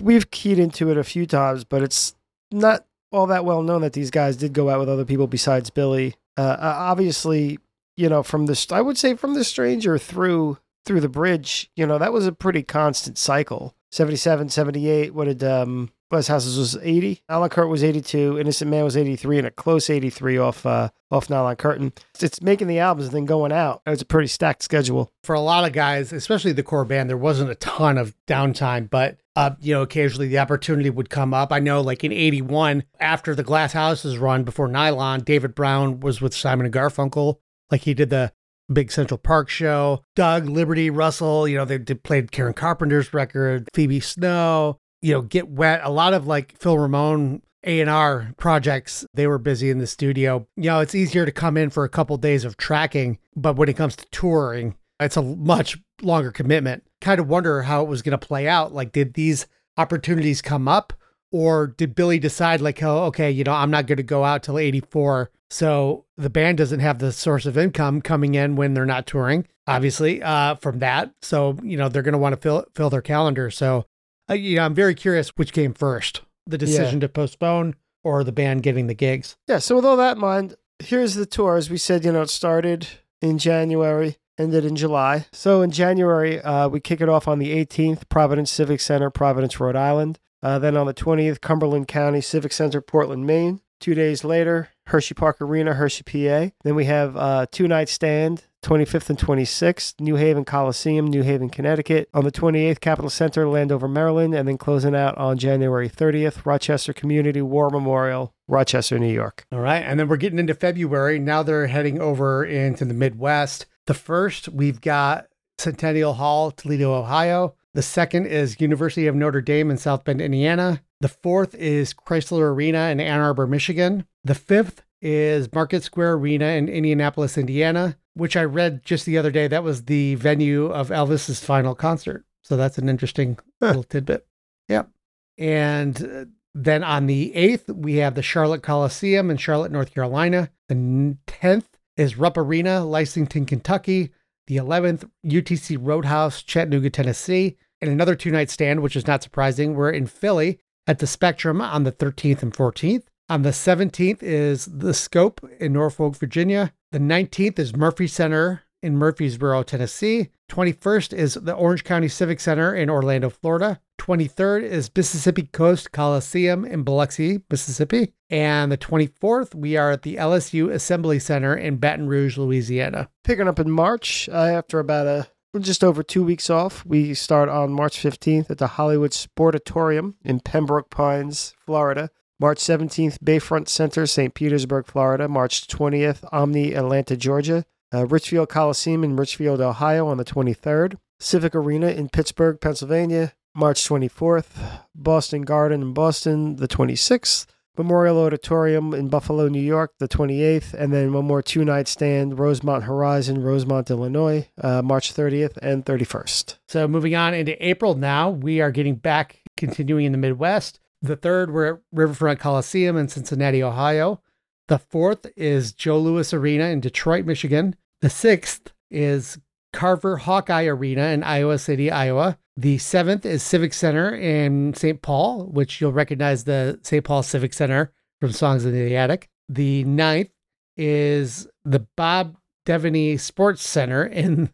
We've 0.00 0.30
keyed 0.30 0.58
into 0.58 0.90
it 0.90 0.96
a 0.96 1.04
few 1.04 1.26
times, 1.26 1.64
but 1.64 1.82
it's 1.82 2.14
not 2.50 2.86
all 3.12 3.26
that 3.26 3.44
well 3.44 3.62
known 3.62 3.82
that 3.82 3.92
these 3.92 4.10
guys 4.10 4.36
did 4.36 4.52
go 4.52 4.70
out 4.70 4.80
with 4.80 4.88
other 4.88 5.04
people 5.04 5.26
besides 5.26 5.70
Billy. 5.70 6.14
Uh, 6.36 6.56
uh, 6.58 6.74
obviously, 6.78 7.58
you 7.96 8.08
know, 8.08 8.22
from 8.22 8.46
this, 8.46 8.70
I 8.70 8.80
would 8.80 8.96
say 8.96 9.14
from 9.14 9.34
the 9.34 9.44
Stranger 9.44 9.98
through 9.98 10.58
through 10.86 11.00
the 11.00 11.08
bridge, 11.08 11.70
you 11.76 11.86
know, 11.86 11.98
that 11.98 12.12
was 12.12 12.26
a 12.26 12.32
pretty 12.32 12.62
constant 12.62 13.18
cycle. 13.18 13.74
77, 13.92 14.48
78, 14.48 15.14
what 15.14 15.24
did 15.24 15.44
um 15.44 15.90
Glass 16.10 16.26
Houses 16.26 16.58
was 16.58 16.76
80. 16.82 17.22
Nylon 17.28 17.48
Curtain 17.50 17.70
was 17.70 17.84
82. 17.84 18.38
Innocent 18.38 18.70
Man 18.70 18.82
was 18.84 18.96
83 18.96 19.38
and 19.38 19.46
a 19.46 19.50
close 19.50 19.88
83 19.88 20.38
off 20.38 20.66
uh, 20.66 20.88
off 21.10 21.30
Nylon 21.30 21.54
Curtain. 21.54 21.92
It's 22.20 22.42
making 22.42 22.66
the 22.66 22.80
albums 22.80 23.06
and 23.06 23.14
then 23.14 23.24
going 23.26 23.52
out. 23.52 23.82
It 23.86 23.90
was 23.90 24.02
a 24.02 24.06
pretty 24.06 24.26
stacked 24.26 24.62
schedule. 24.62 25.12
For 25.22 25.34
a 25.34 25.40
lot 25.40 25.64
of 25.64 25.72
guys, 25.72 26.12
especially 26.12 26.52
the 26.52 26.64
core 26.64 26.84
band, 26.84 27.08
there 27.08 27.16
wasn't 27.16 27.50
a 27.50 27.54
ton 27.54 27.96
of 27.96 28.16
downtime, 28.26 28.90
but 28.90 29.18
uh, 29.36 29.52
you 29.60 29.72
know, 29.72 29.82
occasionally 29.82 30.26
the 30.26 30.40
opportunity 30.40 30.90
would 30.90 31.10
come 31.10 31.32
up. 31.32 31.52
I 31.52 31.60
know, 31.60 31.80
like 31.80 32.02
in 32.02 32.12
'81, 32.12 32.82
after 32.98 33.36
the 33.36 33.44
Glass 33.44 33.72
Houses 33.72 34.18
run 34.18 34.42
before 34.42 34.66
Nylon, 34.66 35.20
David 35.20 35.54
Brown 35.54 36.00
was 36.00 36.20
with 36.20 36.34
Simon 36.34 36.66
and 36.66 36.74
Garfunkel, 36.74 37.36
like 37.70 37.82
he 37.82 37.94
did 37.94 38.10
the 38.10 38.32
big 38.72 38.90
Central 38.90 39.18
Park 39.18 39.48
show. 39.48 40.04
Doug, 40.16 40.48
Liberty, 40.48 40.90
Russell, 40.90 41.46
you 41.46 41.56
know, 41.56 41.64
they 41.64 41.78
did, 41.78 42.02
played 42.02 42.32
Karen 42.32 42.52
Carpenter's 42.52 43.14
record, 43.14 43.68
Phoebe 43.74 44.00
Snow, 44.00 44.78
you 45.02 45.14
know, 45.14 45.22
Get 45.22 45.48
Wet. 45.48 45.80
A 45.82 45.90
lot 45.90 46.14
of 46.14 46.26
like 46.26 46.56
Phil 46.58 46.78
Ramone 46.78 47.42
A&R 47.64 48.32
projects, 48.36 49.06
they 49.14 49.26
were 49.26 49.38
busy 49.38 49.70
in 49.70 49.78
the 49.78 49.86
studio. 49.86 50.46
You 50.56 50.70
know, 50.70 50.80
it's 50.80 50.94
easier 50.94 51.26
to 51.26 51.32
come 51.32 51.56
in 51.56 51.70
for 51.70 51.84
a 51.84 51.88
couple 51.88 52.16
days 52.16 52.44
of 52.44 52.56
tracking, 52.56 53.18
but 53.36 53.56
when 53.56 53.68
it 53.68 53.76
comes 53.76 53.96
to 53.96 54.06
touring, 54.10 54.76
it's 54.98 55.16
a 55.16 55.22
much 55.22 55.78
longer 56.02 56.30
commitment. 56.30 56.84
Kind 57.00 57.20
of 57.20 57.28
wonder 57.28 57.62
how 57.62 57.82
it 57.82 57.88
was 57.88 58.02
going 58.02 58.18
to 58.18 58.26
play 58.26 58.46
out. 58.46 58.72
Like, 58.72 58.92
did 58.92 59.14
these 59.14 59.46
opportunities 59.76 60.42
come 60.42 60.68
up? 60.68 60.92
Or 61.32 61.68
did 61.68 61.94
Billy 61.94 62.18
decide, 62.18 62.60
like, 62.60 62.82
oh, 62.82 63.04
okay, 63.04 63.30
you 63.30 63.44
know, 63.44 63.52
I'm 63.52 63.70
not 63.70 63.86
going 63.86 63.98
to 63.98 64.02
go 64.02 64.24
out 64.24 64.42
till 64.42 64.58
84. 64.58 65.30
So 65.48 66.04
the 66.16 66.28
band 66.28 66.58
doesn't 66.58 66.80
have 66.80 66.98
the 66.98 67.12
source 67.12 67.46
of 67.46 67.56
income 67.56 68.02
coming 68.02 68.34
in 68.34 68.56
when 68.56 68.74
they're 68.74 68.84
not 68.84 69.06
touring, 69.06 69.46
obviously, 69.68 70.20
uh, 70.22 70.56
from 70.56 70.80
that. 70.80 71.12
So, 71.22 71.56
you 71.62 71.76
know, 71.76 71.88
they're 71.88 72.02
going 72.02 72.12
to 72.12 72.18
want 72.18 72.34
to 72.34 72.40
fill, 72.40 72.64
fill 72.74 72.90
their 72.90 73.00
calendar. 73.00 73.48
So, 73.50 73.86
uh, 74.30 74.34
you 74.34 74.56
know, 74.56 74.64
I'm 74.64 74.74
very 74.74 74.94
curious 74.94 75.30
which 75.30 75.52
came 75.52 75.74
first 75.74 76.22
the 76.46 76.58
decision 76.58 77.00
to 77.00 77.08
postpone 77.08 77.74
or 78.02 78.24
the 78.24 78.32
band 78.32 78.62
getting 78.62 78.86
the 78.86 78.94
gigs. 78.94 79.36
Yeah, 79.46 79.58
so 79.58 79.76
with 79.76 79.84
all 79.84 79.96
that 79.96 80.16
in 80.16 80.20
mind, 80.20 80.56
here's 80.78 81.14
the 81.14 81.26
tour. 81.26 81.56
As 81.56 81.70
we 81.70 81.76
said, 81.76 82.04
you 82.04 82.12
know, 82.12 82.22
it 82.22 82.30
started 82.30 82.88
in 83.20 83.38
January, 83.38 84.16
ended 84.38 84.64
in 84.64 84.76
July. 84.76 85.26
So 85.32 85.62
in 85.62 85.70
January, 85.70 86.40
uh, 86.40 86.68
we 86.68 86.80
kick 86.80 87.00
it 87.00 87.08
off 87.08 87.28
on 87.28 87.38
the 87.38 87.50
18th, 87.64 88.08
Providence 88.08 88.50
Civic 88.50 88.80
Center, 88.80 89.10
Providence, 89.10 89.60
Rhode 89.60 89.76
Island. 89.76 90.18
Uh, 90.42 90.58
then 90.58 90.76
on 90.76 90.86
the 90.86 90.94
20th, 90.94 91.40
Cumberland 91.40 91.86
County 91.88 92.20
Civic 92.20 92.52
Center, 92.52 92.80
Portland, 92.80 93.26
Maine. 93.26 93.60
Two 93.78 93.94
days 93.94 94.24
later, 94.24 94.68
Hershey 94.86 95.14
Park 95.14 95.40
Arena, 95.40 95.74
Hershey, 95.74 96.02
PA. 96.02 96.52
Then 96.64 96.74
we 96.74 96.84
have 96.84 97.16
uh, 97.16 97.46
two 97.50 97.66
night 97.66 97.88
stand, 97.88 98.44
25th 98.62 99.10
and 99.10 99.18
26th, 99.18 100.00
New 100.00 100.16
Haven 100.16 100.44
Coliseum, 100.44 101.06
New 101.06 101.22
Haven, 101.22 101.48
Connecticut. 101.48 102.08
On 102.12 102.24
the 102.24 102.32
28th, 102.32 102.80
Capital 102.80 103.10
Center, 103.10 103.48
Landover, 103.48 103.88
Maryland. 103.88 104.34
And 104.34 104.46
then 104.46 104.58
closing 104.58 104.94
out 104.94 105.16
on 105.16 105.38
January 105.38 105.88
30th, 105.88 106.44
Rochester 106.44 106.92
Community 106.92 107.42
War 107.42 107.70
Memorial, 107.70 108.34
Rochester, 108.48 108.98
New 108.98 109.12
York. 109.12 109.46
All 109.50 109.60
right. 109.60 109.82
And 109.82 109.98
then 109.98 110.08
we're 110.08 110.16
getting 110.16 110.38
into 110.38 110.54
February. 110.54 111.18
Now 111.18 111.42
they're 111.42 111.68
heading 111.68 112.00
over 112.00 112.44
into 112.44 112.84
the 112.84 112.94
Midwest. 112.94 113.66
The 113.86 113.94
first, 113.94 114.48
we've 114.48 114.80
got 114.80 115.26
Centennial 115.58 116.14
Hall, 116.14 116.50
Toledo, 116.50 116.94
Ohio. 116.94 117.54
The 117.74 117.82
second 117.82 118.26
is 118.26 118.60
University 118.60 119.06
of 119.06 119.14
Notre 119.14 119.40
Dame 119.40 119.70
in 119.70 119.78
South 119.78 120.04
Bend, 120.04 120.20
Indiana. 120.20 120.82
The 121.00 121.08
fourth 121.08 121.54
is 121.54 121.94
Chrysler 121.94 122.52
Arena 122.52 122.88
in 122.88 123.00
Ann 123.00 123.20
Arbor, 123.20 123.46
Michigan. 123.46 124.04
The 124.24 124.34
fifth 124.34 124.82
is 125.00 125.52
Market 125.54 125.82
Square 125.82 126.14
Arena 126.14 126.46
in 126.46 126.68
Indianapolis, 126.68 127.38
Indiana, 127.38 127.96
which 128.20 128.36
I 128.36 128.44
read 128.44 128.84
just 128.84 129.06
the 129.06 129.16
other 129.16 129.30
day. 129.30 129.48
That 129.48 129.64
was 129.64 129.86
the 129.86 130.14
venue 130.16 130.66
of 130.66 130.90
Elvis's 130.90 131.42
final 131.42 131.74
concert. 131.74 132.24
So 132.42 132.54
that's 132.54 132.76
an 132.76 132.88
interesting 132.88 133.38
little 133.62 133.82
tidbit. 133.82 134.26
Yep. 134.68 134.90
And 135.38 136.02
uh, 136.04 136.24
then 136.54 136.84
on 136.84 137.06
the 137.06 137.32
8th, 137.34 137.74
we 137.74 137.96
have 137.96 138.14
the 138.14 138.22
Charlotte 138.22 138.62
Coliseum 138.62 139.30
in 139.30 139.38
Charlotte, 139.38 139.72
North 139.72 139.94
Carolina. 139.94 140.50
The 140.68 141.16
10th 141.26 141.64
is 141.96 142.18
Rupp 142.18 142.36
Arena, 142.36 142.84
Lexington, 142.84 143.46
Kentucky. 143.46 144.10
The 144.48 144.56
11th, 144.58 145.08
UTC 145.24 145.78
Roundhouse, 145.80 146.42
Chattanooga, 146.42 146.90
Tennessee. 146.90 147.56
And 147.80 147.90
another 147.90 148.14
two 148.14 148.30
night 148.30 148.50
stand, 148.50 148.82
which 148.82 148.96
is 148.96 149.06
not 149.06 149.22
surprising. 149.22 149.74
We're 149.74 149.92
in 149.92 150.06
Philly 150.06 150.60
at 150.86 150.98
the 150.98 151.06
Spectrum 151.06 151.62
on 151.62 151.84
the 151.84 151.92
13th 151.92 152.42
and 152.42 152.52
14th. 152.52 153.04
On 153.30 153.42
the 153.42 153.50
17th 153.50 154.24
is 154.24 154.64
the 154.64 154.92
Scope 154.92 155.48
in 155.60 155.72
Norfolk, 155.72 156.16
Virginia. 156.16 156.72
The 156.90 156.98
19th 156.98 157.60
is 157.60 157.76
Murphy 157.76 158.08
Center 158.08 158.62
in 158.82 158.96
Murfreesboro, 158.96 159.62
Tennessee. 159.62 160.30
21st 160.50 161.12
is 161.12 161.34
the 161.34 161.54
Orange 161.54 161.84
County 161.84 162.08
Civic 162.08 162.40
Center 162.40 162.74
in 162.74 162.90
Orlando, 162.90 163.30
Florida. 163.30 163.80
23rd 164.00 164.64
is 164.64 164.90
Mississippi 164.96 165.44
Coast 165.44 165.92
Coliseum 165.92 166.64
in 166.64 166.82
Biloxi, 166.82 167.40
Mississippi. 167.48 168.14
And 168.30 168.72
the 168.72 168.76
24th, 168.76 169.54
we 169.54 169.76
are 169.76 169.92
at 169.92 170.02
the 170.02 170.16
LSU 170.16 170.68
Assembly 170.72 171.20
Center 171.20 171.54
in 171.54 171.76
Baton 171.76 172.08
Rouge, 172.08 172.36
Louisiana. 172.36 173.10
Picking 173.22 173.46
up 173.46 173.60
in 173.60 173.70
March, 173.70 174.28
uh, 174.28 174.32
after 174.32 174.80
about 174.80 175.06
a 175.06 175.28
just 175.60 175.84
over 175.84 176.02
two 176.02 176.24
weeks 176.24 176.50
off, 176.50 176.84
we 176.84 177.14
start 177.14 177.48
on 177.48 177.72
March 177.72 178.00
15th 178.00 178.50
at 178.50 178.58
the 178.58 178.66
Hollywood 178.66 179.12
Sportatorium 179.12 180.14
in 180.24 180.40
Pembroke 180.40 180.90
Pines, 180.90 181.54
Florida. 181.64 182.10
March 182.40 182.58
17th, 182.58 183.18
Bayfront 183.18 183.68
Center, 183.68 184.06
St. 184.06 184.32
Petersburg, 184.32 184.86
Florida. 184.86 185.28
March 185.28 185.66
20th, 185.68 186.26
Omni, 186.32 186.74
Atlanta, 186.74 187.14
Georgia. 187.14 187.66
Uh, 187.92 188.06
Richfield 188.06 188.48
Coliseum 188.48 189.04
in 189.04 189.14
Richfield, 189.14 189.60
Ohio 189.60 190.06
on 190.06 190.16
the 190.16 190.24
23rd. 190.24 190.96
Civic 191.18 191.54
Arena 191.54 191.88
in 191.88 192.08
Pittsburgh, 192.08 192.58
Pennsylvania, 192.58 193.34
March 193.54 193.86
24th. 193.86 194.46
Boston 194.94 195.42
Garden 195.42 195.82
in 195.82 195.92
Boston, 195.92 196.56
the 196.56 196.66
26th. 196.66 197.44
Memorial 197.76 198.18
Auditorium 198.18 198.94
in 198.94 199.08
Buffalo, 199.08 199.48
New 199.48 199.60
York, 199.60 199.92
the 199.98 200.08
28th, 200.08 200.74
and 200.74 200.92
then 200.92 201.12
one 201.12 201.24
more 201.24 201.40
two 201.40 201.64
night 201.64 201.88
stand, 201.88 202.38
Rosemont 202.38 202.84
Horizon, 202.84 203.42
Rosemont, 203.42 203.90
Illinois, 203.90 204.48
uh, 204.60 204.82
March 204.82 205.14
30th 205.14 205.56
and 205.62 205.84
31st. 205.84 206.56
So 206.68 206.88
moving 206.88 207.14
on 207.14 207.32
into 207.32 207.64
April 207.64 207.94
now, 207.94 208.30
we 208.30 208.60
are 208.60 208.70
getting 208.70 208.96
back, 208.96 209.40
continuing 209.56 210.04
in 210.04 210.12
the 210.12 210.18
Midwest. 210.18 210.80
The 211.02 211.16
third, 211.16 211.52
we're 211.52 211.74
at 211.74 211.80
Riverfront 211.92 212.40
Coliseum 212.40 212.96
in 212.96 213.08
Cincinnati, 213.08 213.62
Ohio. 213.62 214.20
The 214.68 214.78
fourth 214.78 215.26
is 215.36 215.72
Joe 215.72 215.98
Louis 215.98 216.32
Arena 216.32 216.64
in 216.66 216.80
Detroit, 216.80 217.24
Michigan. 217.24 217.74
The 218.02 218.10
sixth 218.10 218.72
is 218.90 219.38
Carver 219.72 220.18
Hawkeye 220.18 220.66
Arena 220.66 221.06
in 221.08 221.22
Iowa 221.22 221.58
City, 221.58 221.90
Iowa. 221.90 222.38
The 222.56 222.78
seventh 222.78 223.24
is 223.24 223.42
Civic 223.42 223.72
Center 223.72 224.14
in 224.14 224.74
St. 224.74 225.00
Paul, 225.00 225.46
which 225.46 225.80
you'll 225.80 225.92
recognize 225.92 226.44
the 226.44 226.78
St. 226.82 227.04
Paul 227.04 227.22
Civic 227.22 227.54
Center 227.54 227.92
from 228.20 228.32
Songs 228.32 228.64
in 228.64 228.72
the 228.72 228.96
Attic. 228.96 229.30
The 229.48 229.84
ninth 229.84 230.30
is 230.76 231.48
the 231.64 231.86
Bob 231.96 232.36
Devaney 232.66 233.18
Sports 233.18 233.66
Center 233.66 234.04
in 234.04 234.50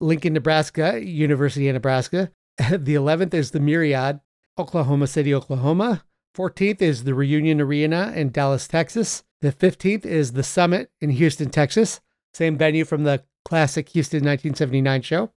Lincoln, 0.00 0.34
Nebraska, 0.34 1.04
University 1.04 1.68
of 1.68 1.74
Nebraska. 1.74 2.30
The 2.70 2.94
11th 2.94 3.34
is 3.34 3.50
the 3.50 3.58
Myriad, 3.58 4.20
Oklahoma 4.58 5.06
City, 5.06 5.34
Oklahoma. 5.34 6.04
14th 6.36 6.82
is 6.82 7.04
the 7.04 7.14
Reunion 7.14 7.60
Arena 7.60 8.12
in 8.14 8.30
Dallas, 8.30 8.66
Texas. 8.68 9.24
The 9.40 9.52
15th 9.52 10.04
is 10.06 10.32
the 10.32 10.42
Summit 10.42 10.90
in 11.00 11.10
Houston, 11.10 11.50
Texas, 11.50 12.00
same 12.32 12.56
venue 12.56 12.84
from 12.84 13.04
the 13.04 13.24
classic 13.44 13.90
Houston 13.90 14.18
1979 14.18 15.02
show. 15.02 15.30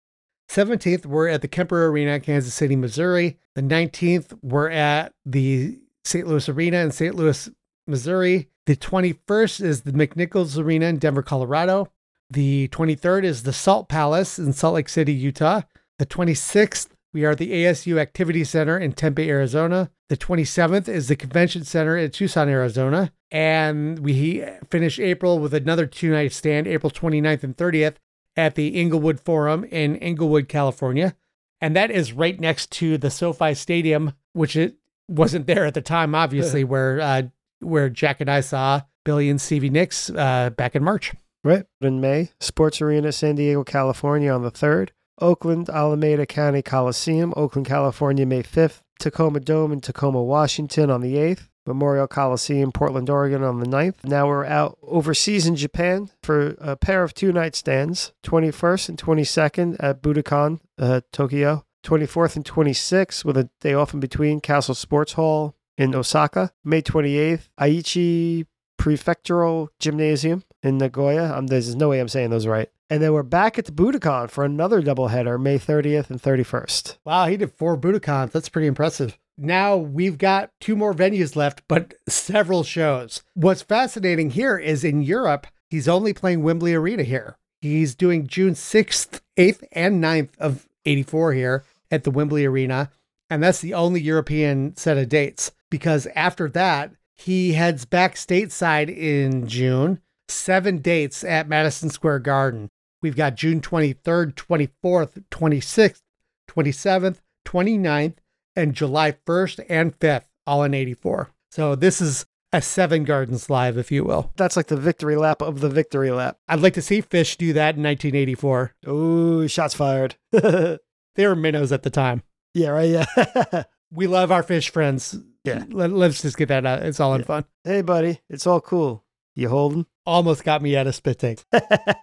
17th, 0.49 1.05
we're 1.05 1.28
at 1.28 1.41
the 1.41 1.47
Kemper 1.47 1.88
Arena, 1.88 2.20
Kansas 2.20 2.53
City, 2.53 2.76
Missouri. 2.76 3.39
The 3.55 3.63
19th, 3.63 4.38
we're 4.43 4.70
at 4.70 5.11
the 5.26 5.80
St. 6.03 6.28
Louis 6.28 6.47
Arena 6.47 6.78
in 6.78 6.91
St. 6.91 7.16
Louis, 7.16 7.49
Missouri. 7.88 8.49
The 8.68 8.76
21st 8.76 9.61
is 9.61 9.82
the 9.82 9.91
McNichols 9.91 10.57
Arena 10.57 10.86
in 10.86 10.97
Denver, 10.97 11.24
Colorado. 11.24 11.91
The 12.30 12.68
23rd 12.70 13.24
is 13.24 13.43
the 13.43 13.53
Salt 13.53 13.89
Palace 13.89 14.38
in 14.38 14.53
Salt 14.53 14.76
Lake 14.76 14.89
City, 14.89 15.13
Utah. 15.13 15.61
The 15.97 16.05
26th, 16.05 16.89
we 17.16 17.24
are 17.24 17.32
at 17.32 17.38
the 17.38 17.53
ASU 17.53 17.97
Activity 17.97 18.43
Center 18.43 18.78
in 18.78 18.91
Tempe, 18.91 19.30
Arizona. 19.30 19.89
The 20.09 20.18
27th 20.18 20.89
is 20.89 21.07
the 21.07 21.16
Convention 21.16 21.63
Center 21.63 21.95
in 21.95 22.11
Tucson, 22.11 22.49
Arizona. 22.49 23.13
And 23.32 23.99
we 23.99 24.45
finish 24.70 24.99
April 24.99 25.39
with 25.39 25.53
another 25.53 25.86
two 25.86 26.11
night 26.11 26.34
stand, 26.34 26.68
April 26.68 26.91
29th 26.91 27.43
and 27.43 27.55
30th, 27.55 27.95
at 28.36 28.55
the 28.55 28.68
Inglewood 28.68 29.22
Forum 29.22 29.63
in 29.63 29.95
Inglewood, 29.95 30.49
California. 30.49 31.16
And 31.61 31.74
that 31.78 31.89
is 31.89 32.11
right 32.11 32.38
next 32.38 32.70
to 32.72 32.97
the 32.97 33.09
SoFi 33.09 33.53
Stadium, 33.53 34.11
which 34.34 34.57
it 34.57 34.76
wasn't 35.07 35.47
there 35.47 35.66
at 35.66 35.74
the 35.74 35.82
time, 35.82 36.13
obviously, 36.16 36.63
where 36.66 36.99
uh, 36.99 37.22
where 37.61 37.89
Jack 37.89 38.20
and 38.20 38.30
I 38.30 38.41
saw 38.41 38.82
Billy 39.05 39.30
and 39.30 39.39
Stevie 39.39 39.70
Nicks 39.70 40.09
uh, 40.09 40.49
back 40.49 40.76
in 40.76 40.84
March. 40.84 41.13
Right. 41.45 41.66
In 41.80 42.01
May, 42.01 42.32
Sports 42.41 42.82
Arena, 42.82 43.13
San 43.13 43.36
Diego, 43.36 43.63
California 43.63 44.34
on 44.34 44.41
the 44.41 44.51
3rd. 44.51 44.89
Oakland, 45.20 45.70
Alameda 45.70 46.26
County 46.26 46.61
Coliseum, 46.61 47.34
Oakland, 47.36 47.68
California, 47.68 48.26
May 48.26 48.43
5th. 48.43 48.82
Tacoma 48.99 49.39
Dome 49.39 49.74
in 49.74 49.82
Tacoma, 49.82 50.24
Washington 50.24 50.89
on 50.89 51.01
the 51.01 51.16
8th. 51.16 51.47
Memorial 51.68 52.07
Coliseum, 52.07 52.72
Portland, 52.72 53.09
Oregon 53.09 53.43
on 53.43 53.59
the 53.59 53.66
9th. 53.66 54.03
Now 54.03 54.28
we're 54.28 54.45
out 54.45 54.78
overseas 54.84 55.47
in 55.47 55.55
Japan 55.55 56.11
for 56.22 56.55
a 56.59 56.76
pair 56.76 57.03
of 57.03 57.13
two 57.13 57.32
night 57.32 57.55
stands 57.55 58.13
21st 58.24 58.89
and 58.89 58.97
22nd 58.99 59.76
at 59.80 60.01
Budokan, 60.01 60.59
uh, 60.78 61.01
Tokyo. 61.11 61.66
24th 61.84 62.36
and 62.36 62.45
26th 62.45 63.24
with 63.24 63.38
a 63.38 63.49
day 63.61 63.74
off 63.74 63.93
in 63.93 63.99
between, 63.99 64.41
Castle 64.41 64.74
Sports 64.74 65.13
Hall 65.13 65.55
in 65.78 65.93
Osaka. 65.93 66.51
May 66.63 66.82
28th, 66.82 67.47
Aichi 67.59 68.45
Prefectural 68.80 69.70
Gymnasium 69.80 70.43
in 70.66 70.78
Nagoya. 70.78 71.34
Um, 71.38 71.47
there's 71.47 71.76
no 71.76 71.89
way 71.89 71.99
I'm 71.99 72.07
saying 72.07 72.30
those 72.30 72.47
right. 72.47 72.70
And 72.89 73.01
then 73.01 73.13
we're 73.13 73.24
back 73.24 73.57
at 73.57 73.66
the 73.66 73.72
Budokan 73.72 74.30
for 74.30 74.43
another 74.43 74.82
doubleheader, 74.82 75.41
May 75.41 75.57
30th 75.57 76.09
and 76.09 76.22
31st. 76.22 76.97
Wow, 77.05 77.26
he 77.26 77.38
did 77.38 77.51
four 77.53 77.78
Budokans. 77.78 78.32
That's 78.32 78.49
pretty 78.49 78.68
impressive. 78.68 79.18
Now 79.38 79.76
we've 79.76 80.18
got 80.18 80.51
two 80.61 80.76
more 80.76 80.93
venues 80.93 81.36
left, 81.36 81.63
but 81.68 81.95
several 82.07 82.63
shows. 82.63 83.24
What's 83.34 83.61
fascinating 83.61 84.32
here 84.32 84.57
is 84.57 84.84
in 84.84 85.01
Europe, 85.01 85.47
he's 85.70 85.88
only 85.88 86.13
playing 86.13 86.43
Wembley 86.43 86.74
Arena 86.74 87.03
here. 87.03 87.38
He's 87.61 87.95
doing 87.95 88.28
June 88.28 88.53
6th, 88.53 89.22
8th, 89.38 89.63
and 89.72 90.03
9th 90.03 90.38
of 90.38 90.68
84 90.86 91.34
here 91.34 91.63
at 91.89 92.03
the 92.03 92.11
Wembley 92.11 92.45
Arena. 92.45 92.91
And 93.30 93.41
that's 93.41 93.59
the 93.59 93.74
only 93.74 93.99
European 93.99 94.78
set 94.78 94.97
of 94.97 95.09
dates 95.09 95.51
because 95.70 96.07
after 96.16 96.47
that, 96.49 96.91
he 97.16 97.53
heads 97.53 97.86
back 97.86 98.16
stateside 98.16 98.95
in 98.95 99.47
June, 99.47 100.01
seven 100.30 100.80
dates 100.80 101.23
at 101.23 101.47
Madison 101.47 101.89
Square 101.89 102.19
Garden. 102.19 102.69
We've 103.01 103.15
got 103.15 103.36
June 103.36 103.61
23rd, 103.61 104.34
24th, 104.34 105.23
26th, 105.32 106.01
27th, 106.49 107.17
29th, 107.45 108.15
and 108.55 108.73
July 108.73 109.11
1st 109.28 109.65
and 109.69 109.99
5th, 109.99 110.23
all 110.47 110.63
in 110.63 110.73
84. 110.73 111.30
So 111.51 111.76
this 111.76 112.01
is 112.01 112.26
a 112.53 112.61
seven 112.61 113.03
gardens 113.03 113.49
live, 113.49 113.78
if 113.78 113.91
you 113.91 114.03
will. 114.03 114.32
That's 114.38 114.55
like 114.57 114.67
the 114.67 114.78
victory 114.78 115.15
lap 115.17 115.41
of 115.41 115.59
the 115.59 115.69
victory 115.69 116.09
lap. 116.11 116.38
I'd 116.47 116.61
like 116.61 116.73
to 116.76 116.82
see 116.82 117.01
Phish 117.01 117.38
do 117.38 117.53
that 117.53 117.76
in 117.76 117.84
1984. 117.84 118.76
Ooh, 118.88 119.47
shots 119.47 119.73
fired. 119.73 120.15
They 121.15 121.26
were 121.28 121.36
minnows 121.36 121.71
at 121.71 121.84
the 121.84 121.89
time. 121.89 122.23
yeah, 122.53 122.67
right. 122.69 122.89
Yeah. 122.89 123.63
We 123.91 124.07
love 124.07 124.32
our 124.34 124.43
Phish 124.43 124.69
friends. 124.71 125.17
Yeah. 125.45 125.63
Let, 125.69 125.91
us 125.93 126.21
just 126.23 126.36
get 126.36 126.49
that 126.49 126.65
out. 126.65 126.84
It's 126.84 126.99
all 126.99 127.13
in 127.13 127.21
Yeah. 127.21 127.28
fun. 127.28 127.45
hey, 127.63 127.82
buddy, 127.84 128.19
it's 128.30 128.45
all 128.45 128.59
cool. 128.59 129.05
You 129.36 129.47
holding? 129.47 129.86
Almost 130.05 130.43
got 130.43 130.61
me 130.61 130.77
out 130.77 130.87
of 130.87 130.95
spit 130.95 131.19
take. 131.19 131.43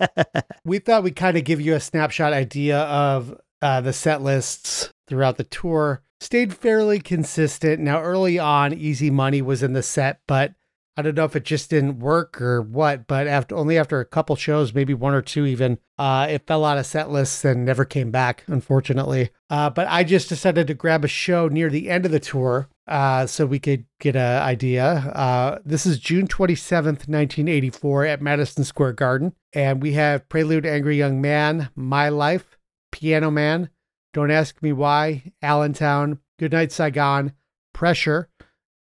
we 0.65 0.79
thought 0.79 1.03
we'd 1.03 1.17
kind 1.17 1.37
of 1.37 1.45
give 1.45 1.61
you 1.61 1.75
a 1.75 1.81
snapshot 1.81 2.33
idea 2.33 2.79
of 2.81 3.39
uh, 3.61 3.81
the 3.81 3.93
set 3.93 4.23
lists 4.23 4.93
throughout 5.07 5.37
the 5.37 5.45
tour. 5.45 6.03
Stayed 6.21 6.55
fairly 6.55 7.01
consistent. 7.01 7.81
Now, 7.81 8.01
early 8.01 8.39
on, 8.39 8.73
Easy 8.73 9.11
Money 9.11 9.43
was 9.43 9.63
in 9.63 9.73
the 9.73 9.83
set, 9.83 10.21
but 10.27 10.55
I 10.97 11.03
don't 11.03 11.17
know 11.17 11.25
if 11.25 11.37
it 11.37 11.45
just 11.45 11.71
didn't 11.71 12.01
work 12.01 12.41
or 12.41 12.61
what. 12.61 13.07
But 13.07 13.27
after 13.27 13.57
only 13.57 13.79
after 13.79 14.01
a 14.01 14.05
couple 14.05 14.37
shows, 14.37 14.75
maybe 14.75 14.93
one 14.93 15.15
or 15.15 15.23
two 15.23 15.47
even, 15.47 15.79
uh, 15.99 16.27
it 16.29 16.47
fell 16.47 16.65
out 16.65 16.79
of 16.79 16.87
set 16.87 17.11
lists 17.11 17.45
and 17.45 17.65
never 17.65 17.85
came 17.85 18.11
back, 18.11 18.45
unfortunately. 18.47 19.31
Uh, 19.49 19.71
but 19.71 19.87
I 19.89 20.05
just 20.05 20.29
decided 20.29 20.67
to 20.67 20.75
grab 20.75 21.05
a 21.05 21.09
show 21.09 21.49
near 21.49 21.71
the 21.71 21.89
end 21.89 22.05
of 22.05 22.13
the 22.13 22.21
tour 22.21 22.69
uh, 22.87 23.27
so 23.27 23.47
we 23.47 23.59
could 23.59 23.87
get 24.01 24.17
an 24.17 24.43
idea. 24.43 25.13
Uh, 25.15 25.59
this 25.65 25.87
is 25.87 25.99
June 25.99 26.27
27th, 26.27 27.09
1984, 27.09 28.07
at 28.07 28.23
Madison 28.23 28.65
Square 28.65 28.95
Garden. 28.95 29.33
And 29.55 29.81
we 29.81 29.95
have 29.95 30.29
Prelude 30.29 30.67
Angry 30.67 30.99
Young 30.99 31.21
Man, 31.21 31.71
My 31.75 32.11
Life, 32.11 32.59
Piano 32.91 33.31
Man, 33.31 33.71
Don't 34.13 34.31
Ask 34.31 34.63
Me 34.63 34.73
Why, 34.73 35.33
Allentown, 35.41 36.19
Goodnight 36.39 36.73
Saigon, 36.73 37.33
Pressure, 37.73 38.29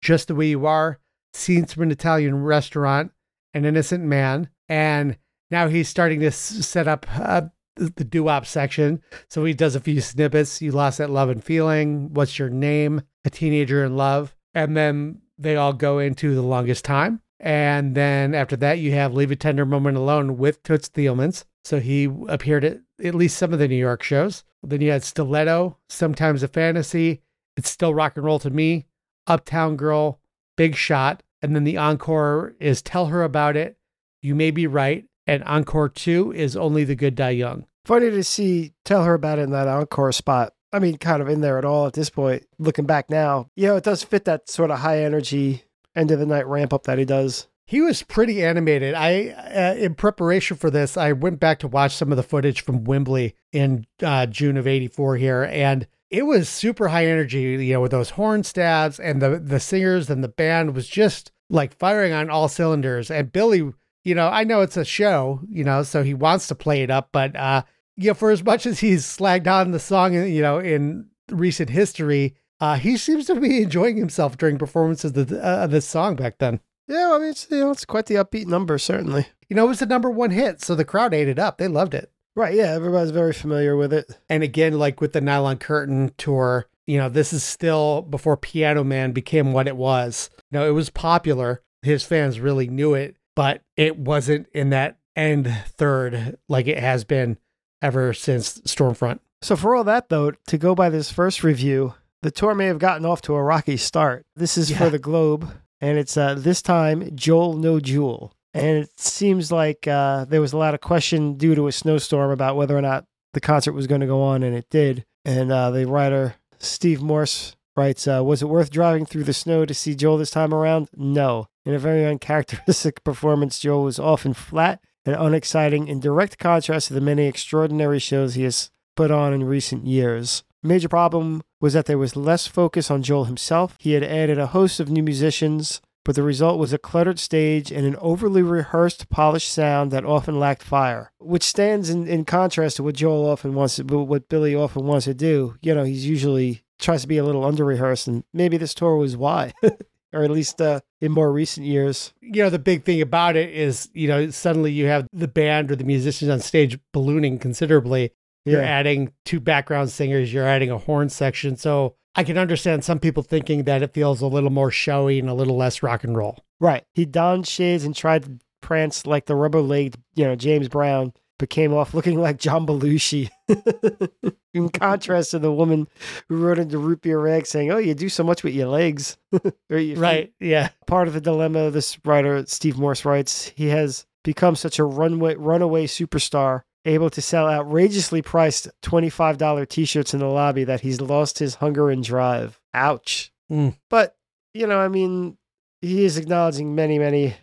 Just 0.02 0.28
the 0.28 0.36
Way 0.36 0.48
You 0.48 0.66
Are, 0.66 1.00
Scenes 1.34 1.74
from 1.74 1.84
an 1.84 1.92
Italian 1.92 2.44
Restaurant, 2.44 3.12
An 3.54 3.66
Innocent 3.66 4.04
Man. 4.04 4.50
And 4.70 5.18
now 5.50 5.68
he's 5.68 5.90
starting 5.90 6.20
to 6.22 6.28
s- 6.28 6.66
set 6.66 6.88
up 6.88 7.06
uh, 7.18 7.42
the 7.76 8.04
doo-wop 8.04 8.46
section. 8.46 9.02
So 9.30 9.44
he 9.46 9.54
does 9.54 9.76
a 9.76 9.80
few 9.80 10.02
snippets. 10.02 10.62
You 10.62 10.72
lost 10.72 10.98
that 10.98 11.10
love 11.10 11.30
and 11.30 11.44
feeling. 11.44 12.14
What's 12.14 12.38
your 12.40 12.50
name? 12.50 13.02
A 13.26 13.30
teenager 13.30 13.84
in 13.84 13.96
love. 13.96 14.36
And 14.54 14.76
then 14.76 15.22
they 15.38 15.56
all 15.56 15.74
go 15.74 16.00
into 16.00 16.36
the 16.36 16.42
longest 16.42 16.86
time. 16.86 17.22
And 17.40 17.96
then 17.96 18.36
after 18.36 18.56
that, 18.58 18.80
you 18.80 18.92
have 18.92 19.14
Leave 19.14 19.32
a 19.32 19.36
Tender 19.36 19.66
Moment 19.66 19.98
Alone 19.98 20.38
with 20.38 20.62
Toots 20.62 20.90
Thielemans. 20.90 21.46
So 21.64 21.80
he 21.80 22.08
appeared 22.28 22.64
at 22.64 22.80
at 23.04 23.16
least 23.16 23.38
some 23.38 23.52
of 23.52 23.60
the 23.60 23.68
New 23.68 23.76
York 23.76 24.04
shows. 24.04 24.44
Then 24.64 24.82
you 24.82 24.92
had 24.92 25.04
Stiletto, 25.04 25.78
Sometimes 25.90 26.44
a 26.44 26.48
Fantasy, 26.48 27.24
It's 27.58 27.70
Still 27.70 27.96
Rock 27.96 28.16
and 28.16 28.24
Roll 28.24 28.38
to 28.40 28.52
Me, 28.52 28.86
Uptown 29.26 29.76
Girl, 29.76 30.21
Big 30.62 30.76
Shot. 30.76 31.24
And 31.42 31.56
then 31.56 31.64
the 31.64 31.78
encore 31.78 32.54
is 32.60 32.84
Tell 32.84 33.08
Her 33.08 33.24
About 33.24 33.58
It, 33.58 33.78
You 34.22 34.36
May 34.36 34.52
Be 34.52 34.68
Right, 34.68 35.06
And 35.26 35.44
encore 35.46 35.90
two 35.90 36.32
is 36.34 36.56
Only 36.56 36.84
the 36.84 36.94
Good 36.94 37.16
Die 37.16 37.32
Young. 37.32 37.66
Funny 37.84 38.12
to 38.12 38.24
see 38.24 38.74
tell 38.86 39.04
her 39.04 39.16
about 39.16 39.40
it 39.40 39.42
in 39.42 39.50
that 39.50 39.68
encore 39.68 40.12
spot. 40.12 40.54
I 40.72 40.78
mean, 40.78 41.00
kind 41.00 41.20
of 41.20 41.28
in 41.28 41.42
there 41.42 41.58
at 41.58 41.66
all 41.66 41.88
at 41.88 41.94
this 41.94 42.12
point. 42.12 42.46
Looking 42.60 42.86
back 42.86 43.10
now, 43.10 43.48
you 43.56 43.66
know, 43.66 43.76
it 43.76 43.84
does 43.84 44.04
fit 44.04 44.26
that 44.26 44.52
sort 44.52 44.70
of 44.70 44.82
high 44.82 45.04
energy 45.04 45.64
end 45.96 46.12
of 46.12 46.20
the 46.20 46.28
night 46.28 46.46
ramp 46.46 46.74
up 46.74 46.84
that 46.84 47.00
he 47.00 47.06
does. 47.06 47.48
He 47.66 47.82
was 47.82 48.04
pretty 48.04 48.46
animated. 48.46 48.94
I, 48.94 49.30
uh, 49.30 49.74
in 49.80 49.96
preparation 49.96 50.58
for 50.58 50.70
this, 50.70 50.96
I 50.96 51.12
went 51.14 51.40
back 51.40 51.58
to 51.62 51.68
watch 51.68 51.96
some 51.96 52.12
of 52.12 52.18
the 52.18 52.24
footage 52.24 52.62
from 52.62 52.84
Wembley 52.84 53.34
in 53.52 53.88
uh, 54.04 54.28
June 54.28 54.58
of 54.58 54.68
'84 54.68 55.18
here, 55.18 55.44
and 55.44 55.88
it 56.12 56.26
was 56.26 56.50
super 56.50 56.90
high 56.90 57.08
energy. 57.08 57.42
You 57.42 57.74
know, 57.74 57.82
with 57.82 57.92
those 57.92 58.12
horn 58.12 58.44
stabs 58.44 59.00
and 59.00 59.22
the 59.22 59.40
the 59.40 59.60
singers 59.60 60.10
and 60.10 60.24
the 60.24 60.28
band 60.28 60.76
was 60.76 60.88
just 60.88 61.32
like 61.50 61.78
firing 61.78 62.14
on 62.14 62.30
all 62.30 62.48
cylinders. 62.48 63.10
And 63.10 63.32
Billy, 63.32 63.72
you 64.04 64.16
know, 64.16 64.28
I 64.28 64.44
know 64.44 64.62
it's 64.62 64.78
a 64.78 64.86
show, 64.86 65.42
you 65.50 65.64
know, 65.64 65.84
so 65.84 66.04
he 66.04 66.14
wants 66.14 66.48
to 66.48 66.56
play 66.56 66.84
it 66.84 66.90
up, 66.92 67.10
but 67.12 67.36
uh, 67.36 67.64
you 67.96 68.10
know, 68.10 68.14
for 68.14 68.32
as 68.32 68.44
much 68.44 68.66
as 68.66 68.80
he's 68.80 69.06
slagged 69.06 69.48
on 69.48 69.72
the 69.72 69.80
song, 69.80 70.14
you 70.14 70.42
know, 70.42 70.60
in 70.60 71.08
recent 71.30 71.70
history, 71.70 72.36
uh, 72.60 72.76
he 72.76 72.98
seems 72.98 73.26
to 73.26 73.40
be 73.40 73.62
enjoying 73.64 73.98
himself 73.98 74.38
during 74.38 74.58
performances 74.58 75.16
of 75.16 75.28
the, 75.28 75.46
uh, 75.46 75.64
of 75.64 75.72
this 75.72 75.88
song 75.88 76.16
back 76.16 76.38
then. 76.38 76.60
Yeah, 76.88 77.14
I 77.14 77.20
mean, 77.20 77.30
it's, 77.30 77.48
you 77.50 77.60
know, 77.60 77.72
it's 77.72 77.86
quite 77.86 78.08
the 78.08 78.16
upbeat 78.16 78.48
number, 78.48 78.78
certainly. 78.78 79.28
You 79.50 79.56
know, 79.56 79.66
it 79.66 79.70
was 79.70 79.80
the 79.80 79.86
number 79.86 80.10
one 80.10 80.32
hit, 80.32 80.62
so 80.62 80.76
the 80.76 80.86
crowd 80.86 81.14
ate 81.14 81.28
it 81.28 81.40
up. 81.40 81.58
They 81.58 81.68
loved 81.68 81.94
it. 81.94 82.12
Right, 82.36 82.56
yeah, 82.56 82.72
everybody's 82.72 83.12
very 83.12 83.34
familiar 83.34 83.76
with 83.76 83.92
it. 83.92 84.18
And 84.30 84.42
again, 84.42 84.80
like 84.80 85.02
with 85.02 85.14
the 85.14 85.22
Nylon 85.22 85.58
Curtain 85.58 86.12
tour, 86.18 86.68
you 86.88 86.98
know, 86.98 87.10
this 87.10 87.34
is 87.34 87.44
still 87.44 88.02
before 88.04 88.38
Piano 88.38 88.84
Man 88.84 89.12
became 89.12 89.52
what 89.52 89.68
it 89.68 89.76
was. 89.76 90.30
You 90.50 90.60
know, 90.60 90.68
it 90.68 90.72
was 90.72 90.90
popular. 90.90 91.62
His 91.82 92.04
fans 92.04 92.40
really 92.40 92.68
knew 92.68 92.94
it, 92.94 93.18
but 93.36 93.62
it 93.76 93.98
wasn't 93.98 94.48
in 94.54 94.70
that 94.70 94.98
end 95.16 95.54
third 95.68 96.38
like 96.48 96.68
it 96.68 96.80
has 96.80 97.04
been 97.04 97.38
ever 97.82 98.14
since 98.14 98.62
Storm 98.66 98.94
Front. 98.94 99.22
So, 99.42 99.56
for 99.56 99.76
all 99.76 99.84
that, 99.86 100.10
though, 100.10 100.32
to 100.48 100.58
go 100.58 100.76
by 100.76 100.90
this 100.90 101.12
first 101.12 101.44
review, 101.44 101.96
the 102.22 102.32
tour 102.32 102.54
may 102.54 102.68
have 102.68 102.80
gotten 102.80 103.06
off 103.06 103.22
to 103.24 103.34
a 103.34 103.44
rocky 103.44 103.76
start. 103.78 104.26
This 104.36 104.58
is 104.58 104.76
for 104.76 104.90
the 104.90 105.00
Globe, 105.00 105.52
and 105.82 105.98
it's 105.98 106.16
uh, 106.16 106.36
this 106.36 106.62
time 106.62 107.16
Joel 107.16 107.58
No 107.58 107.80
Jewel. 107.80 108.34
And 108.54 108.78
it 108.78 109.00
seems 109.00 109.52
like 109.52 109.88
uh, 109.88 110.26
there 110.26 110.42
was 110.42 110.54
a 110.54 110.58
lot 110.58 110.74
of 110.74 110.82
question 110.82 111.36
due 111.36 111.56
to 111.56 111.68
a 111.68 111.72
snowstorm 111.72 112.32
about 112.32 112.56
whether 112.56 112.78
or 112.78 112.82
not 112.82 113.06
the 113.34 113.40
concert 113.40 113.74
was 113.74 113.88
going 113.88 114.02
to 114.02 114.08
go 114.08 114.22
on, 114.22 114.44
and 114.44 114.56
it 114.56 114.70
did. 114.70 115.06
And 115.24 115.52
uh, 115.52 115.72
the 115.72 115.88
writer, 115.88 116.36
Steve 116.60 117.02
Morse, 117.02 117.56
writes 117.76 118.08
uh, 118.08 118.22
Was 118.24 118.42
it 118.42 118.50
worth 118.50 118.70
driving 118.70 119.06
through 119.06 119.24
the 119.24 119.34
snow 119.34 119.66
to 119.66 119.74
see 119.74 119.96
Joel 119.96 120.18
this 120.18 120.32
time 120.32 120.54
around? 120.54 120.90
No. 120.96 121.48
In 121.66 121.74
a 121.74 121.80
very 121.80 122.06
uncharacteristic 122.06 123.04
performance, 123.04 123.60
Joel 123.60 123.84
was 123.84 124.00
often 124.00 124.34
flat 124.34 124.82
and 125.06 125.16
unexciting 125.16 125.88
in 125.88 126.00
direct 126.00 126.38
contrast 126.38 126.88
to 126.88 126.94
the 126.94 127.02
many 127.02 127.26
extraordinary 127.26 128.00
shows 128.00 128.36
he 128.36 128.44
has 128.44 128.70
put 128.96 129.12
on 129.12 129.34
in 129.34 129.44
recent 129.44 129.86
years. 129.86 130.44
Major 130.64 130.90
problem 130.90 131.42
was 131.60 131.74
that 131.74 131.86
there 131.86 131.98
was 131.98 132.16
less 132.16 132.46
focus 132.46 132.92
on 132.92 133.02
Joel 133.02 133.26
himself. 133.26 133.76
He 133.80 133.94
had 133.94 134.04
added 134.04 134.38
a 134.38 134.48
host 134.48 134.80
of 134.80 134.90
new 134.90 135.02
musicians, 135.02 135.82
but 136.04 136.16
the 136.16 136.24
result 136.24 136.60
was 136.60 136.74
a 136.74 136.78
cluttered 136.78 137.20
stage 137.20 137.72
and 137.72 137.86
an 137.86 137.96
overly 137.98 138.42
rehearsed, 138.42 139.10
polished 139.10 139.52
sound 139.52 139.92
that 139.92 140.06
often 140.06 140.40
lacked 140.40 140.64
fire, 140.64 141.12
which 141.20 141.44
stands 141.44 141.90
in, 141.90 142.08
in 142.08 142.26
contrast 142.26 142.78
to 142.78 142.84
what 142.84 142.96
Joel 142.96 143.30
often 143.30 143.54
wants 143.54 143.76
to, 143.76 143.84
what 143.84 144.30
Billy 144.30 144.56
often 144.56 144.86
wants 144.86 145.06
to 145.06 145.14
do. 145.14 145.56
You 145.62 145.76
know, 145.76 145.84
he's 145.84 146.06
usually 146.06 146.64
tries 146.80 147.04
to 147.04 147.08
be 147.08 147.18
a 147.18 147.24
little 147.24 147.46
under 147.46 147.64
rehearsed, 147.64 148.08
and 148.08 148.24
maybe 148.34 148.58
this 148.58 148.74
tour 148.74 148.98
was 148.98 149.16
why, 149.16 149.54
or 150.14 150.24
at 150.24 150.32
least 150.32 150.60
uh, 150.60 150.82
in 151.00 151.12
more 151.12 151.32
recent 151.32 151.66
years. 151.66 152.14
You 152.22 152.44
know, 152.44 152.50
the 152.50 152.60
big 152.60 152.84
thing 152.84 153.02
about 153.02 153.36
it 153.36 153.52
is, 153.52 153.90
you 153.94 154.08
know, 154.08 154.32
suddenly 154.32 154.72
you 154.72 154.88
have 154.88 155.08
the 155.14 155.28
band 155.28 155.72
or 155.72 155.76
the 155.76 155.84
musicians 155.84 156.32
on 156.32 156.40
stage 156.40 156.80
ballooning 156.94 157.40
considerably. 157.40 158.12
You're 158.46 158.62
Yeah. 158.62 158.68
adding 158.70 159.12
two 159.26 159.40
background 159.40 159.90
singers, 159.92 160.34
you're 160.34 160.48
adding 160.48 160.72
a 160.72 160.78
horn 160.78 161.10
section. 161.10 161.56
So 161.56 161.96
I 162.16 162.24
can 162.24 162.38
understand 162.38 162.84
some 162.84 163.00
people 163.00 163.24
thinking 163.24 163.64
that 163.66 163.82
it 163.84 163.94
feels 163.94 164.22
a 164.22 164.28
little 164.28 164.50
more 164.50 164.72
showy 164.72 165.20
and 165.20 165.30
a 165.30 165.34
little 165.34 165.56
less 165.58 165.82
rock 165.84 166.04
and 166.04 166.18
roll. 166.18 166.40
Right. 166.60 166.84
He 166.94 167.06
donned 167.06 167.48
shades 167.48 167.84
and 167.84 167.96
tried 167.96 168.24
to 168.24 168.32
prance 168.62 169.06
like 169.06 169.26
the 169.26 169.36
rubber 169.36 169.62
legged, 169.62 169.98
you 170.16 170.26
know, 170.26 170.36
James 170.36 170.68
Brown, 170.68 171.14
but 171.40 171.50
came 171.50 171.74
off 171.74 171.94
looking 171.94 172.20
like 172.20 172.38
John 172.38 172.66
Belushi. 172.66 173.30
In 174.54 174.68
contrast 174.70 175.32
to 175.32 175.40
the 175.40 175.52
woman 175.52 175.88
who 176.28 176.36
wrote 176.38 176.60
into 176.60 176.78
Root 176.78 177.02
Beer 177.02 177.20
Rag 177.20 177.46
saying, 177.46 177.72
Oh, 177.72 177.78
you 177.78 177.94
do 177.94 178.10
so 178.10 178.24
much 178.24 178.44
with 178.44 178.54
your 178.54 178.68
legs. 178.68 179.18
or 179.70 179.78
your 179.78 179.96
feet." 179.96 179.98
Right. 179.98 180.34
Yeah. 180.42 180.70
Part 180.88 181.08
of 181.08 181.14
the 181.14 181.22
dilemma, 181.22 181.72
this 181.72 181.98
writer, 182.04 182.44
Steve 182.48 182.78
Morse, 182.78 183.06
writes, 183.06 183.48
he 183.56 183.68
has 183.70 184.06
become 184.24 184.56
such 184.58 184.78
a 184.78 184.84
runway, 184.84 185.36
runaway 185.36 185.88
superstar, 185.88 186.62
able 186.86 187.10
to 187.12 187.22
sell 187.22 187.48
outrageously 187.48 188.22
priced 188.22 188.68
$25 188.82 189.70
t 189.70 189.86
shirts 189.86 190.14
in 190.14 190.20
the 190.20 190.28
lobby 190.28 190.64
that 190.64 190.82
he's 190.82 191.00
lost 191.02 191.40
his 191.40 191.56
hunger 191.56 191.90
and 191.90 192.04
drive. 192.04 192.60
Ouch. 192.74 193.32
Mm. 193.52 193.76
But, 193.90 194.16
you 194.54 194.66
know, 194.68 194.80
I 194.80 194.88
mean, 194.88 195.38
he 195.82 196.06
is 196.06 196.18
acknowledging 196.18 196.74
many, 196.76 196.98
many 197.00 197.36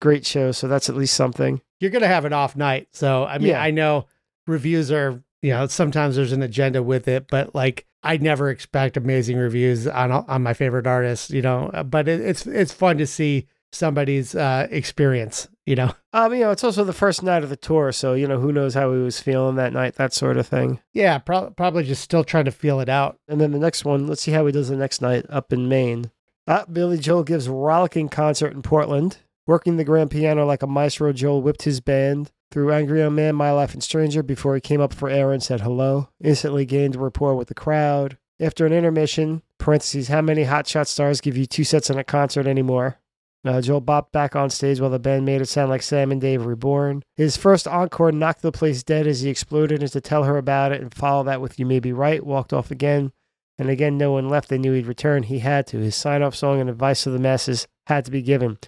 great 0.00 0.24
shows, 0.26 0.58
so 0.58 0.68
that's 0.68 0.88
at 0.88 0.96
least 0.96 1.14
something. 1.14 1.60
You're 1.80 1.90
going 1.90 2.02
to 2.02 2.08
have 2.08 2.24
an 2.24 2.32
off 2.32 2.56
night. 2.56 2.88
So, 2.92 3.24
I 3.24 3.38
mean, 3.38 3.48
Yeah. 3.48 3.62
I 3.62 3.70
know 3.70 4.06
reviews 4.46 4.90
are, 4.90 5.22
you 5.42 5.50
know, 5.50 5.66
sometimes 5.66 6.16
there's 6.16 6.32
an 6.32 6.42
agenda 6.42 6.82
with 6.82 7.08
it, 7.08 7.28
but 7.28 7.54
like 7.54 7.86
I 8.02 8.16
never 8.18 8.50
expect 8.50 8.96
amazing 8.96 9.36
reviews 9.36 9.86
on 9.86 10.10
on 10.12 10.42
my 10.42 10.54
favorite 10.54 10.86
artists, 10.86 11.30
you 11.30 11.42
know, 11.42 11.70
but 11.86 12.08
it, 12.08 12.20
it's 12.20 12.46
it's 12.46 12.72
fun 12.72 12.98
to 12.98 13.06
see 13.06 13.46
somebody's 13.72 14.34
uh 14.34 14.68
experience, 14.70 15.48
you 15.66 15.74
know. 15.74 15.92
Um, 16.12 16.32
you 16.32 16.40
know, 16.40 16.50
it's 16.50 16.64
also 16.64 16.84
the 16.84 16.92
first 16.92 17.22
night 17.22 17.42
of 17.42 17.50
the 17.50 17.56
tour, 17.56 17.92
so 17.92 18.14
you 18.14 18.26
know 18.26 18.40
who 18.40 18.52
knows 18.52 18.74
how 18.74 18.92
he 18.92 19.00
was 19.00 19.20
feeling 19.20 19.56
that 19.56 19.72
night, 19.72 19.96
that 19.96 20.14
sort 20.14 20.38
of 20.38 20.46
thing. 20.46 20.80
Yeah, 20.94 21.18
pro- 21.18 21.50
probably 21.50 21.84
just 21.84 22.02
still 22.02 22.24
trying 22.24 22.46
to 22.46 22.50
feel 22.50 22.80
it 22.80 22.88
out. 22.88 23.18
And 23.28 23.40
then 23.40 23.50
the 23.50 23.58
next 23.58 23.84
one, 23.84 24.06
let's 24.06 24.22
see 24.22 24.32
how 24.32 24.46
he 24.46 24.52
does 24.52 24.68
the 24.68 24.76
next 24.76 25.02
night 25.02 25.26
up 25.28 25.52
in 25.52 25.68
Maine. 25.68 26.10
Uh, 26.46 26.64
Billy 26.66 26.96
Joel 26.98 27.24
gives 27.24 27.48
rollicking 27.48 28.08
concert 28.08 28.54
in 28.54 28.62
Portland. 28.62 29.18
Working 29.46 29.76
the 29.76 29.84
grand 29.84 30.10
piano 30.10 30.46
like 30.46 30.62
a 30.62 30.66
maestro, 30.66 31.12
Joel 31.12 31.42
whipped 31.42 31.62
his 31.62 31.80
band 31.80 32.32
through 32.50 32.72
Angry 32.72 33.00
Young 33.00 33.14
Man, 33.14 33.34
My 33.34 33.52
Life 33.52 33.74
and 33.74 33.82
Stranger 33.82 34.22
before 34.22 34.54
he 34.54 34.60
came 34.60 34.80
up 34.80 34.92
for 34.92 35.08
air 35.08 35.32
and 35.32 35.42
said 35.42 35.60
hello. 35.60 36.08
Instantly 36.22 36.64
gained 36.64 36.96
rapport 36.96 37.34
with 37.34 37.48
the 37.48 37.54
crowd. 37.54 38.18
After 38.40 38.66
an 38.66 38.72
intermission, 38.72 39.42
parentheses, 39.58 40.08
how 40.08 40.20
many 40.20 40.44
hotshot 40.44 40.86
stars 40.86 41.20
give 41.20 41.36
you 41.36 41.46
two 41.46 41.64
sets 41.64 41.90
in 41.90 41.98
a 41.98 42.04
concert 42.04 42.46
anymore? 42.46 42.98
Uh, 43.44 43.60
Joel 43.60 43.80
bopped 43.82 44.10
back 44.12 44.34
on 44.34 44.50
stage 44.50 44.80
while 44.80 44.90
the 44.90 44.98
band 44.98 45.24
made 45.24 45.40
it 45.40 45.46
sound 45.46 45.70
like 45.70 45.82
Sam 45.82 46.10
and 46.10 46.20
Dave 46.20 46.44
reborn. 46.46 47.02
His 47.16 47.36
first 47.36 47.68
encore 47.68 48.10
knocked 48.10 48.42
the 48.42 48.50
place 48.50 48.82
dead 48.82 49.06
as 49.06 49.20
he 49.20 49.30
exploded 49.30 49.82
into 49.82 50.00
tell 50.00 50.24
her 50.24 50.36
about 50.36 50.72
it 50.72 50.80
and 50.80 50.92
follow 50.92 51.22
that 51.24 51.40
with 51.40 51.58
You 51.58 51.64
May 51.66 51.78
Be 51.78 51.92
Right, 51.92 52.24
walked 52.26 52.52
off 52.52 52.70
again. 52.72 53.12
And 53.58 53.70
again, 53.70 53.96
no 53.96 54.12
one 54.12 54.28
left. 54.28 54.48
They 54.48 54.58
knew 54.58 54.72
he'd 54.72 54.86
return. 54.86 55.22
He 55.22 55.38
had 55.38 55.66
to. 55.68 55.78
His 55.78 55.94
sign 55.94 56.22
off 56.22 56.34
song 56.34 56.60
and 56.60 56.68
advice 56.68 57.04
to 57.04 57.10
the 57.10 57.18
masses 57.18 57.66
had 57.86 58.04
to 58.06 58.10
be 58.10 58.20
given. 58.20 58.58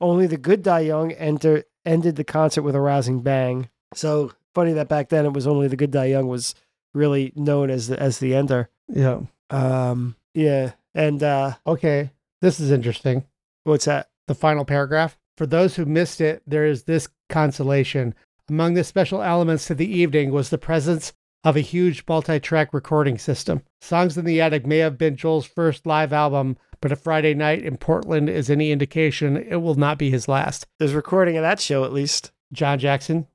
Only 0.00 0.26
the 0.26 0.36
good 0.36 0.62
die 0.62 0.80
young 0.80 1.12
enter, 1.12 1.64
ended 1.86 2.16
the 2.16 2.22
concert 2.24 2.62
with 2.62 2.74
a 2.76 2.80
rousing 2.80 3.22
bang. 3.22 3.70
So 3.94 4.32
funny 4.54 4.72
that 4.74 4.88
back 4.88 5.08
then 5.08 5.24
it 5.24 5.32
was 5.32 5.46
only 5.46 5.66
the 5.68 5.76
good 5.76 5.90
die 5.90 6.06
young 6.06 6.28
was 6.28 6.54
really 6.94 7.32
known 7.34 7.70
as 7.70 7.88
the, 7.88 7.98
as 7.98 8.18
the 8.18 8.34
ender. 8.34 8.68
Yeah. 8.88 9.22
Um, 9.50 10.14
yeah. 10.34 10.72
And 10.94 11.22
uh, 11.22 11.54
Okay. 11.66 12.10
This 12.42 12.60
is 12.60 12.70
interesting. 12.70 13.24
what's 13.64 13.86
that? 13.86 14.10
The 14.26 14.34
final 14.34 14.64
paragraph. 14.64 15.16
For 15.36 15.46
those 15.46 15.76
who 15.76 15.84
missed 15.84 16.20
it, 16.20 16.42
there 16.46 16.66
is 16.66 16.84
this 16.84 17.08
consolation. 17.28 18.14
Among 18.48 18.74
the 18.74 18.84
special 18.84 19.22
elements 19.22 19.66
to 19.66 19.74
the 19.74 19.90
evening 19.90 20.30
was 20.32 20.50
the 20.50 20.58
presence 20.58 21.12
of 21.44 21.56
a 21.56 21.60
huge 21.60 22.04
multi 22.08 22.40
track 22.40 22.72
recording 22.72 23.18
system. 23.18 23.62
Songs 23.80 24.16
in 24.16 24.24
the 24.24 24.40
Attic 24.40 24.66
may 24.66 24.78
have 24.78 24.98
been 24.98 25.16
Joel's 25.16 25.46
first 25.46 25.86
live 25.86 26.12
album, 26.12 26.56
but 26.80 26.92
if 26.92 27.00
Friday 27.00 27.34
night 27.34 27.62
in 27.62 27.76
Portland 27.76 28.28
is 28.28 28.50
any 28.50 28.72
indication, 28.72 29.36
it 29.36 29.56
will 29.56 29.74
not 29.74 29.98
be 29.98 30.10
his 30.10 30.28
last. 30.28 30.66
There's 30.78 30.94
recording 30.94 31.36
of 31.36 31.42
that 31.42 31.60
show 31.60 31.84
at 31.84 31.92
least. 31.92 32.32
John 32.52 32.78
Jackson, 32.78 33.26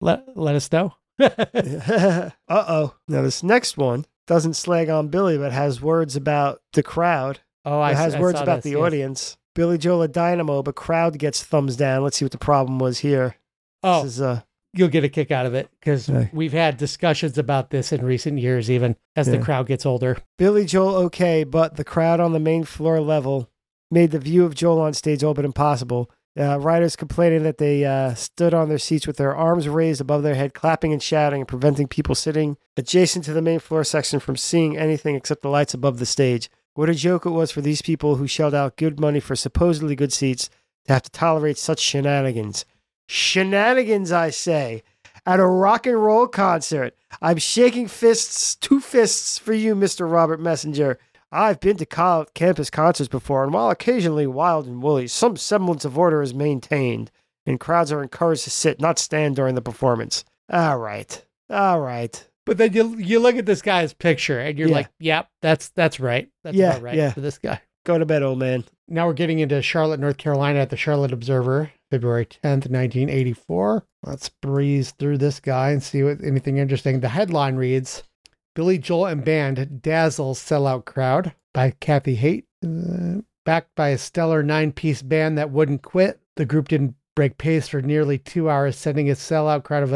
let, 0.00 0.24
let 0.36 0.54
us 0.54 0.70
know. 0.70 0.94
uh 1.20 2.30
oh. 2.48 2.94
Now, 3.08 3.22
this 3.22 3.42
next 3.42 3.76
one 3.76 4.04
doesn't 4.26 4.54
slag 4.54 4.88
on 4.88 5.08
Billy, 5.08 5.38
but 5.38 5.52
has 5.52 5.80
words 5.80 6.16
about 6.16 6.60
the 6.72 6.82
crowd. 6.82 7.40
oh, 7.64 7.80
I 7.80 7.92
it 7.92 7.96
has 7.96 8.14
I 8.14 8.20
words 8.20 8.40
about 8.40 8.56
this, 8.56 8.64
the 8.64 8.70
yes. 8.78 8.80
audience. 8.80 9.36
Billy 9.56 9.78
Joel 9.78 10.02
a 10.02 10.08
dynamo, 10.08 10.62
but 10.62 10.76
crowd 10.76 11.18
gets 11.18 11.42
thumbs 11.42 11.74
down. 11.76 12.04
Let's 12.04 12.18
see 12.18 12.24
what 12.24 12.30
the 12.32 12.38
problem 12.38 12.78
was 12.78 12.98
here. 12.98 13.36
Oh, 13.82 14.04
This 14.04 14.12
is 14.14 14.20
uh 14.20 14.42
you'll 14.74 14.88
get 14.88 15.02
a 15.04 15.08
kick 15.08 15.30
out 15.30 15.46
of 15.46 15.54
it 15.54 15.70
because 15.80 16.08
Okay. 16.10 16.28
we've 16.34 16.52
had 16.52 16.76
discussions 16.76 17.38
about 17.38 17.70
this 17.70 17.90
in 17.92 18.04
recent 18.04 18.38
years, 18.38 18.70
even 18.70 18.94
as 19.16 19.26
the 19.26 19.38
crowd 19.38 19.66
gets 19.66 19.86
older. 19.86 20.18
Billy 20.36 20.66
Joel 20.66 20.94
okay, 21.06 21.42
but 21.42 21.76
the 21.76 21.84
crowd 21.84 22.20
on 22.20 22.32
the 22.32 22.38
main 22.38 22.64
floor 22.64 23.00
level 23.00 23.48
made 23.90 24.10
the 24.10 24.18
view 24.18 24.44
of 24.44 24.54
Joel 24.54 24.80
on 24.80 24.92
stage 24.92 25.24
all 25.24 25.32
but 25.34 25.44
impossible. 25.46 26.10
Uh, 26.38 26.58
writers 26.60 26.96
complaining 26.96 27.42
that 27.44 27.56
they 27.56 27.82
uh, 27.86 28.12
stood 28.12 28.52
on 28.52 28.68
their 28.68 28.76
seats 28.76 29.06
with 29.06 29.16
their 29.16 29.34
arms 29.34 29.66
raised 29.70 30.02
above 30.02 30.22
their 30.22 30.34
head, 30.34 30.52
clapping 30.52 30.92
and 30.92 31.02
shouting, 31.02 31.40
and 31.40 31.48
preventing 31.48 31.88
people 31.88 32.14
sitting 32.14 32.58
adjacent 32.76 33.24
to 33.24 33.32
the 33.32 33.40
main 33.40 33.58
floor 33.58 33.82
section 33.82 34.20
from 34.20 34.36
seeing 34.36 34.76
anything 34.76 35.14
except 35.14 35.40
the 35.40 35.48
lights 35.48 35.72
above 35.72 35.98
the 35.98 36.04
stage. 36.04 36.50
What 36.76 36.90
a 36.90 36.94
joke 36.94 37.24
it 37.24 37.30
was 37.30 37.50
for 37.50 37.62
these 37.62 37.80
people 37.80 38.16
who 38.16 38.26
shelled 38.26 38.52
out 38.52 38.76
good 38.76 39.00
money 39.00 39.18
for 39.18 39.34
supposedly 39.34 39.96
good 39.96 40.12
seats 40.12 40.50
to 40.84 40.92
have 40.92 41.02
to 41.04 41.10
tolerate 41.10 41.56
such 41.56 41.80
shenanigans. 41.80 42.66
Shenanigans, 43.08 44.12
I 44.12 44.28
say. 44.28 44.82
At 45.24 45.40
a 45.40 45.46
rock 45.46 45.86
and 45.86 45.96
roll 45.96 46.26
concert. 46.26 46.94
I'm 47.22 47.38
shaking 47.38 47.88
fists, 47.88 48.54
two 48.54 48.80
fists 48.80 49.38
for 49.38 49.54
you, 49.54 49.74
Mr. 49.74 50.10
Robert 50.10 50.38
Messenger. 50.38 50.98
I've 51.32 51.60
been 51.60 51.78
to 51.78 51.86
col- 51.86 52.26
campus 52.34 52.68
concerts 52.68 53.08
before, 53.08 53.42
and 53.42 53.54
while 53.54 53.70
occasionally 53.70 54.26
wild 54.26 54.66
and 54.66 54.82
woolly, 54.82 55.08
some 55.08 55.38
semblance 55.38 55.86
of 55.86 55.96
order 55.96 56.20
is 56.20 56.34
maintained, 56.34 57.10
and 57.46 57.58
crowds 57.58 57.90
are 57.90 58.02
encouraged 58.02 58.44
to 58.44 58.50
sit, 58.50 58.82
not 58.82 58.98
stand 58.98 59.34
during 59.34 59.54
the 59.54 59.62
performance. 59.62 60.26
All 60.52 60.76
right. 60.76 61.24
All 61.48 61.80
right. 61.80 62.22
But 62.46 62.58
then 62.58 62.72
you 62.72 62.96
you 62.96 63.18
look 63.18 63.36
at 63.36 63.44
this 63.46 63.60
guy's 63.60 63.92
picture 63.92 64.38
and 64.38 64.56
you're 64.58 64.68
Yeah. 64.68 64.74
like, 64.74 64.88
yep, 65.00 65.28
that's 65.42 65.68
that's 65.70 66.00
right. 66.00 66.28
That's 66.44 66.56
Yeah, 66.56 66.78
right 66.80 66.94
yeah. 66.94 67.10
for 67.12 67.20
this 67.20 67.38
guy. 67.38 67.60
Go 67.84 67.98
to 67.98 68.06
bed, 68.06 68.22
old 68.22 68.38
man. 68.38 68.64
Now 68.88 69.06
we're 69.08 69.12
getting 69.14 69.40
into 69.40 69.60
Charlotte, 69.62 70.00
North 70.00 70.16
Carolina 70.16 70.60
at 70.60 70.70
the 70.70 70.76
Charlotte 70.76 71.12
Observer, 71.12 71.70
February 71.90 72.26
10th, 72.26 72.68
1984. 72.70 73.84
Let's 74.04 74.28
breeze 74.28 74.92
through 74.92 75.18
this 75.18 75.40
guy 75.40 75.70
and 75.70 75.82
see 75.82 76.02
what 76.02 76.22
anything 76.22 76.58
interesting. 76.58 77.00
The 77.00 77.08
headline 77.08 77.56
reads 77.56 78.04
Billy 78.54 78.78
Joel 78.78 79.06
and 79.06 79.24
Band 79.24 79.82
Dazzle 79.82 80.34
Sellout 80.34 80.84
Crowd 80.84 81.34
by 81.52 81.72
Kathy 81.80 82.14
Haight. 82.16 82.44
Uh, 82.64 83.22
backed 83.44 83.74
by 83.76 83.88
a 83.88 83.98
stellar 83.98 84.42
nine 84.42 84.72
piece 84.72 85.02
band 85.02 85.36
that 85.38 85.50
wouldn't 85.50 85.82
quit, 85.82 86.20
the 86.36 86.44
group 86.44 86.68
didn't 86.68 86.94
break 87.14 87.38
pace 87.38 87.68
for 87.68 87.80
nearly 87.82 88.18
two 88.18 88.50
hours, 88.50 88.76
sending 88.76 89.08
a 89.10 89.14
sellout 89.14 89.64
crowd 89.64 89.82
of 89.82 89.92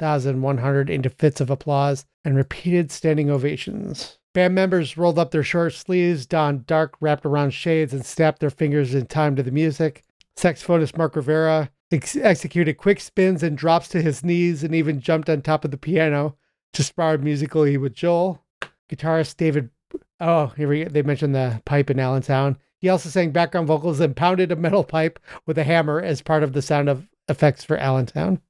11,100 0.00 0.90
into 0.90 1.10
fits 1.10 1.40
of 1.40 1.50
applause 1.50 2.04
and 2.24 2.36
repeated 2.36 2.90
standing 2.90 3.30
ovations. 3.30 4.18
Band 4.32 4.54
members 4.54 4.96
rolled 4.96 5.18
up 5.18 5.30
their 5.30 5.44
short 5.44 5.74
sleeves, 5.74 6.26
donned 6.26 6.66
dark 6.66 6.96
wrapped 7.00 7.24
around 7.24 7.50
shades, 7.52 7.92
and 7.92 8.04
snapped 8.04 8.40
their 8.40 8.50
fingers 8.50 8.94
in 8.94 9.06
time 9.06 9.36
to 9.36 9.42
the 9.42 9.52
music. 9.52 10.02
Saxophonist 10.36 10.98
Mark 10.98 11.14
Rivera 11.14 11.70
ex- 11.92 12.16
executed 12.16 12.76
quick 12.76 12.98
spins 12.98 13.44
and 13.44 13.56
drops 13.56 13.86
to 13.88 14.02
his 14.02 14.24
knees 14.24 14.64
and 14.64 14.74
even 14.74 15.00
jumped 15.00 15.30
on 15.30 15.40
top 15.40 15.64
of 15.64 15.70
the 15.70 15.76
piano 15.76 16.36
to 16.72 16.82
spar 16.82 17.16
musically 17.18 17.76
with 17.76 17.94
Joel. 17.94 18.44
Guitarist 18.90 19.36
David, 19.36 19.70
oh, 20.18 20.48
here 20.56 20.68
we 20.68 20.82
go. 20.82 20.90
they 20.90 21.02
mentioned 21.02 21.34
the 21.34 21.62
pipe 21.64 21.88
in 21.88 22.00
Allentown. 22.00 22.58
He 22.78 22.88
also 22.88 23.08
sang 23.08 23.30
background 23.30 23.68
vocals 23.68 24.00
and 24.00 24.16
pounded 24.16 24.50
a 24.50 24.56
metal 24.56 24.82
pipe 24.84 25.20
with 25.46 25.56
a 25.56 25.64
hammer 25.64 26.00
as 26.00 26.20
part 26.20 26.42
of 26.42 26.52
the 26.52 26.60
sound 26.60 26.88
of 26.88 27.06
effects 27.28 27.62
for 27.62 27.76
Allentown. 27.76 28.40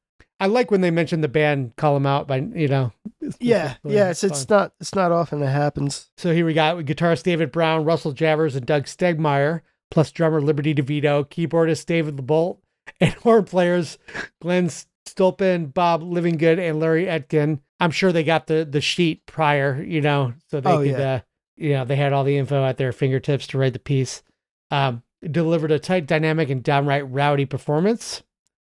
I 0.44 0.46
like 0.46 0.70
when 0.70 0.82
they 0.82 0.90
mention 0.90 1.22
the 1.22 1.28
band, 1.28 1.74
call 1.76 1.94
them 1.94 2.04
out 2.04 2.28
by 2.28 2.36
you 2.36 2.68
know. 2.68 2.92
Yeah, 3.40 3.76
yeah. 3.82 4.10
It's 4.10 4.22
it's 4.22 4.46
not 4.50 4.74
it's 4.78 4.94
not 4.94 5.10
often 5.10 5.40
that 5.40 5.48
happens. 5.48 6.10
So 6.18 6.34
here 6.34 6.44
we 6.44 6.52
got 6.52 6.76
guitarist 6.84 7.22
David 7.22 7.50
Brown, 7.50 7.86
Russell 7.86 8.12
Javors, 8.12 8.54
and 8.54 8.66
Doug 8.66 8.84
Stegmeyer, 8.84 9.62
plus 9.90 10.10
drummer 10.10 10.42
Liberty 10.42 10.74
DeVito, 10.74 11.26
keyboardist 11.26 11.86
David 11.86 12.16
LeBolt, 12.18 12.58
and 13.00 13.14
horn 13.14 13.44
players 13.44 13.96
Glenn 14.42 14.68
Stolpen, 15.08 15.72
Bob 15.72 16.02
Livingood, 16.02 16.58
and 16.58 16.78
Larry 16.78 17.08
Etkin. 17.08 17.60
I'm 17.80 17.90
sure 17.90 18.12
they 18.12 18.22
got 18.22 18.46
the 18.46 18.66
the 18.70 18.82
sheet 18.82 19.24
prior, 19.24 19.82
you 19.82 20.02
know, 20.02 20.34
so 20.50 20.60
they 20.60 20.70
Oh, 20.70 20.78
could, 20.82 20.90
yeah. 20.90 21.14
uh, 21.14 21.20
you 21.56 21.70
know, 21.70 21.86
they 21.86 21.96
had 21.96 22.12
all 22.12 22.24
the 22.24 22.36
info 22.36 22.66
at 22.66 22.76
their 22.76 22.92
fingertips 22.92 23.46
to 23.46 23.58
write 23.58 23.72
the 23.72 23.78
piece. 23.78 24.22
Um, 24.70 25.02
delivered 25.22 25.72
a 25.72 25.78
tight, 25.78 26.04
dynamic, 26.06 26.50
and 26.50 26.62
downright 26.62 27.10
rowdy 27.10 27.46
performance. 27.46 28.22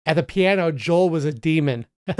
At 0.06 0.16
the 0.16 0.22
piano, 0.22 0.70
Joel 0.72 1.10
was 1.10 1.24
a 1.24 1.32
demon. 1.32 1.86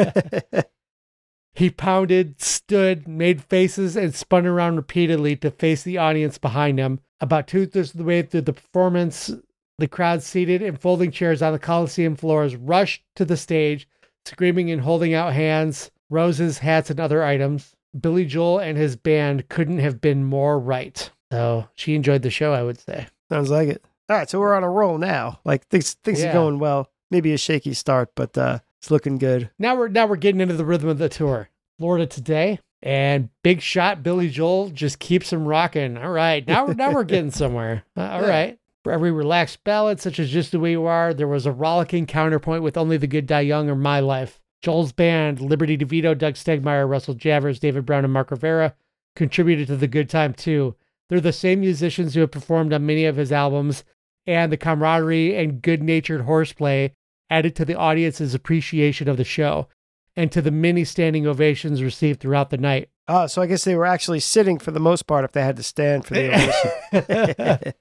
He 1.56 1.70
pounded, 1.70 2.40
stood, 2.42 3.06
made 3.06 3.40
faces, 3.44 3.96
and 3.96 4.12
spun 4.12 4.44
around 4.44 4.74
repeatedly 4.76 5.36
to 5.36 5.52
face 5.52 5.84
the 5.84 5.98
audience 5.98 6.36
behind 6.36 6.78
him. 6.80 6.98
About 7.20 7.46
two 7.46 7.64
thirds 7.66 7.92
of 7.92 7.98
the 7.98 8.04
way 8.04 8.22
through 8.22 8.40
the 8.40 8.52
performance, 8.52 9.30
the 9.78 9.86
crowd 9.86 10.22
seated 10.24 10.62
in 10.62 10.76
folding 10.76 11.12
chairs 11.12 11.42
on 11.42 11.52
the 11.52 11.60
Coliseum 11.60 12.16
floors 12.16 12.56
rushed 12.56 13.04
to 13.14 13.24
the 13.24 13.36
stage, 13.36 13.88
screaming 14.26 14.68
and 14.72 14.80
holding 14.82 15.14
out 15.14 15.32
hands, 15.32 15.92
roses, 16.10 16.58
hats, 16.58 16.90
and 16.90 16.98
other 16.98 17.22
items. 17.22 17.76
Billy 18.00 18.24
Joel 18.24 18.58
and 18.58 18.76
his 18.76 18.96
band 18.96 19.48
couldn't 19.48 19.78
have 19.78 20.00
been 20.00 20.24
more 20.24 20.58
right. 20.58 21.08
So 21.30 21.68
she 21.76 21.94
enjoyed 21.94 22.22
the 22.22 22.30
show, 22.30 22.52
I 22.52 22.64
would 22.64 22.80
say. 22.80 23.06
Sounds 23.30 23.50
like 23.50 23.68
it. 23.68 23.84
All 24.08 24.16
right, 24.16 24.28
so 24.28 24.40
we're 24.40 24.56
on 24.56 24.64
a 24.64 24.70
roll 24.70 24.98
now. 24.98 25.38
Like 25.44 25.68
things 25.68 25.94
things 26.02 26.20
Yeah. 26.20 26.30
are 26.30 26.32
going 26.32 26.58
well. 26.58 26.90
Maybe 27.14 27.32
a 27.32 27.38
shaky 27.38 27.74
start, 27.74 28.10
but 28.16 28.36
uh 28.36 28.58
it's 28.82 28.90
looking 28.90 29.18
good. 29.18 29.48
Now 29.56 29.76
we're 29.76 29.86
now 29.86 30.04
we're 30.08 30.16
getting 30.16 30.40
into 30.40 30.54
the 30.56 30.64
rhythm 30.64 30.88
of 30.88 30.98
the 30.98 31.08
tour. 31.08 31.48
Florida 31.78 32.06
today 32.06 32.58
and 32.82 33.28
big 33.44 33.60
shot 33.62 34.02
Billy 34.02 34.28
Joel 34.28 34.70
just 34.70 34.98
keeps 34.98 35.32
him 35.32 35.46
rocking. 35.46 35.96
All 35.96 36.10
right, 36.10 36.44
now 36.44 36.66
we're 36.66 36.74
now 36.82 36.90
we're 36.92 37.04
getting 37.04 37.30
somewhere. 37.30 37.84
Uh, 37.96 38.00
all 38.00 38.22
Yeah. 38.22 38.28
right. 38.28 38.58
For 38.82 38.90
every 38.90 39.12
relaxed 39.12 39.62
ballad, 39.62 40.00
such 40.00 40.18
as 40.18 40.28
Just 40.28 40.50
the 40.50 40.58
Way 40.58 40.72
You 40.72 40.86
Are, 40.86 41.14
there 41.14 41.28
was 41.28 41.46
a 41.46 41.52
rollicking 41.52 42.06
counterpoint 42.06 42.64
with 42.64 42.76
Only 42.76 42.96
the 42.96 43.06
Good 43.06 43.26
Die 43.28 43.40
Young 43.42 43.70
or 43.70 43.76
My 43.76 44.00
Life. 44.00 44.40
Joel's 44.60 44.90
band, 44.92 45.40
Liberty 45.40 45.78
DeVito, 45.78 46.18
Doug 46.18 46.34
Stegmeyer, 46.34 46.88
Russell 46.88 47.14
Javors, 47.14 47.60
David 47.60 47.86
Brown, 47.86 48.02
and 48.02 48.12
Mark 48.12 48.32
Rivera, 48.32 48.74
contributed 49.14 49.68
to 49.68 49.76
the 49.76 49.86
good 49.86 50.10
time 50.10 50.34
too. 50.34 50.74
They're 51.08 51.20
the 51.20 51.32
same 51.32 51.60
musicians 51.60 52.12
who 52.14 52.22
have 52.22 52.32
performed 52.32 52.72
on 52.72 52.84
many 52.84 53.04
of 53.04 53.14
his 53.16 53.30
albums, 53.30 53.84
and 54.26 54.50
the 54.50 54.56
camaraderie 54.56 55.36
and 55.36 55.62
good 55.62 55.80
natured 55.82 56.22
horseplay 56.22 56.92
added 57.34 57.56
to 57.56 57.64
the 57.64 57.74
audience's 57.74 58.34
appreciation 58.34 59.08
of 59.08 59.16
the 59.16 59.24
show 59.24 59.68
and 60.14 60.30
to 60.30 60.40
the 60.40 60.52
many 60.52 60.84
standing 60.84 61.26
ovations 61.26 61.82
received 61.82 62.20
throughout 62.20 62.50
the 62.50 62.56
night. 62.56 62.90
Ah, 63.08 63.26
so 63.26 63.42
I 63.42 63.46
guess 63.46 63.64
they 63.64 63.74
were 63.74 63.84
actually 63.84 64.20
sitting 64.20 64.58
for 64.58 64.70
the 64.70 64.80
most 64.80 65.02
part 65.02 65.24
if 65.24 65.32
they 65.32 65.42
had 65.42 65.56
to 65.56 65.62
stand 65.62 66.06
for 66.06 66.14
the 66.14 66.28
ovation. 67.50 67.74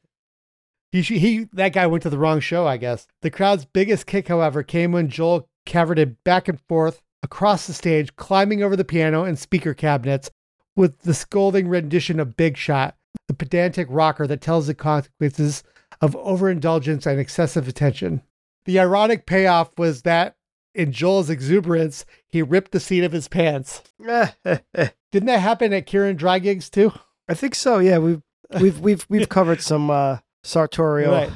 He, 0.91 1.01
he, 1.01 1.47
that 1.53 1.73
guy 1.73 1.87
went 1.87 2.03
to 2.03 2.09
the 2.09 2.19
wrong 2.19 2.39
show, 2.39 2.67
I 2.67 2.77
guess. 2.77 3.07
The 3.21 3.31
crowd's 3.31 3.65
biggest 3.65 4.05
kick, 4.05 4.27
however, 4.27 4.61
came 4.61 4.91
when 4.91 5.09
Joel 5.09 5.49
cavorted 5.65 6.23
back 6.23 6.47
and 6.47 6.59
forth 6.67 7.01
across 7.23 7.65
the 7.65 7.73
stage, 7.73 8.15
climbing 8.15 8.61
over 8.61 8.75
the 8.75 8.83
piano 8.83 9.23
and 9.23 9.39
speaker 9.39 9.73
cabinets 9.73 10.29
with 10.75 10.99
the 10.99 11.13
scolding 11.13 11.67
rendition 11.67 12.19
of 12.19 12.37
Big 12.37 12.57
Shot, 12.57 12.95
the 13.27 13.33
pedantic 13.33 13.87
rocker 13.89 14.27
that 14.27 14.41
tells 14.41 14.67
the 14.67 14.75
consequences 14.75 15.63
of 15.99 16.15
overindulgence 16.15 17.07
and 17.07 17.19
excessive 17.19 17.67
attention. 17.67 18.21
The 18.65 18.79
ironic 18.79 19.25
payoff 19.25 19.77
was 19.77 20.03
that 20.03 20.35
in 20.73 20.91
Joel's 20.91 21.29
exuberance, 21.29 22.05
he 22.27 22.41
ripped 22.41 22.71
the 22.71 22.79
seat 22.79 23.03
of 23.03 23.11
his 23.11 23.27
pants. 23.27 23.83
Didn't 23.99 25.27
that 25.27 25.39
happen 25.39 25.73
at 25.73 25.85
Kieran 25.85 26.15
Dry 26.15 26.39
Gigs 26.39 26.69
too? 26.69 26.91
I 27.27 27.33
think 27.33 27.55
so. 27.55 27.79
Yeah, 27.79 27.99
we've 27.99 28.21
we've 28.59 28.79
we've 28.79 29.05
we've 29.09 29.29
covered 29.37 29.61
some 29.61 29.89
uh 29.89 30.17
sartorial 30.43 31.29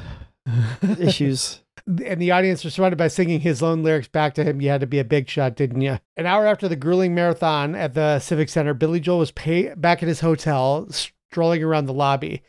issues. 1.00 1.62
and 1.86 2.22
the 2.22 2.32
audience 2.32 2.66
responded 2.66 2.98
by 2.98 3.08
singing 3.08 3.40
his 3.40 3.62
own 3.64 3.84
lyrics 3.84 4.08
back 4.08 4.34
to 4.36 4.44
him. 4.44 4.62
You 4.62 4.70
had 4.70 4.82
to 4.82 4.88
be 4.88 5.00
a 5.00 5.06
big 5.06 5.30
shot, 5.30 5.56
didn't 5.56 5.82
you? 5.82 6.00
An 6.18 6.26
hour 6.26 6.46
after 6.46 6.68
the 6.68 6.76
grueling 6.76 7.14
marathon 7.16 7.76
at 7.76 7.94
the 7.94 8.20
Civic 8.20 8.50
Center, 8.50 8.74
Billy 8.74 9.00
Joel 9.00 9.20
was 9.20 9.32
pay- 9.32 9.74
back 9.76 10.02
at 10.02 10.10
his 10.10 10.20
hotel, 10.22 10.88
strolling 10.90 11.64
around 11.64 11.86
the 11.86 11.94
lobby, 11.94 12.42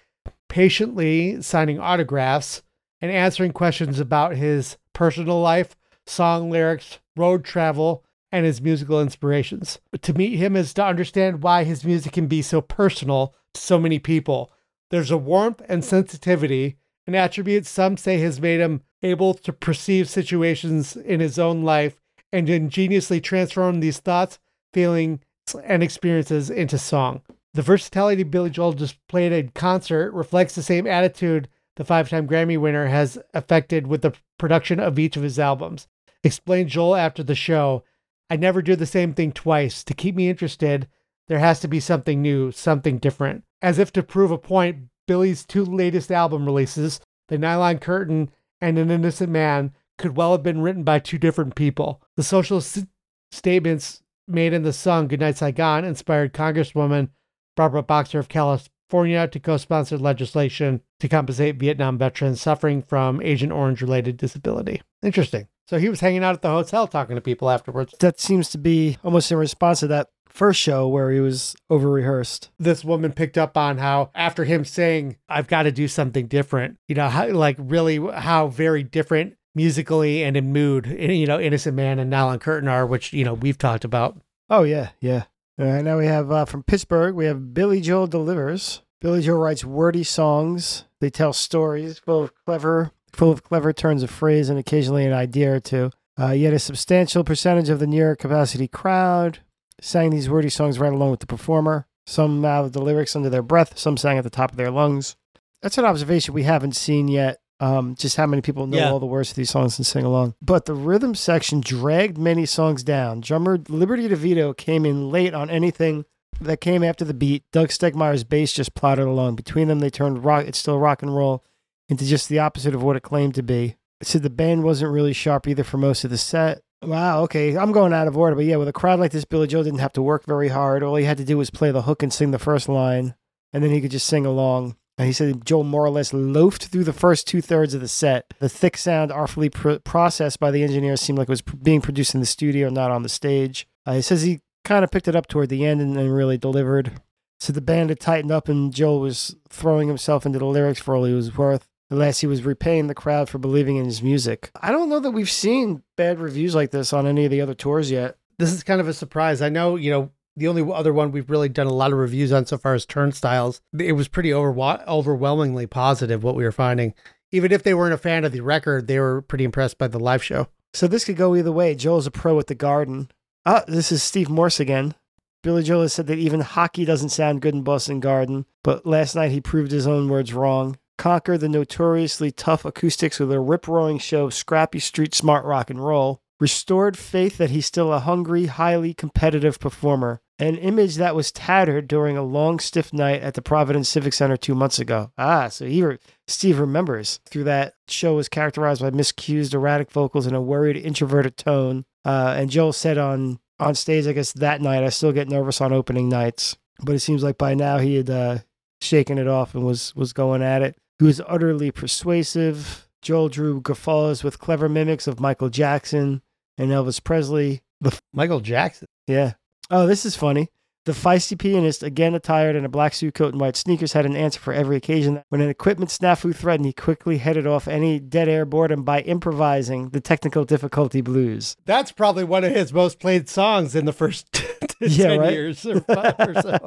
patiently 0.48 1.40
signing 1.42 1.78
autographs 1.78 2.62
and 3.00 3.10
answering 3.10 3.52
questions 3.52 4.00
about 4.00 4.36
his 4.36 4.76
personal 4.92 5.40
life, 5.40 5.76
song 6.06 6.50
lyrics, 6.50 6.98
road 7.16 7.44
travel, 7.44 8.04
and 8.30 8.44
his 8.44 8.60
musical 8.60 9.00
inspirations. 9.00 9.78
But 9.90 10.02
to 10.02 10.14
meet 10.14 10.36
him 10.36 10.56
is 10.56 10.74
to 10.74 10.84
understand 10.84 11.42
why 11.42 11.64
his 11.64 11.84
music 11.84 12.12
can 12.12 12.26
be 12.26 12.42
so 12.42 12.60
personal 12.60 13.34
to 13.54 13.60
so 13.60 13.78
many 13.78 13.98
people. 13.98 14.50
There's 14.90 15.10
a 15.10 15.16
warmth 15.16 15.62
and 15.68 15.84
sensitivity, 15.84 16.76
an 17.06 17.14
attribute 17.14 17.66
some 17.66 17.96
say 17.96 18.18
has 18.18 18.40
made 18.40 18.60
him 18.60 18.82
able 19.02 19.34
to 19.34 19.52
perceive 19.52 20.08
situations 20.08 20.96
in 20.96 21.20
his 21.20 21.38
own 21.38 21.62
life 21.62 22.00
and 22.32 22.48
ingeniously 22.48 23.20
transform 23.20 23.80
these 23.80 23.98
thoughts, 23.98 24.38
feelings, 24.72 25.20
and 25.64 25.82
experiences 25.82 26.50
into 26.50 26.76
song. 26.76 27.22
The 27.54 27.62
versatility 27.62 28.22
Billy 28.24 28.50
Joel 28.50 28.72
displayed 28.72 29.32
in 29.32 29.48
concert 29.50 30.12
reflects 30.12 30.54
the 30.54 30.62
same 30.62 30.86
attitude 30.86 31.48
the 31.78 31.84
five 31.84 32.10
time 32.10 32.26
Grammy 32.26 32.58
winner 32.58 32.86
has 32.86 33.18
affected 33.32 33.86
with 33.86 34.02
the 34.02 34.12
production 34.36 34.80
of 34.80 34.98
each 34.98 35.16
of 35.16 35.22
his 35.22 35.38
albums. 35.38 35.86
Explained 36.24 36.68
Joel 36.68 36.96
after 36.96 37.22
the 37.22 37.36
show 37.36 37.84
I 38.28 38.36
never 38.36 38.60
do 38.60 38.76
the 38.76 38.84
same 38.84 39.14
thing 39.14 39.32
twice. 39.32 39.82
To 39.84 39.94
keep 39.94 40.14
me 40.14 40.28
interested, 40.28 40.88
there 41.28 41.38
has 41.38 41.60
to 41.60 41.68
be 41.68 41.80
something 41.80 42.20
new, 42.20 42.50
something 42.52 42.98
different. 42.98 43.44
As 43.62 43.78
if 43.78 43.92
to 43.92 44.02
prove 44.02 44.30
a 44.30 44.36
point, 44.36 44.88
Billy's 45.06 45.46
two 45.46 45.64
latest 45.64 46.10
album 46.10 46.44
releases, 46.44 47.00
The 47.28 47.38
Nylon 47.38 47.78
Curtain 47.78 48.30
and 48.60 48.76
An 48.76 48.90
Innocent 48.90 49.30
Man, 49.30 49.72
could 49.96 50.16
well 50.16 50.32
have 50.32 50.42
been 50.42 50.60
written 50.60 50.82
by 50.82 50.98
two 50.98 51.16
different 51.16 51.54
people. 51.54 52.02
The 52.16 52.22
social 52.22 52.58
s- 52.58 52.84
statements 53.32 54.02
made 54.26 54.52
in 54.52 54.62
the 54.62 54.72
song 54.72 55.08
Goodnight 55.08 55.38
Saigon 55.38 55.84
inspired 55.84 56.34
Congresswoman 56.34 57.10
Barbara 57.56 57.82
Boxer 57.82 58.18
of 58.18 58.28
California 58.28 58.68
to 58.90 59.40
co 59.42 59.56
sponsor 59.56 59.98
legislation 59.98 60.82
to 61.00 61.08
compensate 61.08 61.56
Vietnam 61.56 61.98
veterans 61.98 62.40
suffering 62.40 62.82
from 62.82 63.20
Agent 63.22 63.52
Orange 63.52 63.82
related 63.82 64.16
disability. 64.16 64.82
Interesting. 65.02 65.48
So 65.66 65.78
he 65.78 65.88
was 65.88 66.00
hanging 66.00 66.24
out 66.24 66.34
at 66.34 66.42
the 66.42 66.48
hotel 66.48 66.86
talking 66.86 67.16
to 67.16 67.20
people 67.20 67.50
afterwards. 67.50 67.94
That 68.00 68.18
seems 68.18 68.48
to 68.50 68.58
be 68.58 68.96
almost 69.04 69.30
in 69.30 69.38
response 69.38 69.80
to 69.80 69.86
that 69.88 70.08
first 70.28 70.60
show 70.60 70.86
where 70.86 71.10
he 71.10 71.20
was 71.20 71.56
over 71.68 71.90
rehearsed. 71.90 72.50
this 72.58 72.84
woman 72.84 73.12
picked 73.12 73.36
up 73.36 73.56
on 73.56 73.78
how 73.78 74.08
after 74.14 74.44
him 74.44 74.64
saying 74.64 75.16
i've 75.28 75.48
got 75.48 75.64
to 75.64 75.72
do 75.72 75.88
something 75.88 76.28
different 76.28 76.76
you 76.86 76.94
know 76.94 77.08
how 77.08 77.26
like 77.28 77.56
really 77.58 77.96
how 78.12 78.46
very 78.46 78.84
different 78.84 79.34
musically 79.58 80.22
and 80.22 80.36
in 80.36 80.52
mood. 80.52 80.86
You 80.86 81.26
know, 81.26 81.40
Innocent 81.40 81.76
Man 81.76 81.98
and 81.98 82.08
Nylon 82.08 82.38
Curtain 82.38 82.68
are, 82.68 82.86
which 82.86 83.12
you 83.12 83.24
know 83.24 83.34
we've 83.34 83.58
talked 83.58 83.84
about. 83.84 84.18
Oh 84.48 84.62
yeah, 84.62 84.90
yeah. 85.00 85.24
All 85.60 85.66
right, 85.66 85.82
now 85.82 85.98
we 85.98 86.06
have 86.06 86.30
uh, 86.30 86.44
from 86.44 86.62
Pittsburgh. 86.62 87.16
We 87.16 87.24
have 87.24 87.52
Billy 87.52 87.80
Joel 87.80 88.06
delivers. 88.06 88.82
Billy 89.00 89.22
Joel 89.22 89.40
writes 89.40 89.64
wordy 89.64 90.04
songs. 90.04 90.84
They 91.00 91.10
tell 91.10 91.32
stories 91.32 91.98
full 91.98 92.22
of 92.22 92.32
clever, 92.44 92.92
full 93.12 93.32
of 93.32 93.42
clever 93.42 93.72
turns 93.72 94.04
of 94.04 94.10
phrase 94.10 94.50
and 94.50 94.56
occasionally 94.56 95.04
an 95.04 95.12
idea 95.12 95.54
or 95.54 95.58
two. 95.58 95.90
Uh, 96.16 96.30
yet 96.30 96.52
a 96.52 96.60
substantial 96.60 97.24
percentage 97.24 97.70
of 97.70 97.80
the 97.80 97.88
near 97.88 98.14
capacity 98.14 98.68
crowd 98.68 99.40
sang 99.80 100.10
these 100.10 100.30
wordy 100.30 100.48
songs 100.48 100.78
right 100.78 100.92
along 100.92 101.10
with 101.10 101.20
the 101.20 101.26
performer. 101.26 101.88
Some 102.06 102.40
mouthed 102.40 102.72
the 102.72 102.80
lyrics 102.80 103.16
under 103.16 103.28
their 103.28 103.42
breath. 103.42 103.76
Some 103.76 103.96
sang 103.96 104.16
at 104.16 104.22
the 104.22 104.30
top 104.30 104.52
of 104.52 104.56
their 104.56 104.70
lungs. 104.70 105.16
That's 105.60 105.76
an 105.76 105.84
observation 105.84 106.34
we 106.34 106.44
haven't 106.44 106.76
seen 106.76 107.08
yet. 107.08 107.38
Um, 107.60 107.96
just 107.96 108.16
how 108.16 108.26
many 108.26 108.40
people 108.40 108.66
know 108.68 108.76
Yeah. 108.76 108.90
all 108.92 109.00
the 109.00 109.06
words 109.06 109.30
to 109.30 109.34
these 109.36 109.50
songs 109.50 109.78
and 109.78 109.86
sing 109.86 110.04
along. 110.04 110.34
But 110.40 110.66
the 110.66 110.74
rhythm 110.74 111.14
section 111.16 111.60
dragged 111.60 112.16
many 112.16 112.46
songs 112.46 112.84
down. 112.84 113.20
Drummer 113.20 113.58
Liberty 113.68 114.08
DeVito 114.08 114.56
came 114.56 114.86
in 114.86 115.10
late 115.10 115.34
on 115.34 115.50
anything 115.50 116.04
that 116.40 116.60
came 116.60 116.84
after 116.84 117.04
the 117.04 117.14
beat. 117.14 117.42
Doug 117.52 117.70
Stegmeyer's 117.70 118.22
bass 118.22 118.52
just 118.52 118.74
plodded 118.74 119.06
along. 119.06 119.34
Between 119.34 119.66
them, 119.66 119.80
they 119.80 119.90
turned 119.90 120.24
rock. 120.24 120.46
It's 120.46 120.58
still 120.58 120.78
rock 120.78 121.02
and 121.02 121.14
roll 121.16 121.42
into 121.88 122.04
just 122.04 122.28
the 122.28 122.38
opposite 122.38 122.76
of 122.76 122.82
what 122.84 122.94
it 122.94 123.02
claimed 123.02 123.34
to 123.34 123.42
be. 123.42 123.74
Said 124.02 124.22
the 124.22 124.30
band 124.30 124.62
wasn't 124.62 124.92
really 124.92 125.12
sharp 125.12 125.48
either 125.48 125.64
for 125.64 125.78
most 125.78 126.04
of 126.04 126.10
the 126.10 126.18
set. 126.18 126.60
Wow, 126.80 127.22
okay, 127.22 127.56
I'm 127.56 127.72
going 127.72 127.92
out 127.92 128.06
of 128.06 128.16
order, 128.16 128.36
but 128.36 128.44
yeah, 128.44 128.54
with 128.54 128.68
a 128.68 128.72
crowd 128.72 129.00
like 129.00 129.10
this, 129.10 129.24
Billy 129.24 129.48
Joel 129.48 129.64
didn't 129.64 129.80
have 129.80 129.94
to 129.94 130.02
work 130.02 130.24
very 130.24 130.46
hard. 130.46 130.84
All 130.84 130.94
he 130.94 131.04
had 131.06 131.16
to 131.18 131.24
do 131.24 131.36
was 131.36 131.50
play 131.50 131.72
the 131.72 131.82
hook 131.82 132.04
and 132.04 132.12
sing 132.12 132.30
the 132.30 132.38
first 132.38 132.68
line, 132.68 133.16
and 133.52 133.64
then 133.64 133.72
he 133.72 133.80
could 133.80 133.90
just 133.90 134.06
sing 134.06 134.24
along. 134.24 134.76
He 134.98 135.12
said 135.12 135.44
Joel 135.44 135.64
more 135.64 135.84
or 135.84 135.90
less 135.90 136.12
loafed 136.12 136.66
through 136.66 136.84
the 136.84 136.92
first 136.92 137.26
two 137.26 137.40
thirds 137.40 137.72
of 137.72 137.80
the 137.80 137.88
set. 137.88 138.34
The 138.40 138.48
thick 138.48 138.76
sound, 138.76 139.12
artfully 139.12 139.48
pr- 139.48 139.76
processed 139.84 140.40
by 140.40 140.50
the 140.50 140.62
engineers, 140.64 141.00
seemed 141.00 141.18
like 141.18 141.28
it 141.28 141.30
was 141.30 141.42
pr- 141.42 141.56
being 141.56 141.80
produced 141.80 142.14
in 142.14 142.20
the 142.20 142.26
studio, 142.26 142.68
not 142.68 142.90
on 142.90 143.02
the 143.02 143.08
stage. 143.08 143.68
Uh, 143.86 143.94
he 143.94 144.02
says 144.02 144.22
he 144.22 144.40
kind 144.64 144.84
of 144.84 144.90
picked 144.90 145.08
it 145.08 145.16
up 145.16 145.28
toward 145.28 145.48
the 145.50 145.64
end 145.64 145.80
and 145.80 145.96
then 145.96 146.10
really 146.10 146.36
delivered. 146.36 147.00
So 147.40 147.52
the 147.52 147.60
band 147.60 147.90
had 147.90 148.00
tightened 148.00 148.32
up, 148.32 148.48
and 148.48 148.74
Joel 148.74 149.00
was 149.00 149.36
throwing 149.48 149.86
himself 149.86 150.26
into 150.26 150.40
the 150.40 150.46
lyrics 150.46 150.80
for 150.80 150.96
all 150.96 151.04
he 151.04 151.14
was 151.14 151.36
worth. 151.36 151.68
Unless 151.90 152.20
he 152.20 152.26
was 152.26 152.44
repaying 152.44 152.88
the 152.88 152.94
crowd 152.94 153.30
for 153.30 153.38
believing 153.38 153.76
in 153.76 153.86
his 153.86 154.02
music. 154.02 154.50
I 154.60 154.72
don't 154.72 154.90
know 154.90 155.00
that 155.00 155.12
we've 155.12 155.30
seen 155.30 155.82
bad 155.96 156.18
reviews 156.18 156.54
like 156.54 156.70
this 156.70 156.92
on 156.92 157.06
any 157.06 157.24
of 157.24 157.30
the 157.30 157.40
other 157.40 157.54
tours 157.54 157.90
yet. 157.90 158.18
This 158.38 158.52
is 158.52 158.62
kind 158.62 158.78
of 158.78 158.88
a 158.88 158.92
surprise. 158.92 159.40
I 159.40 159.48
know, 159.48 159.76
you 159.76 159.90
know, 159.90 160.10
the 160.38 160.48
only 160.48 160.72
other 160.72 160.92
one 160.92 161.12
we've 161.12 161.30
really 161.30 161.48
done 161.48 161.66
a 161.66 161.72
lot 161.72 161.92
of 161.92 161.98
reviews 161.98 162.32
on 162.32 162.46
so 162.46 162.58
far 162.58 162.74
is 162.74 162.86
Turnstiles. 162.86 163.60
It 163.78 163.92
was 163.92 164.08
pretty 164.08 164.32
overwhelmingly 164.32 165.66
positive 165.66 166.22
what 166.22 166.34
we 166.34 166.44
were 166.44 166.52
finding. 166.52 166.94
Even 167.30 167.52
if 167.52 167.62
they 167.62 167.74
weren't 167.74 167.94
a 167.94 167.98
fan 167.98 168.24
of 168.24 168.32
the 168.32 168.40
record, 168.40 168.86
they 168.86 168.98
were 168.98 169.20
pretty 169.20 169.44
impressed 169.44 169.78
by 169.78 169.88
the 169.88 169.98
live 169.98 170.22
show. 170.22 170.48
So 170.72 170.86
this 170.86 171.04
could 171.04 171.16
go 171.16 171.34
either 171.34 171.52
way. 171.52 171.74
Joel's 171.74 172.06
a 172.06 172.10
pro 172.10 172.38
at 172.38 172.46
the 172.46 172.54
Garden. 172.54 173.10
Ah, 173.44 173.64
this 173.66 173.92
is 173.92 174.02
Steve 174.02 174.30
Morse 174.30 174.60
again. 174.60 174.94
Billy 175.42 175.62
Joel 175.62 175.82
has 175.82 175.92
said 175.92 176.06
that 176.08 176.18
even 176.18 176.40
hockey 176.40 176.84
doesn't 176.84 177.10
sound 177.10 177.42
good 177.42 177.54
in 177.54 177.62
Boston 177.62 178.00
Garden, 178.00 178.44
but 178.64 178.84
last 178.86 179.14
night 179.14 179.30
he 179.30 179.40
proved 179.40 179.70
his 179.70 179.86
own 179.86 180.08
words 180.08 180.34
wrong. 180.34 180.78
Conquer 180.98 181.38
the 181.38 181.48
notoriously 181.48 182.32
tough 182.32 182.64
acoustics 182.64 183.20
with 183.20 183.30
a 183.30 183.38
rip-roaring 183.38 183.98
show 183.98 184.24
of 184.26 184.34
scrappy 184.34 184.80
street 184.80 185.14
smart 185.14 185.44
rock 185.44 185.70
and 185.70 185.84
roll. 185.84 186.20
Restored 186.40 186.98
faith 186.98 187.38
that 187.38 187.50
he's 187.50 187.66
still 187.66 187.92
a 187.92 188.00
hungry, 188.00 188.46
highly 188.46 188.94
competitive 188.94 189.60
performer. 189.60 190.20
An 190.40 190.56
image 190.56 190.96
that 190.96 191.16
was 191.16 191.32
tattered 191.32 191.88
during 191.88 192.16
a 192.16 192.22
long, 192.22 192.60
stiff 192.60 192.92
night 192.92 193.22
at 193.22 193.34
the 193.34 193.42
Providence 193.42 193.88
Civic 193.88 194.12
Center 194.12 194.36
two 194.36 194.54
months 194.54 194.78
ago. 194.78 195.10
Ah, 195.18 195.48
so 195.48 195.66
he 195.66 195.82
re- 195.82 195.98
Steve 196.28 196.60
remembers. 196.60 197.18
Through 197.28 197.44
that 197.44 197.74
show 197.88 198.14
was 198.14 198.28
characterized 198.28 198.80
by 198.80 198.90
miscued, 198.90 199.52
erratic 199.52 199.90
vocals 199.90 200.26
and 200.26 200.36
a 200.36 200.40
worried, 200.40 200.76
introverted 200.76 201.36
tone. 201.36 201.84
Uh, 202.04 202.34
and 202.36 202.50
Joel 202.50 202.72
said 202.72 202.98
on 202.98 203.40
on 203.58 203.74
stage, 203.74 204.06
I 204.06 204.12
guess 204.12 204.32
that 204.34 204.60
night, 204.60 204.84
I 204.84 204.90
still 204.90 205.10
get 205.12 205.28
nervous 205.28 205.60
on 205.60 205.72
opening 205.72 206.08
nights. 206.08 206.56
But 206.84 206.94
it 206.94 207.00
seems 207.00 207.24
like 207.24 207.36
by 207.38 207.54
now 207.54 207.78
he 207.78 207.96
had 207.96 208.08
uh, 208.08 208.38
shaken 208.80 209.18
it 209.18 209.26
off 209.26 209.56
and 209.56 209.64
was 209.64 209.94
was 209.96 210.12
going 210.12 210.42
at 210.42 210.62
it. 210.62 210.76
He 211.00 211.04
was 211.04 211.20
utterly 211.26 211.72
persuasive. 211.72 212.88
Joel 213.02 213.28
drew 213.28 213.60
guffaws 213.60 214.22
with 214.22 214.38
clever 214.38 214.68
mimics 214.68 215.06
of 215.08 215.18
Michael 215.20 215.48
Jackson 215.48 216.22
and 216.56 216.70
Elvis 216.70 217.02
Presley. 217.02 217.62
The 217.80 217.98
Michael 218.12 218.40
Jackson. 218.40 218.86
yeah. 219.08 219.32
Oh, 219.70 219.86
this 219.86 220.04
is 220.06 220.16
funny. 220.16 220.48
The 220.84 220.92
feisty 220.94 221.38
pianist, 221.38 221.82
again 221.82 222.14
attired 222.14 222.56
in 222.56 222.64
a 222.64 222.68
black 222.70 222.94
suit 222.94 223.12
coat 223.14 223.32
and 223.32 223.40
white 223.40 223.56
sneakers, 223.56 223.92
had 223.92 224.06
an 224.06 224.16
answer 224.16 224.40
for 224.40 224.54
every 224.54 224.76
occasion. 224.76 225.22
When 225.28 225.42
an 225.42 225.50
equipment 225.50 225.90
snafu 225.90 226.34
threatened, 226.34 226.64
he 226.64 226.72
quickly 226.72 227.18
headed 227.18 227.46
off 227.46 227.68
any 227.68 228.00
dead 228.00 228.26
air 228.26 228.46
boredom 228.46 228.84
by 228.84 229.02
improvising 229.02 229.90
the 229.90 230.00
technical 230.00 230.44
difficulty 230.44 231.02
blues. 231.02 231.56
That's 231.66 231.92
probably 231.92 232.24
one 232.24 232.42
of 232.44 232.54
his 232.54 232.72
most 232.72 233.00
played 233.00 233.28
songs 233.28 233.74
in 233.74 233.84
the 233.84 233.92
first 233.92 234.32
10 234.32 234.48
Yeah, 234.80 235.16
right? 235.16 235.32
years 235.32 235.66
or 235.66 235.80
five 235.82 236.14
or 236.20 236.40
so. 236.40 236.58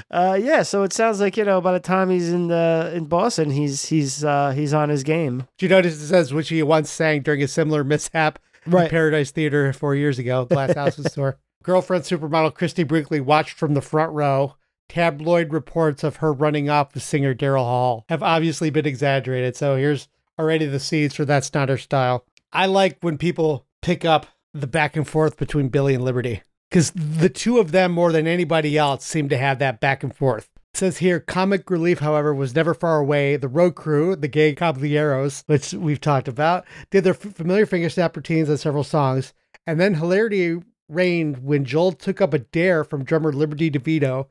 uh, 0.10 0.38
yeah, 0.40 0.62
so 0.62 0.84
it 0.84 0.94
sounds 0.94 1.20
like 1.20 1.36
you 1.36 1.44
know 1.44 1.60
by 1.60 1.72
the 1.72 1.80
time 1.80 2.08
he's 2.08 2.32
in 2.32 2.50
uh, 2.50 2.90
in 2.94 3.04
Boston, 3.06 3.50
he's 3.50 3.84
he's 3.86 4.24
uh, 4.24 4.52
he's 4.52 4.72
on 4.72 4.88
his 4.88 5.02
game. 5.02 5.46
Do 5.58 5.66
you 5.66 5.70
notice 5.70 5.94
it 6.02 6.06
says 6.06 6.32
which 6.32 6.48
he 6.48 6.62
once 6.62 6.88
sang 6.90 7.20
during 7.20 7.42
a 7.42 7.48
similar 7.48 7.84
mishap 7.84 8.38
Right. 8.66 8.90
Paradise 8.90 9.30
Theater 9.30 9.72
four 9.72 9.94
years 9.94 10.18
ago, 10.18 10.44
Glass 10.44 10.74
Houses 10.74 11.12
tour? 11.14 11.38
Girlfriend 11.62 12.04
supermodel 12.04 12.54
Christie 12.54 12.84
Brinkley 12.84 13.20
watched 13.20 13.56
from 13.56 13.74
the 13.74 13.80
front 13.80 14.12
row. 14.12 14.56
Tabloid 14.88 15.52
reports 15.52 16.04
of 16.04 16.16
her 16.16 16.32
running 16.32 16.68
off 16.68 16.92
with 16.92 17.02
singer 17.02 17.34
Daryl 17.34 17.64
Hall 17.64 18.04
have 18.08 18.22
obviously 18.22 18.68
been 18.68 18.86
exaggerated. 18.86 19.56
So 19.56 19.76
here's 19.76 20.08
already 20.38 20.66
the 20.66 20.80
seeds 20.80 21.14
for 21.14 21.24
That's 21.24 21.54
Not 21.54 21.68
Her 21.68 21.78
Style. 21.78 22.26
I 22.52 22.66
like 22.66 22.98
when 23.00 23.16
people 23.16 23.66
pick 23.80 24.04
up 24.04 24.26
the 24.52 24.66
back 24.66 24.96
and 24.96 25.08
forth 25.08 25.38
between 25.38 25.68
Billy 25.68 25.94
and 25.94 26.04
Liberty 26.04 26.42
because 26.68 26.90
the 26.90 27.30
two 27.30 27.58
of 27.58 27.72
them, 27.72 27.92
more 27.92 28.12
than 28.12 28.26
anybody 28.26 28.76
else, 28.76 29.04
seem 29.04 29.28
to 29.30 29.38
have 29.38 29.58
that 29.60 29.80
back 29.80 30.02
and 30.02 30.14
forth. 30.14 30.50
Says 30.74 30.98
here, 30.98 31.20
comic 31.20 31.70
relief, 31.70 31.98
however, 31.98 32.34
was 32.34 32.54
never 32.54 32.72
far 32.72 32.98
away. 32.98 33.36
The 33.36 33.46
road 33.46 33.74
crew, 33.74 34.16
the 34.16 34.26
gay 34.26 34.54
caballeros, 34.54 35.44
which 35.46 35.74
we've 35.74 36.00
talked 36.00 36.28
about, 36.28 36.64
did 36.90 37.04
their 37.04 37.14
familiar 37.14 37.66
finger 37.66 37.90
snap 37.90 38.16
routines 38.16 38.48
on 38.48 38.56
several 38.56 38.82
songs. 38.82 39.34
And 39.66 39.78
then 39.78 39.94
hilarity 39.94 40.60
reigned 40.88 41.44
when 41.44 41.64
Joel 41.64 41.92
took 41.92 42.20
up 42.20 42.32
a 42.34 42.38
dare 42.38 42.84
from 42.84 43.04
drummer 43.04 43.32
Liberty 43.32 43.70
DeVito, 43.70 44.26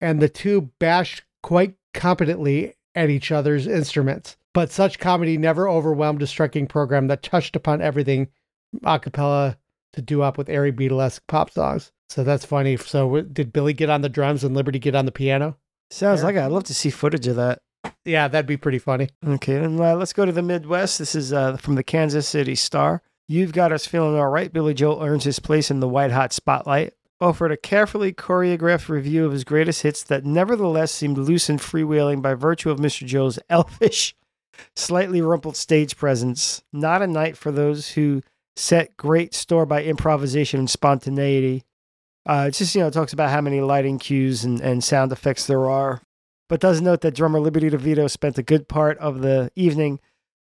and 0.00 0.20
the 0.20 0.28
two 0.28 0.70
bashed 0.78 1.22
quite 1.42 1.74
competently 1.94 2.74
at 2.94 3.10
each 3.10 3.32
other's 3.32 3.66
instruments. 3.66 4.36
But 4.52 4.70
such 4.70 4.98
comedy 4.98 5.38
never 5.38 5.68
overwhelmed 5.68 6.22
a 6.22 6.26
striking 6.26 6.66
program 6.66 7.06
that 7.08 7.22
touched 7.22 7.56
upon 7.56 7.80
everything 7.80 8.28
a 8.84 8.98
cappella 8.98 9.56
to 9.94 10.02
doo-wop 10.02 10.36
with 10.36 10.50
airy 10.50 10.72
Beatlesque 10.72 11.20
pop 11.26 11.50
songs. 11.50 11.92
So 12.08 12.24
that's 12.24 12.44
funny. 12.44 12.76
So 12.76 13.22
did 13.22 13.52
Billy 13.52 13.72
get 13.72 13.90
on 13.90 14.02
the 14.02 14.08
drums 14.08 14.44
and 14.44 14.54
Liberty 14.54 14.78
get 14.78 14.94
on 14.94 15.06
the 15.06 15.12
piano? 15.12 15.56
Sounds 15.90 16.22
like 16.22 16.36
it. 16.36 16.40
I'd 16.40 16.52
love 16.52 16.64
to 16.64 16.74
see 16.74 16.90
footage 16.90 17.26
of 17.26 17.36
that. 17.36 17.60
Yeah, 18.04 18.28
that'd 18.28 18.46
be 18.46 18.56
pretty 18.56 18.78
funny. 18.78 19.08
Okay, 19.26 19.58
then 19.58 19.80
uh, 19.80 19.94
let's 19.94 20.12
go 20.12 20.24
to 20.24 20.32
the 20.32 20.42
Midwest. 20.42 20.98
This 20.98 21.14
is 21.14 21.32
uh, 21.32 21.56
from 21.56 21.74
the 21.74 21.82
Kansas 21.82 22.28
City 22.28 22.54
Star. 22.54 23.02
You've 23.28 23.52
got 23.52 23.72
us 23.72 23.86
feeling 23.86 24.16
all 24.16 24.28
right. 24.28 24.52
Billy 24.52 24.74
Joel 24.74 25.02
earns 25.02 25.24
his 25.24 25.38
place 25.38 25.70
in 25.70 25.80
the 25.80 25.88
white 25.88 26.10
hot 26.10 26.32
spotlight. 26.32 26.94
Offered 27.20 27.52
a 27.52 27.56
carefully 27.56 28.12
choreographed 28.12 28.88
review 28.88 29.26
of 29.26 29.32
his 29.32 29.44
greatest 29.44 29.82
hits 29.82 30.02
that 30.04 30.24
nevertheless 30.24 30.92
seemed 30.92 31.18
loose 31.18 31.48
and 31.48 31.58
freewheeling 31.58 32.22
by 32.22 32.34
virtue 32.34 32.70
of 32.70 32.78
Mr. 32.78 33.04
Joe's 33.04 33.38
elfish, 33.50 34.14
slightly 34.76 35.20
rumpled 35.20 35.56
stage 35.56 35.96
presence. 35.96 36.62
Not 36.72 37.02
a 37.02 37.06
night 37.06 37.36
for 37.36 37.50
those 37.50 37.90
who 37.90 38.22
set 38.56 38.96
great 38.96 39.34
store 39.34 39.66
by 39.66 39.84
improvisation 39.84 40.60
and 40.60 40.70
spontaneity. 40.70 41.64
Uh, 42.28 42.50
just, 42.50 42.74
you 42.74 42.80
know, 42.82 42.90
talks 42.90 43.12
about 43.12 43.30
how 43.30 43.40
many 43.40 43.60
lighting 43.60 43.98
cues 43.98 44.44
and, 44.44 44.60
and 44.60 44.84
sound 44.84 45.10
effects 45.10 45.46
there 45.46 45.68
are 45.68 46.02
but 46.48 46.60
does 46.60 46.80
note 46.80 47.02
that 47.02 47.14
drummer 47.14 47.40
Liberty 47.40 47.70
DeVito 47.70 48.10
spent 48.10 48.38
a 48.38 48.42
good 48.42 48.68
part 48.68 48.98
of 48.98 49.20
the 49.20 49.50
evening 49.54 50.00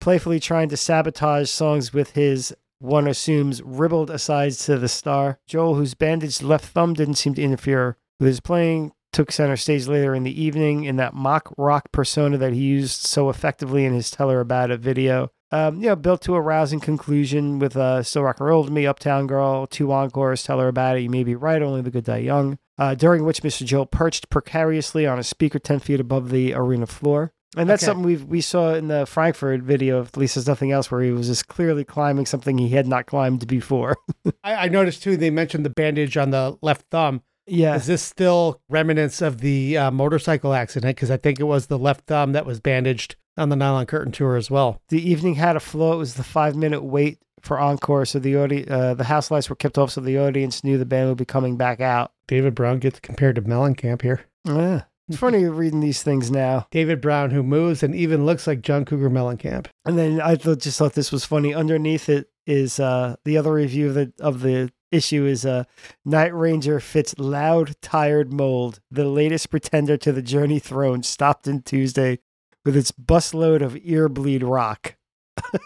playfully 0.02 0.40
trying 0.40 0.70
to 0.70 0.78
sabotage 0.78 1.50
songs 1.50 1.94
with 1.94 2.12
his, 2.12 2.54
one 2.80 3.08
assumes, 3.08 3.62
ribbled 3.64 4.10
asides 4.10 4.66
to 4.66 4.78
the 4.78 4.90
star. 4.90 5.40
Joel, 5.48 5.76
whose 5.76 5.94
bandaged 5.94 6.44
left 6.44 6.66
thumb 6.66 6.94
didn't 6.94 7.16
seem 7.16 7.34
to 7.36 7.42
interfere 7.42 7.98
with 8.20 8.28
his 8.28 8.42
playing, 8.42 8.92
took 9.14 9.32
center 9.32 9.56
stage 9.56 9.88
later 9.88 10.14
in 10.14 10.24
the 10.24 10.42
evening 10.44 10.84
in 10.84 10.98
that 10.98 11.14
mock 11.14 11.54
rock 11.58 11.92
persona 11.94 12.38
that 12.38 12.54
he 12.54 12.60
used 12.60 13.04
so 13.04 13.30
effectively 13.30 13.86
in 13.86 13.94
his 13.94 14.12
Tell 14.12 14.30
Her 14.30 14.42
About 14.42 14.72
It 14.72 14.82
video. 14.82 15.32
Um, 15.52 15.80
you 15.80 15.88
know, 15.88 15.96
built 15.96 16.22
to 16.24 16.36
a 16.36 16.42
rousing 16.42 16.80
conclusion 16.80 17.60
with 17.60 17.78
uh, 17.78 18.02
Still 18.04 18.24
Rock 18.24 18.40
and 18.40 18.48
Roll 18.50 18.66
to 18.66 18.72
Me, 18.72 18.86
Uptown 18.88 19.28
Girl, 19.28 19.68
two 19.68 19.92
encores, 19.92 20.44
Tell 20.44 20.60
Her 20.60 20.68
About 20.68 20.98
It, 20.98 21.02
You 21.02 21.10
May 21.10 21.24
Be 21.24 21.36
Right, 21.36 21.62
Only 21.62 21.82
the 21.82 21.92
Good 21.92 22.06
Die 22.06 22.18
Young, 22.18 22.58
uh, 22.78 22.96
during 22.96 23.24
which 23.24 23.42
Mr. 23.42 23.64
Joel 23.66 23.86
perched 23.86 24.30
precariously 24.30 25.06
on 25.06 25.20
a 25.20 25.24
speaker 25.24 25.60
10 25.60 25.80
feet 25.80 26.00
above 26.00 26.30
the 26.32 26.54
arena 26.54 26.88
floor. 26.88 27.32
And 27.56 27.70
that's 27.70 27.84
Okay. 27.84 27.92
something 27.92 28.06
we 28.06 28.18
we 28.18 28.42
saw 28.42 28.74
in 28.74 28.90
the 28.90 29.06
Frankfurt 29.06 29.62
video, 29.62 30.02
at 30.02 30.18
least 30.18 30.36
there's 30.36 30.48
nothing 30.48 30.74
else, 30.74 30.92
where 30.92 31.02
he 31.02 31.12
was 31.12 31.28
just 31.28 31.48
clearly 31.48 31.86
climbing 31.86 32.26
something 32.26 32.58
he 32.58 32.70
had 32.70 32.86
not 32.88 33.06
climbed 33.06 33.48
before. 33.48 33.96
I, 34.44 34.56
I 34.66 34.68
noticed 34.68 35.04
too, 35.04 35.16
they 35.16 35.30
mentioned 35.30 35.64
the 35.64 35.70
bandage 35.70 36.18
on 36.18 36.32
the 36.32 36.58
left 36.62 36.88
thumb. 36.92 37.22
yeah. 37.48 37.76
Is 37.76 37.86
this 37.86 38.02
still 38.02 38.60
remnants 38.68 39.22
of 39.22 39.40
the 39.40 39.78
uh, 39.78 39.92
motorcycle 39.92 40.54
accident? 40.54 40.98
Because 40.98 41.10
I 41.12 41.16
think 41.18 41.40
it 41.40 41.44
was 41.46 41.68
the 41.68 41.80
left 41.80 42.08
thumb 42.08 42.34
that 42.34 42.46
was 42.46 42.60
bandaged 42.60 43.16
on 43.38 43.50
the 43.50 43.56
Nylon 43.56 43.86
Curtain 43.86 44.12
tour 44.12 44.36
as 44.36 44.50
well. 44.50 44.82
The 44.90 45.10
evening 45.10 45.36
had 45.36 45.56
a 45.56 45.60
flow. 45.60 45.94
It 45.94 45.98
was 45.98 46.16
the 46.16 46.24
five 46.24 46.56
minute 46.56 46.84
wait 46.84 47.20
for 47.42 47.60
encore, 47.60 48.06
so 48.06 48.20
the 48.20 48.36
audi- 48.36 48.68
uh, 48.68 48.96
the 48.96 49.04
house 49.04 49.30
lights 49.30 49.50
were 49.50 49.56
kept 49.56 49.78
off, 49.78 49.92
so 49.92 50.02
the 50.02 50.18
audience 50.18 50.64
knew 50.64 50.78
the 50.78 50.86
band 50.86 51.10
would 51.10 51.18
be 51.18 51.26
coming 51.26 51.58
back 51.58 51.80
out. 51.80 52.12
David 52.28 52.56
Brown 52.56 52.80
gets 52.80 53.00
compared 53.00 53.36
to 53.36 53.42
Mellencamp 53.42 54.02
here. 54.02 54.22
Yeah. 54.46 54.84
It's 55.08 55.20
funny 55.20 55.46
reading 55.46 55.82
these 55.82 56.02
things 56.02 56.32
now. 56.32 56.66
David 56.72 57.00
Brown, 57.00 57.30
who 57.30 57.44
moves 57.44 57.84
and 57.84 57.94
even 57.94 58.26
looks 58.26 58.48
like 58.48 58.62
John 58.62 58.86
Cougar 58.86 59.12
Mellencamp. 59.12 59.68
And 59.86 60.00
then 60.00 60.20
I 60.20 60.36
thought, 60.36 60.60
just 60.60 60.80
thought 60.80 60.94
this 60.94 61.12
was 61.12 61.26
funny. 61.26 61.54
Underneath 61.54 62.10
it 62.10 62.32
is 62.48 62.80
uh, 62.80 63.16
the 63.24 63.38
other 63.38 63.54
review 63.54 63.90
of 63.90 63.94
the 63.94 64.14
of 64.20 64.42
the 64.42 64.72
issue 64.92 65.26
is 65.26 65.46
uh, 65.46 65.66
Night 66.06 66.34
Ranger 66.34 66.80
fits 66.80 67.14
loud, 67.20 67.76
tired 67.82 68.34
mold. 68.34 68.80
The 68.90 69.06
latest 69.06 69.52
pretender 69.52 69.98
to 69.98 70.12
the 70.12 70.22
Journey 70.24 70.58
throne 70.58 71.04
stopped 71.04 71.48
in 71.48 71.62
Tuesday 71.62 72.20
with 72.66 72.76
its 72.76 72.92
busload 72.92 73.62
of 73.62 73.78
ear 73.84 74.10
bleed 74.10 74.44
rock. 74.44 74.96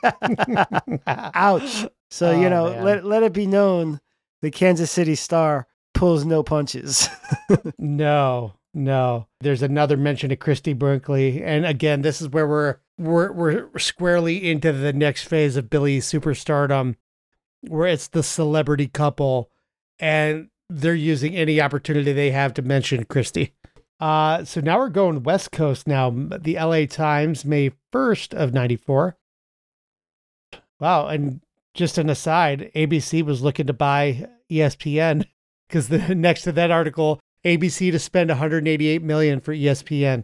Ouch! 1.08 1.88
So 2.12 2.32
you 2.32 2.47
Oh, 2.47 2.50
know, 2.50 2.70
man. 2.72 2.84
let 2.84 3.06
let 3.06 3.24
it 3.24 3.34
be 3.34 3.45
known, 3.47 4.00
the 4.41 4.52
Kansas 4.52 4.91
City 4.91 5.16
Star 5.16 5.68
pulls 5.93 6.26
no 6.26 6.43
punches. 6.43 7.10
No, 7.80 8.54
no. 8.76 9.28
There's 9.41 9.64
another 9.64 9.97
mention 9.97 10.32
of 10.32 10.38
Christie 10.39 10.74
Brinkley, 10.74 11.41
and 11.43 11.66
again, 11.66 12.02
this 12.04 12.22
is 12.22 12.30
where 12.30 12.47
we're 12.47 12.78
we're 12.97 13.32
we're 13.32 13.80
squarely 13.80 14.50
into 14.52 14.72
the 14.72 14.93
next 14.93 15.24
phase 15.24 15.56
of 15.56 15.70
Billy's 15.70 16.06
superstardom, 16.06 16.95
where 17.62 17.88
it's 17.88 18.08
the 18.08 18.22
celebrity 18.24 18.88
couple, 18.88 19.50
and 20.00 20.50
they're 20.70 20.93
using 20.93 21.36
any 21.36 21.60
opportunity 21.60 22.12
they 22.14 22.32
have 22.32 22.54
to 22.56 22.62
mention 22.62 23.06
Christie. 23.06 23.54
Uh, 24.00 24.45
so 24.45 24.62
now 24.62 24.80
we're 24.80 24.89
going 24.89 25.24
West 25.24 25.52
Coast 25.52 25.88
now. 25.88 26.10
The 26.10 26.56
LA 26.56 26.86
Times, 26.86 27.43
May 27.43 27.72
1st 27.91 28.34
of 28.34 28.54
94. 28.54 29.18
Wow. 30.80 31.08
And 31.08 31.41
just 31.74 31.97
an 31.97 32.10
aside, 32.10 32.72
ABC 32.76 33.24
was 33.24 33.41
looking 33.41 33.68
to 33.68 33.74
buy 33.74 34.28
ESPN 34.50 35.26
because 35.68 35.89
the 35.89 35.97
next 36.16 36.43
to 36.43 36.52
that 36.54 36.72
article, 36.72 37.20
ABC 37.45 37.91
to 37.91 38.00
spend 38.00 38.30
188 38.30 39.02
million 39.02 39.39
for 39.39 39.54
ESPN. 39.54 40.24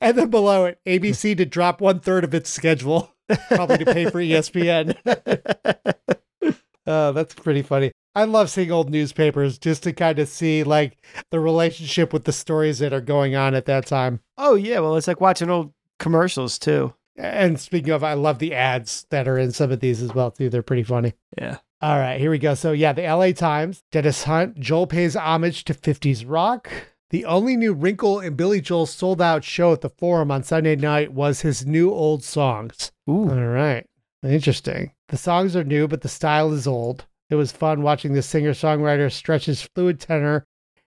And 0.00 0.16
then 0.16 0.30
below 0.30 0.66
it, 0.66 0.78
ABC 0.86 1.36
to 1.36 1.44
drop 1.44 1.80
one 1.80 2.00
third 2.00 2.24
of 2.24 2.34
its 2.34 2.50
schedule, 2.50 3.12
probably 3.48 3.78
to 3.78 3.92
pay 3.92 4.08
for 4.08 4.18
ESPN. 4.18 4.94
uh, 6.86 7.12
that's 7.12 7.34
pretty 7.34 7.62
funny. 7.62 7.92
I 8.18 8.24
love 8.24 8.50
seeing 8.50 8.72
old 8.72 8.90
newspapers 8.90 9.58
just 9.58 9.84
to 9.84 9.92
kind 9.92 10.18
of 10.18 10.28
see 10.28 10.64
like 10.64 10.98
the 11.30 11.38
relationship 11.38 12.12
with 12.12 12.24
the 12.24 12.32
stories 12.32 12.80
that 12.80 12.92
are 12.92 13.00
going 13.00 13.36
on 13.36 13.54
at 13.54 13.66
that 13.66 13.86
time. 13.86 14.18
oh 14.36 14.56
yeah, 14.56 14.80
well 14.80 14.96
it's 14.96 15.06
like 15.06 15.20
watching 15.20 15.48
old 15.48 15.72
commercials 16.00 16.58
too. 16.58 16.94
And 17.16 17.60
speaking 17.60 17.92
of, 17.92 18.02
I 18.02 18.14
love 18.14 18.40
the 18.40 18.54
ads 18.56 19.06
that 19.10 19.28
are 19.28 19.38
in 19.38 19.52
some 19.52 19.70
of 19.70 19.78
these 19.78 20.02
as 20.02 20.16
well 20.16 20.32
too. 20.32 20.50
They're 20.50 20.62
pretty 20.62 20.82
funny. 20.82 21.14
Yeah. 21.40 21.58
All 21.80 21.96
right, 21.96 22.20
here 22.20 22.32
we 22.32 22.40
go. 22.40 22.54
So 22.54 22.72
yeah, 22.72 22.92
the 22.92 23.02
LA 23.02 23.30
Times, 23.30 23.84
Dennis 23.92 24.24
Hunt, 24.24 24.58
Joel 24.58 24.88
pays 24.88 25.14
homage 25.14 25.62
to 25.66 25.74
50s 25.74 26.24
rock. 26.26 26.68
The 27.10 27.24
only 27.24 27.56
new 27.56 27.72
wrinkle 27.72 28.18
in 28.18 28.34
Billy 28.34 28.60
Joel's 28.60 28.92
sold 28.92 29.22
out 29.22 29.44
show 29.44 29.72
at 29.72 29.82
the 29.82 29.90
Forum 29.90 30.32
on 30.32 30.42
Sunday 30.42 30.74
night 30.74 31.12
was 31.12 31.42
his 31.42 31.64
new 31.64 31.92
old 31.92 32.24
songs. 32.24 32.90
Ooh. 33.08 33.30
All 33.30 33.46
right. 33.46 33.86
Interesting. 34.24 34.90
The 35.06 35.16
songs 35.16 35.54
are 35.54 35.62
new, 35.62 35.86
but 35.86 36.00
the 36.00 36.08
style 36.08 36.52
is 36.52 36.66
old. 36.66 37.06
It 37.30 37.34
was 37.34 37.52
fun 37.52 37.82
watching 37.82 38.14
the 38.14 38.22
singer 38.22 38.52
songwriter 38.52 39.12
stretch 39.12 39.46
his 39.46 39.62
fluid 39.62 40.00
tenor 40.00 40.46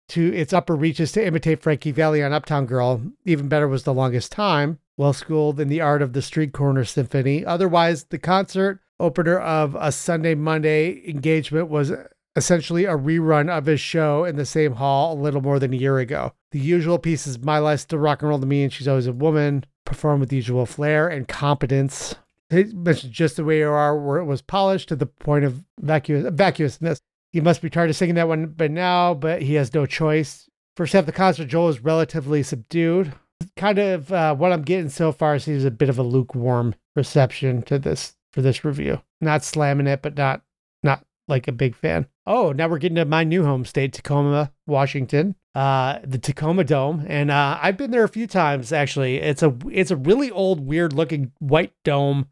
to 0.08 0.34
its 0.34 0.52
upper 0.52 0.74
reaches 0.74 1.12
to 1.12 1.24
imitate 1.24 1.62
Frankie 1.62 1.92
Valli 1.92 2.22
on 2.22 2.32
Uptown 2.32 2.66
Girl. 2.66 3.02
Even 3.24 3.48
better 3.48 3.68
was 3.68 3.84
The 3.84 3.94
Longest 3.94 4.32
Time, 4.32 4.78
well 4.96 5.12
schooled 5.12 5.60
in 5.60 5.68
the 5.68 5.80
art 5.80 6.02
of 6.02 6.14
the 6.14 6.22
Street 6.22 6.52
Corner 6.52 6.84
Symphony. 6.84 7.44
Otherwise, 7.44 8.04
the 8.04 8.18
concert 8.18 8.80
opener 8.98 9.38
of 9.38 9.76
a 9.78 9.92
Sunday 9.92 10.34
Monday 10.34 11.02
engagement 11.08 11.68
was 11.68 11.92
essentially 12.36 12.84
a 12.84 12.96
rerun 12.96 13.48
of 13.48 13.66
his 13.66 13.80
show 13.80 14.24
in 14.24 14.36
the 14.36 14.46
same 14.46 14.74
hall 14.74 15.12
a 15.12 15.20
little 15.20 15.40
more 15.40 15.58
than 15.58 15.72
a 15.72 15.76
year 15.76 15.98
ago. 15.98 16.32
The 16.52 16.58
usual 16.58 16.98
pieces 16.98 17.38
My 17.38 17.58
Life's 17.58 17.82
Still 17.82 17.98
Rock 17.98 18.22
and 18.22 18.28
Roll 18.28 18.40
to 18.40 18.46
Me 18.46 18.62
and 18.62 18.72
She's 18.72 18.88
Always 18.88 19.06
a 19.06 19.12
Woman 19.12 19.64
performed 19.84 20.20
with 20.20 20.30
the 20.30 20.36
usual 20.36 20.66
flair 20.66 21.08
and 21.08 21.28
competence. 21.28 22.14
He 22.50 22.64
mentioned 22.64 23.12
just 23.12 23.36
the 23.36 23.44
way 23.44 23.58
you 23.58 23.68
are, 23.68 23.96
where 23.96 24.18
it 24.18 24.24
was 24.24 24.42
polished 24.42 24.88
to 24.88 24.96
the 24.96 25.06
point 25.06 25.44
of 25.44 25.62
vacuous, 25.80 26.26
vacuousness. 26.32 27.00
He 27.32 27.40
must 27.40 27.62
be 27.62 27.70
tired 27.70 27.90
of 27.90 27.96
singing 27.96 28.16
that 28.16 28.28
one 28.28 28.46
by 28.46 28.66
now, 28.66 29.14
but 29.14 29.42
he 29.42 29.54
has 29.54 29.72
no 29.72 29.86
choice. 29.86 30.48
First 30.76 30.92
half 30.92 31.00
of 31.00 31.06
the 31.06 31.12
concert, 31.12 31.46
Joel 31.46 31.68
is 31.68 31.84
relatively 31.84 32.42
subdued. 32.42 33.12
Kind 33.56 33.78
of 33.78 34.12
uh, 34.12 34.34
what 34.34 34.52
I'm 34.52 34.62
getting 34.62 34.88
so 34.88 35.12
far 35.12 35.36
he's 35.36 35.64
a 35.64 35.70
bit 35.70 35.88
of 35.88 35.98
a 35.98 36.02
lukewarm 36.02 36.74
reception 36.96 37.62
to 37.62 37.78
this 37.78 38.16
for 38.32 38.42
this 38.42 38.64
review. 38.64 39.00
Not 39.20 39.44
slamming 39.44 39.86
it, 39.86 40.02
but 40.02 40.16
not 40.16 40.42
not 40.82 41.04
like 41.28 41.46
a 41.46 41.52
big 41.52 41.76
fan. 41.76 42.06
Oh, 42.26 42.52
now 42.52 42.68
we're 42.68 42.78
getting 42.78 42.96
to 42.96 43.04
my 43.04 43.24
new 43.24 43.44
home 43.44 43.64
state, 43.64 43.92
Tacoma, 43.92 44.52
Washington, 44.66 45.36
uh, 45.54 46.00
the 46.04 46.18
Tacoma 46.18 46.64
Dome, 46.64 47.04
and 47.08 47.30
uh, 47.30 47.58
I've 47.60 47.76
been 47.76 47.90
there 47.90 48.04
a 48.04 48.08
few 48.08 48.26
times. 48.26 48.72
Actually, 48.72 49.20
it's 49.20 49.42
a 49.42 49.54
it's 49.70 49.90
a 49.90 49.96
really 49.96 50.30
old, 50.30 50.60
weird 50.60 50.92
looking 50.92 51.32
white 51.38 51.72
dome. 51.84 52.26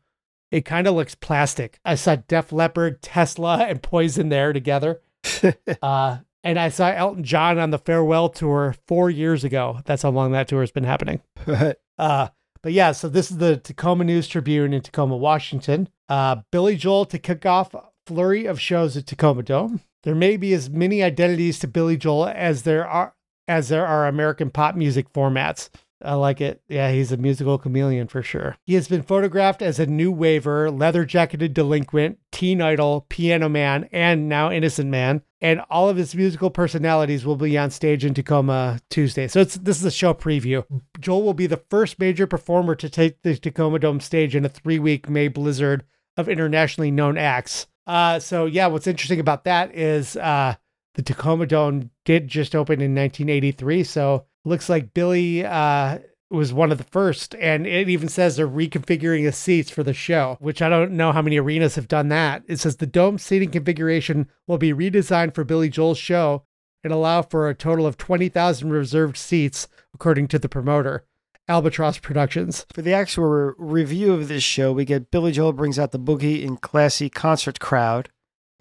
It 0.51 0.65
kind 0.65 0.87
of 0.87 0.95
looks 0.95 1.15
plastic. 1.15 1.79
I 1.85 1.95
saw 1.95 2.17
Def 2.17 2.53
Leppard, 2.53 3.03
Tesla, 3.03 3.59
and 3.69 3.83
Poison 3.83 4.29
there 4.29 4.53
together. 4.53 5.01
uh, 5.83 6.19
and 6.45 6.59
I 6.59 6.69
saw 6.69 6.91
Elton 6.91 7.25
John 7.25 7.59
on 7.59 7.71
the 7.71 7.79
farewell 7.79 8.29
tour 8.29 8.75
four 8.87 9.11
years 9.11 9.45
ago. 9.45 9.81
That's 9.85 10.03
how 10.03 10.11
long 10.11 10.33
that 10.33 10.49
tour 10.49 10.61
has 10.61 10.73
been 10.73 10.85
happening. 10.85 11.21
Uh, 12.01 12.29
but 12.63 12.73
yeah, 12.73 12.93
so 12.93 13.09
this 13.09 13.29
is 13.29 13.39
the 13.39 13.57
Tacoma 13.57 14.05
News 14.05 14.29
Tribune 14.29 14.73
in 14.73 14.83
Tacoma, 14.83 15.17
Washington. 15.17 15.89
Uh, 16.09 16.37
Billy 16.53 16.77
Joel 16.77 17.07
to 17.07 17.19
kick 17.19 17.45
off 17.45 17.75
a 17.75 17.89
flurry 18.07 18.47
of 18.47 18.61
shows 18.61 18.97
at 18.97 19.05
Tacoma 19.05 19.43
Dome. 19.43 19.81
There 20.05 20.15
may 20.15 20.37
be 20.37 20.55
as 20.55 20.71
many 20.71 21.03
identities 21.03 21.59
to 21.59 21.67
Billy 21.67 21.97
Joel 21.97 22.29
as 22.29 22.63
there 22.63 22.87
are 22.87 23.15
as 23.49 23.69
there 23.69 23.87
are 23.87 24.07
American 24.07 24.51
pop 24.51 24.77
music 24.77 25.13
formats. 25.13 25.71
I 26.03 26.15
like 26.15 26.41
it. 26.41 26.63
Yeah, 26.69 26.93
he's 26.93 27.11
a 27.11 27.17
musical 27.17 27.59
chameleon 27.59 28.07
for 28.07 28.23
sure. 28.23 28.57
He 28.65 28.75
has 28.75 28.87
been 28.87 29.03
photographed 29.03 29.63
as 29.63 29.81
a 29.81 29.87
new 29.87 30.13
waver, 30.13 30.71
leather 30.71 31.05
jacketed 31.05 31.55
delinquent, 31.55 32.19
teen 32.31 32.63
idol, 32.63 33.07
piano 33.09 33.49
man, 33.49 33.89
and 33.91 34.29
now 34.29 34.51
innocent 34.51 34.91
man. 34.91 35.23
And 35.41 35.61
all 35.71 35.89
of 35.89 35.97
his 35.97 36.15
musical 36.15 36.51
personalities 36.51 37.25
will 37.25 37.37
be 37.37 37.57
on 37.59 37.71
stage 37.71 38.05
in 38.05 38.15
Tacoma 38.15 38.81
Tuesday. 38.91 39.29
So 39.29 39.41
it's 39.41 39.55
this 39.55 39.79
is 39.79 39.85
a 39.85 39.91
show 39.91 40.15
preview. 40.15 40.65
Joel 41.01 41.23
will 41.23 41.35
be 41.35 41.47
the 41.47 41.63
first 41.69 41.99
major 41.99 42.27
performer 42.27 42.75
to 42.77 42.89
take 42.89 43.23
the 43.23 43.37
Tacoma 43.37 43.79
Dome 43.79 44.01
stage 44.01 44.35
in 44.35 44.45
a 44.45 44.49
three 44.49 44.79
week 44.79 45.09
May 45.09 45.29
blizzard 45.29 45.85
of 46.17 46.29
internationally 46.29 46.91
known 46.91 47.17
acts. 47.17 47.67
Uh, 47.87 48.19
so 48.19 48.47
yeah, 48.47 48.67
what's 48.67 48.87
interesting 48.87 49.21
about 49.21 49.45
that 49.45 49.75
is 49.75 50.17
uh, 50.17 50.55
the 50.95 51.03
Tacoma 51.03 51.47
Dome 51.47 51.91
did 52.05 52.29
just 52.29 52.55
open 52.55 52.81
in 52.81 52.95
1983. 52.95 53.85
So 53.85 54.27
looks 54.45 54.69
like 54.69 54.95
Billy 54.95 55.45
uh, 55.45 55.99
was 56.31 56.53
one 56.53 56.73
of 56.73 56.79
the 56.79 56.85
first. 56.85 57.35
And 57.37 57.67
it 57.67 57.89
even 57.89 58.09
says 58.09 58.37
they're 58.37 58.49
reconfiguring 58.49 59.25
the 59.25 59.33
seats 59.33 59.71
for 59.71 59.83
the 59.83 59.95
show, 59.95 60.37
which 60.41 60.63
I 60.63 60.69
don't 60.69 60.93
know 60.93 61.13
how 61.13 61.23
many 61.23 61.39
arenas 61.39 61.77
have 61.77 61.89
done 61.89 62.09
that. 62.09 62.43
It 62.47 62.59
says 62.59 62.77
the 62.77 62.87
dome 62.87 63.19
seating 63.19 63.51
configuration 63.51 64.29
will 64.47 64.59
be 64.59 64.73
redesigned 64.73 65.35
for 65.35 65.45
Billy 65.45 65.69
Joel's 65.69 65.99
show 65.99 66.45
and 66.85 66.93
allow 66.93 67.23
for 67.23 67.49
a 67.49 67.55
total 67.55 67.87
of 67.87 67.97
20,000 67.97 68.71
reserved 68.71 69.17
seats, 69.17 69.69
according 69.95 70.29
to 70.29 70.39
the 70.39 70.49
promoter. 70.49 71.05
Albatross 71.49 71.99
Productions. 71.99 72.67
For 72.75 72.83
the 72.83 72.93
actual 72.93 73.25
re- 73.25 73.55
review 73.57 74.13
of 74.13 74.29
this 74.29 74.43
show, 74.43 74.71
we 74.71 74.85
get 74.85 75.11
Billy 75.11 75.33
Joel 75.33 75.55
brings 75.55 75.79
out 75.79 75.93
the 75.93 75.99
boogie 75.99 76.43
in 76.43 76.59
classy 76.59 77.09
concert 77.09 77.59
crowd. 77.59 78.11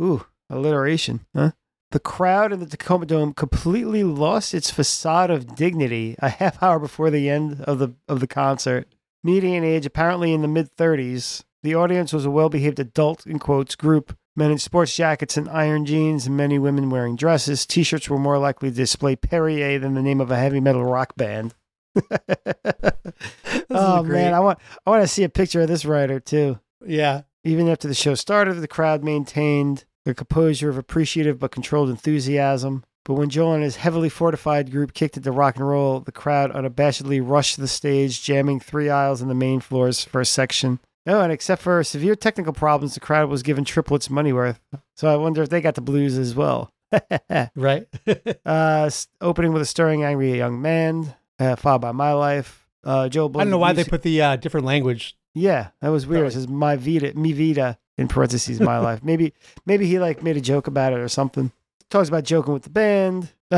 Ooh, 0.01 0.25
alliteration, 0.49 1.25
huh? 1.35 1.51
The 1.91 1.99
crowd 1.99 2.51
in 2.51 2.59
the 2.59 2.65
Tacoma 2.65 3.05
Dome 3.05 3.33
completely 3.33 4.03
lost 4.03 4.53
its 4.53 4.69
facade 4.69 5.29
of 5.29 5.55
dignity 5.55 6.15
a 6.19 6.29
half 6.29 6.61
hour 6.61 6.79
before 6.79 7.09
the 7.09 7.29
end 7.29 7.61
of 7.61 7.79
the 7.79 7.93
of 8.09 8.19
the 8.19 8.27
concert. 8.27 8.93
Median 9.23 9.63
age 9.63 9.85
apparently 9.85 10.33
in 10.33 10.41
the 10.41 10.47
mid 10.49 10.75
30s. 10.75 11.43
The 11.63 11.75
audience 11.75 12.13
was 12.13 12.25
a 12.25 12.31
well-behaved 12.31 12.79
adult 12.79 13.25
in 13.25 13.39
quotes 13.39 13.75
group, 13.75 14.15
men 14.35 14.51
in 14.51 14.57
sports 14.57 14.95
jackets 14.95 15.37
and 15.37 15.49
iron 15.49 15.85
jeans, 15.85 16.27
and 16.27 16.37
many 16.37 16.59
women 16.59 16.89
wearing 16.89 17.15
dresses. 17.15 17.65
T-shirts 17.65 18.09
were 18.09 18.19
more 18.19 18.37
likely 18.37 18.69
to 18.69 18.75
display 18.75 19.15
Perrier 19.15 19.79
than 19.79 19.93
the 19.93 20.01
name 20.01 20.21
of 20.21 20.29
a 20.29 20.37
heavy 20.37 20.59
metal 20.59 20.85
rock 20.85 21.15
band. 21.15 21.55
oh 23.69 24.03
man, 24.03 24.33
I 24.33 24.39
want 24.41 24.59
I 24.85 24.89
want 24.89 25.03
to 25.03 25.07
see 25.07 25.23
a 25.23 25.29
picture 25.29 25.61
of 25.61 25.67
this 25.69 25.85
writer 25.85 26.19
too. 26.19 26.59
Yeah. 26.85 27.21
Even 27.43 27.69
after 27.69 27.87
the 27.87 27.93
show 27.93 28.13
started, 28.13 28.55
the 28.55 28.67
crowd 28.67 29.05
maintained 29.05 29.85
their 30.07 30.13
composure 30.13 30.69
of 30.69 30.77
appreciative 30.77 31.37
but 31.37 31.51
controlled 31.51 31.89
enthusiasm. 31.89 32.85
But 33.03 33.15
when 33.15 33.29
Joel 33.29 33.55
and 33.55 33.63
his 33.63 33.75
heavily 33.75 34.07
fortified 34.07 34.71
group 34.71 34.93
kicked 34.93 35.17
it 35.17 35.23
to 35.23 35.33
rock 35.33 35.57
and 35.57 35.67
roll, 35.67 35.99
the 35.99 36.13
crowd 36.13 36.51
unabashedly 36.53 37.19
rushed 37.21 37.57
the 37.57 37.67
stage, 37.67 38.23
jamming 38.23 38.61
three 38.61 38.89
aisles 38.89 39.21
in 39.21 39.27
the 39.27 39.35
main 39.35 39.59
floor's 39.59 40.05
first 40.05 40.31
section. 40.31 40.79
Oh, 41.05 41.19
and 41.19 41.31
except 41.31 41.61
for 41.61 41.83
severe 41.83 42.15
technical 42.15 42.53
problems, 42.53 42.93
the 42.93 43.01
crowd 43.01 43.29
was 43.29 43.43
given 43.43 43.65
triplets 43.65 44.09
money 44.09 44.31
worth. 44.31 44.61
So 44.95 45.09
I 45.09 45.17
wonder 45.17 45.41
if 45.41 45.49
they 45.49 45.59
got 45.59 45.75
the 45.75 45.81
blues 45.81 46.17
as 46.17 46.33
well. 46.33 46.71
Right. 47.55 47.85
uh, 48.45 48.89
opening 49.19 49.51
with 49.51 49.61
a 49.61 49.65
stirring, 49.65 50.05
angry 50.05 50.37
young 50.37 50.61
man, 50.61 51.15
uh, 51.37 51.57
followed 51.57 51.81
by 51.81 51.91
My 51.91 52.13
Life. 52.13 52.65
Uh, 52.81 53.09
Joel. 53.09 53.37
I 53.37 53.43
don't 53.43 53.51
know 53.51 53.57
why 53.57 53.73
they 53.73 53.83
put 53.83 54.03
the 54.03 54.21
uh, 54.21 54.35
different 54.37 54.65
language. 54.65 55.17
Yeah, 55.33 55.69
that 55.81 55.89
was 55.89 56.07
weird. 56.07 56.27
It 56.27 56.31
says 56.31 56.47
my 56.47 56.77
vida, 56.77 57.13
mi 57.13 57.33
vida 57.33 57.77
in 57.97 58.07
parentheses, 58.07 58.59
my 58.59 58.79
life. 58.79 59.03
Maybe, 59.03 59.33
maybe 59.65 59.87
he 59.87 59.99
like 59.99 60.23
made 60.23 60.37
a 60.37 60.41
joke 60.41 60.67
about 60.67 60.93
it 60.93 60.99
or 60.99 61.07
something. 61.07 61.51
Talks 61.89 62.09
about 62.09 62.23
joking 62.23 62.53
with 62.53 62.63
the 62.63 62.69
band. 62.69 63.31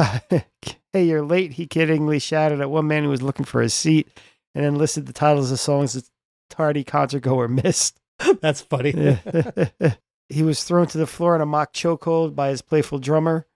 hey, 0.94 1.04
you're 1.04 1.26
late. 1.26 1.54
He 1.54 1.68
kiddingly 1.68 2.22
shouted 2.22 2.62
at 2.62 2.70
one 2.70 2.88
man 2.88 3.04
who 3.04 3.10
was 3.10 3.22
looking 3.22 3.46
for 3.46 3.62
his 3.62 3.74
seat, 3.74 4.08
and 4.54 4.64
then 4.64 4.76
listed 4.76 5.08
the 5.08 5.14
titles 5.14 5.52
of 5.52 5.60
songs 5.60 5.94
that 5.94 6.10
tardy 6.50 6.84
concertgoer 6.84 7.50
missed. 7.64 8.00
That's 8.42 8.62
funny. 8.62 8.92
he 10.30 10.44
was 10.44 10.64
thrown 10.64 10.88
to 10.88 10.98
the 10.98 11.08
floor 11.08 11.36
in 11.36 11.42
a 11.42 11.46
mock 11.46 11.74
chokehold 11.74 12.36
by 12.36 12.50
his 12.50 12.62
playful 12.62 13.00
drummer. 13.00 13.48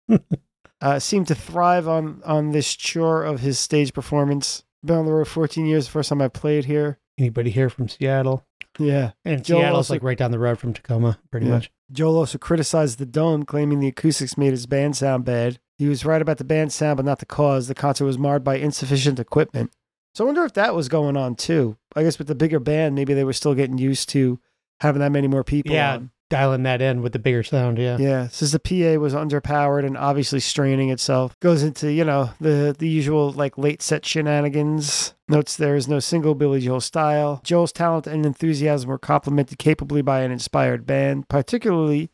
uh, 0.81 0.99
seemed 0.99 1.27
to 1.29 1.35
thrive 1.35 1.87
on 1.87 2.23
on 2.25 2.53
this 2.53 2.75
chore 2.75 3.25
of 3.25 3.41
his 3.41 3.59
stage 3.59 3.93
performance. 3.93 4.65
Been 4.85 4.97
on 4.97 5.07
the 5.07 5.13
road 5.13 5.29
14 5.29 5.67
years. 5.67 5.87
First 5.87 6.09
time 6.09 6.23
I 6.23 6.29
played 6.29 6.65
here. 6.65 6.99
Anybody 7.19 7.51
here 7.51 7.69
from 7.69 7.89
Seattle? 7.89 8.45
Yeah. 8.79 9.13
And 9.25 9.45
Joel 9.45 9.61
Seattle's 9.61 9.77
also- 9.77 9.95
like 9.95 10.03
right 10.03 10.19
down 10.19 10.31
the 10.31 10.39
road 10.39 10.59
from 10.59 10.73
Tacoma, 10.73 11.19
pretty 11.31 11.47
Yeah. 11.47 11.53
much. 11.53 11.71
Joel 11.91 12.17
also 12.19 12.39
criticized 12.39 12.99
the 12.99 13.07
dome, 13.07 13.45
claiming 13.45 13.81
the 13.81 13.89
acoustics 13.89 14.39
made 14.39 14.53
his 14.53 14.67
band 14.67 14.97
sound 14.97 15.25
bad. 15.25 15.59
He 15.79 15.89
was 15.89 16.05
right 16.05 16.23
about 16.23 16.39
the 16.39 16.45
band 16.45 16.73
sound, 16.73 16.97
but 16.97 17.05
not 17.05 17.19
the 17.19 17.27
cause. 17.27 17.69
The 17.69 17.75
concert 17.75 18.05
was 18.07 18.19
marred 18.19 18.45
by 18.45 18.57
insufficient 18.57 19.19
equipment. 19.19 19.73
So 20.15 20.25
I 20.25 20.27
wonder 20.27 20.45
if 20.45 20.53
that 20.55 20.75
was 20.75 20.89
going 20.89 21.17
on 21.17 21.35
too. 21.35 21.77
I 21.97 22.03
guess 22.03 22.19
with 22.19 22.29
the 22.29 22.35
bigger 22.35 22.61
band, 22.61 22.95
maybe 22.95 23.15
they 23.15 23.25
were 23.25 23.33
still 23.33 23.55
getting 23.55 23.79
used 23.79 24.09
to 24.11 24.39
having 24.81 25.01
that 25.01 25.13
many 25.13 25.27
more 25.29 25.45
people. 25.45 25.73
Yeah, 25.75 25.95
on. 25.97 26.11
Dialing 26.33 26.63
that 26.63 26.81
in 26.81 27.03
with 27.03 27.13
the 27.13 27.19
bigger 27.19 27.43
sound. 27.43 27.77
Yeah. 27.77 27.99
Yeah, 27.99 28.29
says 28.29 28.53
the 28.53 28.59
PA 28.59 28.99
was 28.99 29.13
underpowered 29.13 29.85
and 29.85 29.99
obviously 29.99 30.41
straining 30.41 30.89
itself. 30.89 31.39
Goes 31.41 31.63
into, 31.63 31.93
you 31.93 32.05
know, 32.05 32.31
the 32.41 32.75
the 32.77 32.89
usual 32.89 33.33
like 33.33 33.59
late 33.59 33.83
set 33.83 34.07
shenanigans. 34.07 35.15
Notes 35.29 35.57
there 35.57 35.77
is 35.77 35.89
no 35.89 36.01
single 36.01 36.35
Billy 36.35 36.61
Joel 36.61 36.81
style. 36.81 37.43
Joel's 37.45 37.71
talent 37.71 38.07
and 38.07 38.25
enthusiasm 38.25 38.89
were 38.89 38.99
complemented 38.99 39.59
capably 39.59 40.01
by 40.01 40.23
an 40.23 40.33
inspired 40.33 40.87
band. 40.87 41.29
Particularly 41.29 42.11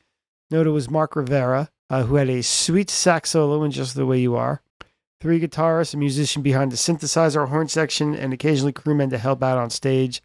noted 0.50 0.72
was 0.72 0.90
Mark 0.90 1.14
Rivera, 1.14 1.70
uh, 1.88 2.02
who 2.02 2.16
had 2.16 2.28
a 2.28 2.42
sweet 2.42 2.90
sax 2.90 3.30
solo 3.30 3.62
in 3.62 3.70
Just 3.70 3.94
the 3.94 4.04
Way 4.04 4.18
You 4.18 4.34
Are. 4.34 4.62
Three 5.20 5.40
guitarists, 5.40 5.94
a 5.94 5.96
musician 5.96 6.42
behind 6.42 6.72
the 6.72 6.76
synthesizer, 6.76 7.48
horn 7.48 7.68
section, 7.68 8.16
and 8.16 8.32
occasionally 8.32 8.72
crewmen 8.72 9.10
to 9.10 9.18
help 9.18 9.44
out 9.44 9.58
on 9.58 9.70
stage. 9.70 10.22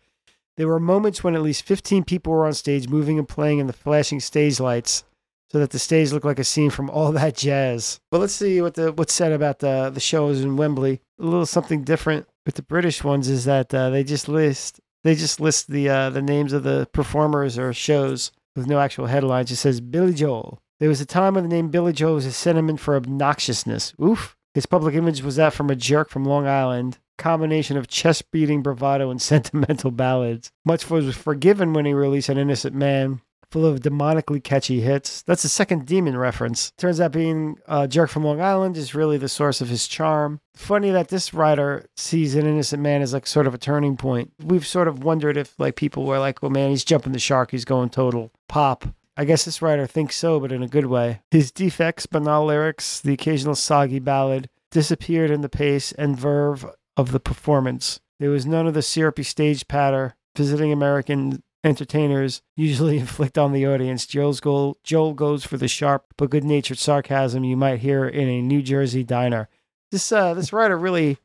There 0.57 0.67
were 0.67 0.79
moments 0.79 1.23
when 1.23 1.35
at 1.35 1.41
least 1.41 1.63
15 1.63 2.03
people 2.03 2.33
were 2.33 2.45
on 2.45 2.53
stage 2.53 2.87
moving 2.87 3.17
and 3.17 3.27
playing 3.27 3.59
in 3.59 3.67
the 3.67 3.73
flashing 3.73 4.19
stage 4.19 4.59
lights 4.59 5.03
so 5.51 5.59
that 5.59 5.69
the 5.69 5.79
stage 5.79 6.11
looked 6.11 6.25
like 6.25 6.39
a 6.39 6.43
scene 6.43 6.69
from 6.69 6.89
all 6.89 7.11
that 7.11 7.35
jazz. 7.35 7.99
But 8.11 8.21
let's 8.21 8.33
see 8.33 8.61
what 8.61 8.73
the 8.73 8.91
what's 8.91 9.13
said 9.13 9.31
about 9.31 9.59
the 9.59 9.89
the 9.89 9.99
shows 9.99 10.41
in 10.41 10.57
Wembley. 10.57 11.01
A 11.19 11.23
little 11.23 11.45
something 11.45 11.83
different 11.83 12.27
with 12.45 12.55
the 12.55 12.63
British 12.63 13.03
ones 13.03 13.29
is 13.29 13.45
that 13.45 13.73
uh, 13.73 13.89
they 13.89 14.03
just 14.03 14.27
list 14.27 14.79
they 15.03 15.15
just 15.15 15.39
list 15.39 15.69
the 15.69 15.89
uh, 15.89 16.09
the 16.09 16.21
names 16.21 16.53
of 16.53 16.63
the 16.63 16.87
performers 16.91 17.57
or 17.57 17.71
shows 17.73 18.31
with 18.55 18.67
no 18.67 18.79
actual 18.79 19.07
headlines. 19.07 19.51
It 19.51 19.57
says 19.57 19.81
Billy 19.81 20.13
Joel. 20.13 20.59
There 20.79 20.89
was 20.89 21.01
a 21.01 21.05
time 21.05 21.35
when 21.35 21.43
the 21.43 21.55
name 21.55 21.69
Billy 21.69 21.93
Joel 21.93 22.15
was 22.15 22.25
a 22.25 22.31
synonym 22.31 22.77
for 22.77 22.99
obnoxiousness. 22.99 23.93
Oof. 24.01 24.35
His 24.53 24.65
public 24.65 24.93
image 24.95 25.23
was 25.23 25.37
that 25.37 25.53
from 25.53 25.69
a 25.69 25.75
jerk 25.75 26.09
from 26.09 26.25
Long 26.25 26.45
Island. 26.45 26.99
Combination 27.18 27.78
of 27.78 27.88
chest 27.88 28.32
beating 28.32 28.61
bravado 28.61 29.09
and 29.09 29.22
sentimental 29.22 29.91
ballads. 29.91 30.51
Much 30.66 30.89
was 30.89 31.16
forgiven 31.16 31.74
when 31.74 31.86
he 31.86 31.93
released 31.93 32.30
An 32.30 32.38
Innocent 32.38 32.76
Man, 32.76 33.22
full 33.53 33.66
of 33.68 33.82
demonically 33.82 34.43
catchy 34.43 34.82
hits. 34.82 35.22
That's 35.22 35.43
the 35.43 35.49
second 35.49 35.86
demon 35.86 36.18
reference. 36.18 36.72
Turns 36.78 36.99
out 36.99 37.11
being 37.11 37.59
a 37.68 37.88
jerk 37.88 38.09
from 38.09 38.24
Long 38.24 38.41
Island 38.41 38.76
is 38.78 38.95
really 38.95 39.18
the 39.18 39.30
source 39.30 39.61
of 39.61 39.70
his 39.70 39.88
charm. 39.88 40.41
Funny 40.55 40.89
that 40.89 41.09
this 41.09 41.36
writer 41.36 41.86
sees 41.95 42.34
An 42.34 42.47
Innocent 42.47 42.82
Man 42.82 43.03
as 43.03 43.14
like 43.14 43.28
sort 43.28 43.45
of 43.45 43.53
a 43.53 43.59
turning 43.59 43.95
point. 43.95 44.34
We've 44.43 44.66
sort 44.66 44.88
of 44.88 45.03
wondered 45.03 45.38
if 45.38 45.53
like 45.59 45.76
people 45.76 46.05
were 46.05 46.20
like, 46.20 46.41
well, 46.41 46.49
man, 46.49 46.72
he's 46.72 46.84
jumping 46.84 47.14
the 47.14 47.20
shark, 47.20 47.51
he's 47.51 47.66
going 47.66 47.89
total 47.91 48.32
pop. 48.49 48.86
I 49.16 49.26
guess 49.26 49.45
this 49.45 49.61
writer 49.61 49.86
thinks 49.86 50.16
so, 50.16 50.39
but 50.39 50.51
in 50.51 50.64
a 50.64 50.68
good 50.68 50.88
way. 50.88 51.22
His 51.30 51.51
defects, 51.51 52.07
banal 52.07 52.45
lyrics, 52.45 52.99
the 52.99 53.14
occasional 53.14 53.53
soggy 53.53 53.99
ballad, 53.99 54.49
disappeared 54.72 55.30
in 55.30 55.41
the 55.41 55.49
pace 55.49 55.91
and 55.91 56.18
verve 56.18 56.66
of 56.97 57.11
the 57.11 57.19
performance. 57.19 57.99
There 58.19 58.29
was 58.29 58.45
none 58.45 58.67
of 58.67 58.73
the 58.73 58.81
syrupy 58.81 59.23
stage 59.23 59.67
patter 59.67 60.15
visiting 60.35 60.71
American 60.71 61.43
entertainers 61.63 62.41
usually 62.55 62.97
inflict 62.99 63.37
on 63.37 63.53
the 63.53 63.65
audience. 63.65 64.05
Joel's 64.05 64.39
goal, 64.39 64.77
Joel 64.83 65.13
goes 65.13 65.45
for 65.45 65.57
the 65.57 65.67
sharp 65.67 66.05
but 66.17 66.29
good-natured 66.29 66.77
sarcasm 66.77 67.43
you 67.43 67.57
might 67.57 67.79
hear 67.79 68.07
in 68.07 68.27
a 68.27 68.41
New 68.41 68.61
Jersey 68.61 69.03
diner. 69.03 69.49
This 69.91 70.11
uh, 70.11 70.33
this 70.33 70.51
writer 70.51 70.77
really 70.77 71.19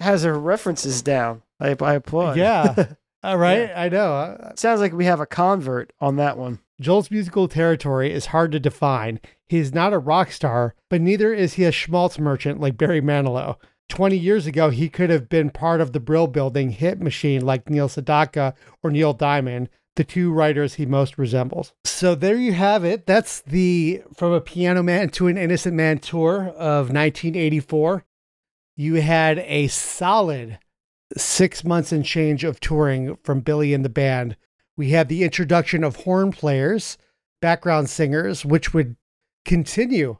has 0.00 0.24
her 0.24 0.38
references 0.38 1.02
down. 1.02 1.42
I, 1.60 1.76
I 1.80 1.94
applaud. 1.94 2.36
Yeah. 2.36 2.86
All 3.22 3.36
right. 3.38 3.70
I 3.74 3.88
know. 3.88 4.12
Uh, 4.14 4.52
Sounds 4.56 4.80
like 4.80 4.92
we 4.92 5.04
have 5.04 5.20
a 5.20 5.26
convert 5.26 5.92
on 6.00 6.16
that 6.16 6.36
one. 6.36 6.60
Joel's 6.80 7.10
musical 7.10 7.48
territory 7.48 8.12
is 8.12 8.26
hard 8.26 8.52
to 8.52 8.60
define. 8.60 9.20
He 9.48 9.58
is 9.58 9.74
not 9.74 9.92
a 9.92 9.98
rock 9.98 10.30
star, 10.30 10.74
but 10.88 11.00
neither 11.00 11.32
is 11.32 11.54
he 11.54 11.64
a 11.64 11.72
schmaltz 11.72 12.18
merchant 12.18 12.60
like 12.60 12.76
Barry 12.76 13.00
Manilow. 13.00 13.56
20 13.88 14.16
years 14.16 14.46
ago, 14.46 14.70
he 14.70 14.88
could 14.88 15.10
have 15.10 15.28
been 15.28 15.50
part 15.50 15.80
of 15.80 15.92
the 15.92 16.00
Brill 16.00 16.26
Building 16.26 16.70
hit 16.70 17.00
machine 17.00 17.44
like 17.44 17.70
Neil 17.70 17.88
Sedaka 17.88 18.54
or 18.82 18.90
Neil 18.90 19.12
Diamond, 19.12 19.68
the 19.96 20.04
two 20.04 20.32
writers 20.32 20.74
he 20.74 20.86
most 20.86 21.18
resembles. 21.18 21.72
So 21.84 22.14
there 22.14 22.36
you 22.36 22.52
have 22.52 22.84
it. 22.84 23.06
That's 23.06 23.40
the 23.40 24.02
From 24.14 24.32
a 24.32 24.40
Piano 24.40 24.82
Man 24.82 25.08
to 25.10 25.26
an 25.26 25.36
Innocent 25.36 25.74
Man 25.74 25.98
tour 25.98 26.48
of 26.48 26.90
1984. 26.90 28.04
You 28.76 28.94
had 28.96 29.40
a 29.40 29.66
solid 29.66 30.58
six 31.16 31.64
months 31.64 31.90
and 31.90 32.04
change 32.04 32.44
of 32.44 32.60
touring 32.60 33.16
from 33.24 33.40
Billy 33.40 33.74
and 33.74 33.84
the 33.84 33.88
band. 33.88 34.36
We 34.76 34.90
had 34.90 35.08
the 35.08 35.24
introduction 35.24 35.82
of 35.82 35.96
horn 35.96 36.30
players, 36.30 36.98
background 37.40 37.90
singers, 37.90 38.44
which 38.44 38.72
would 38.72 38.96
continue, 39.44 40.18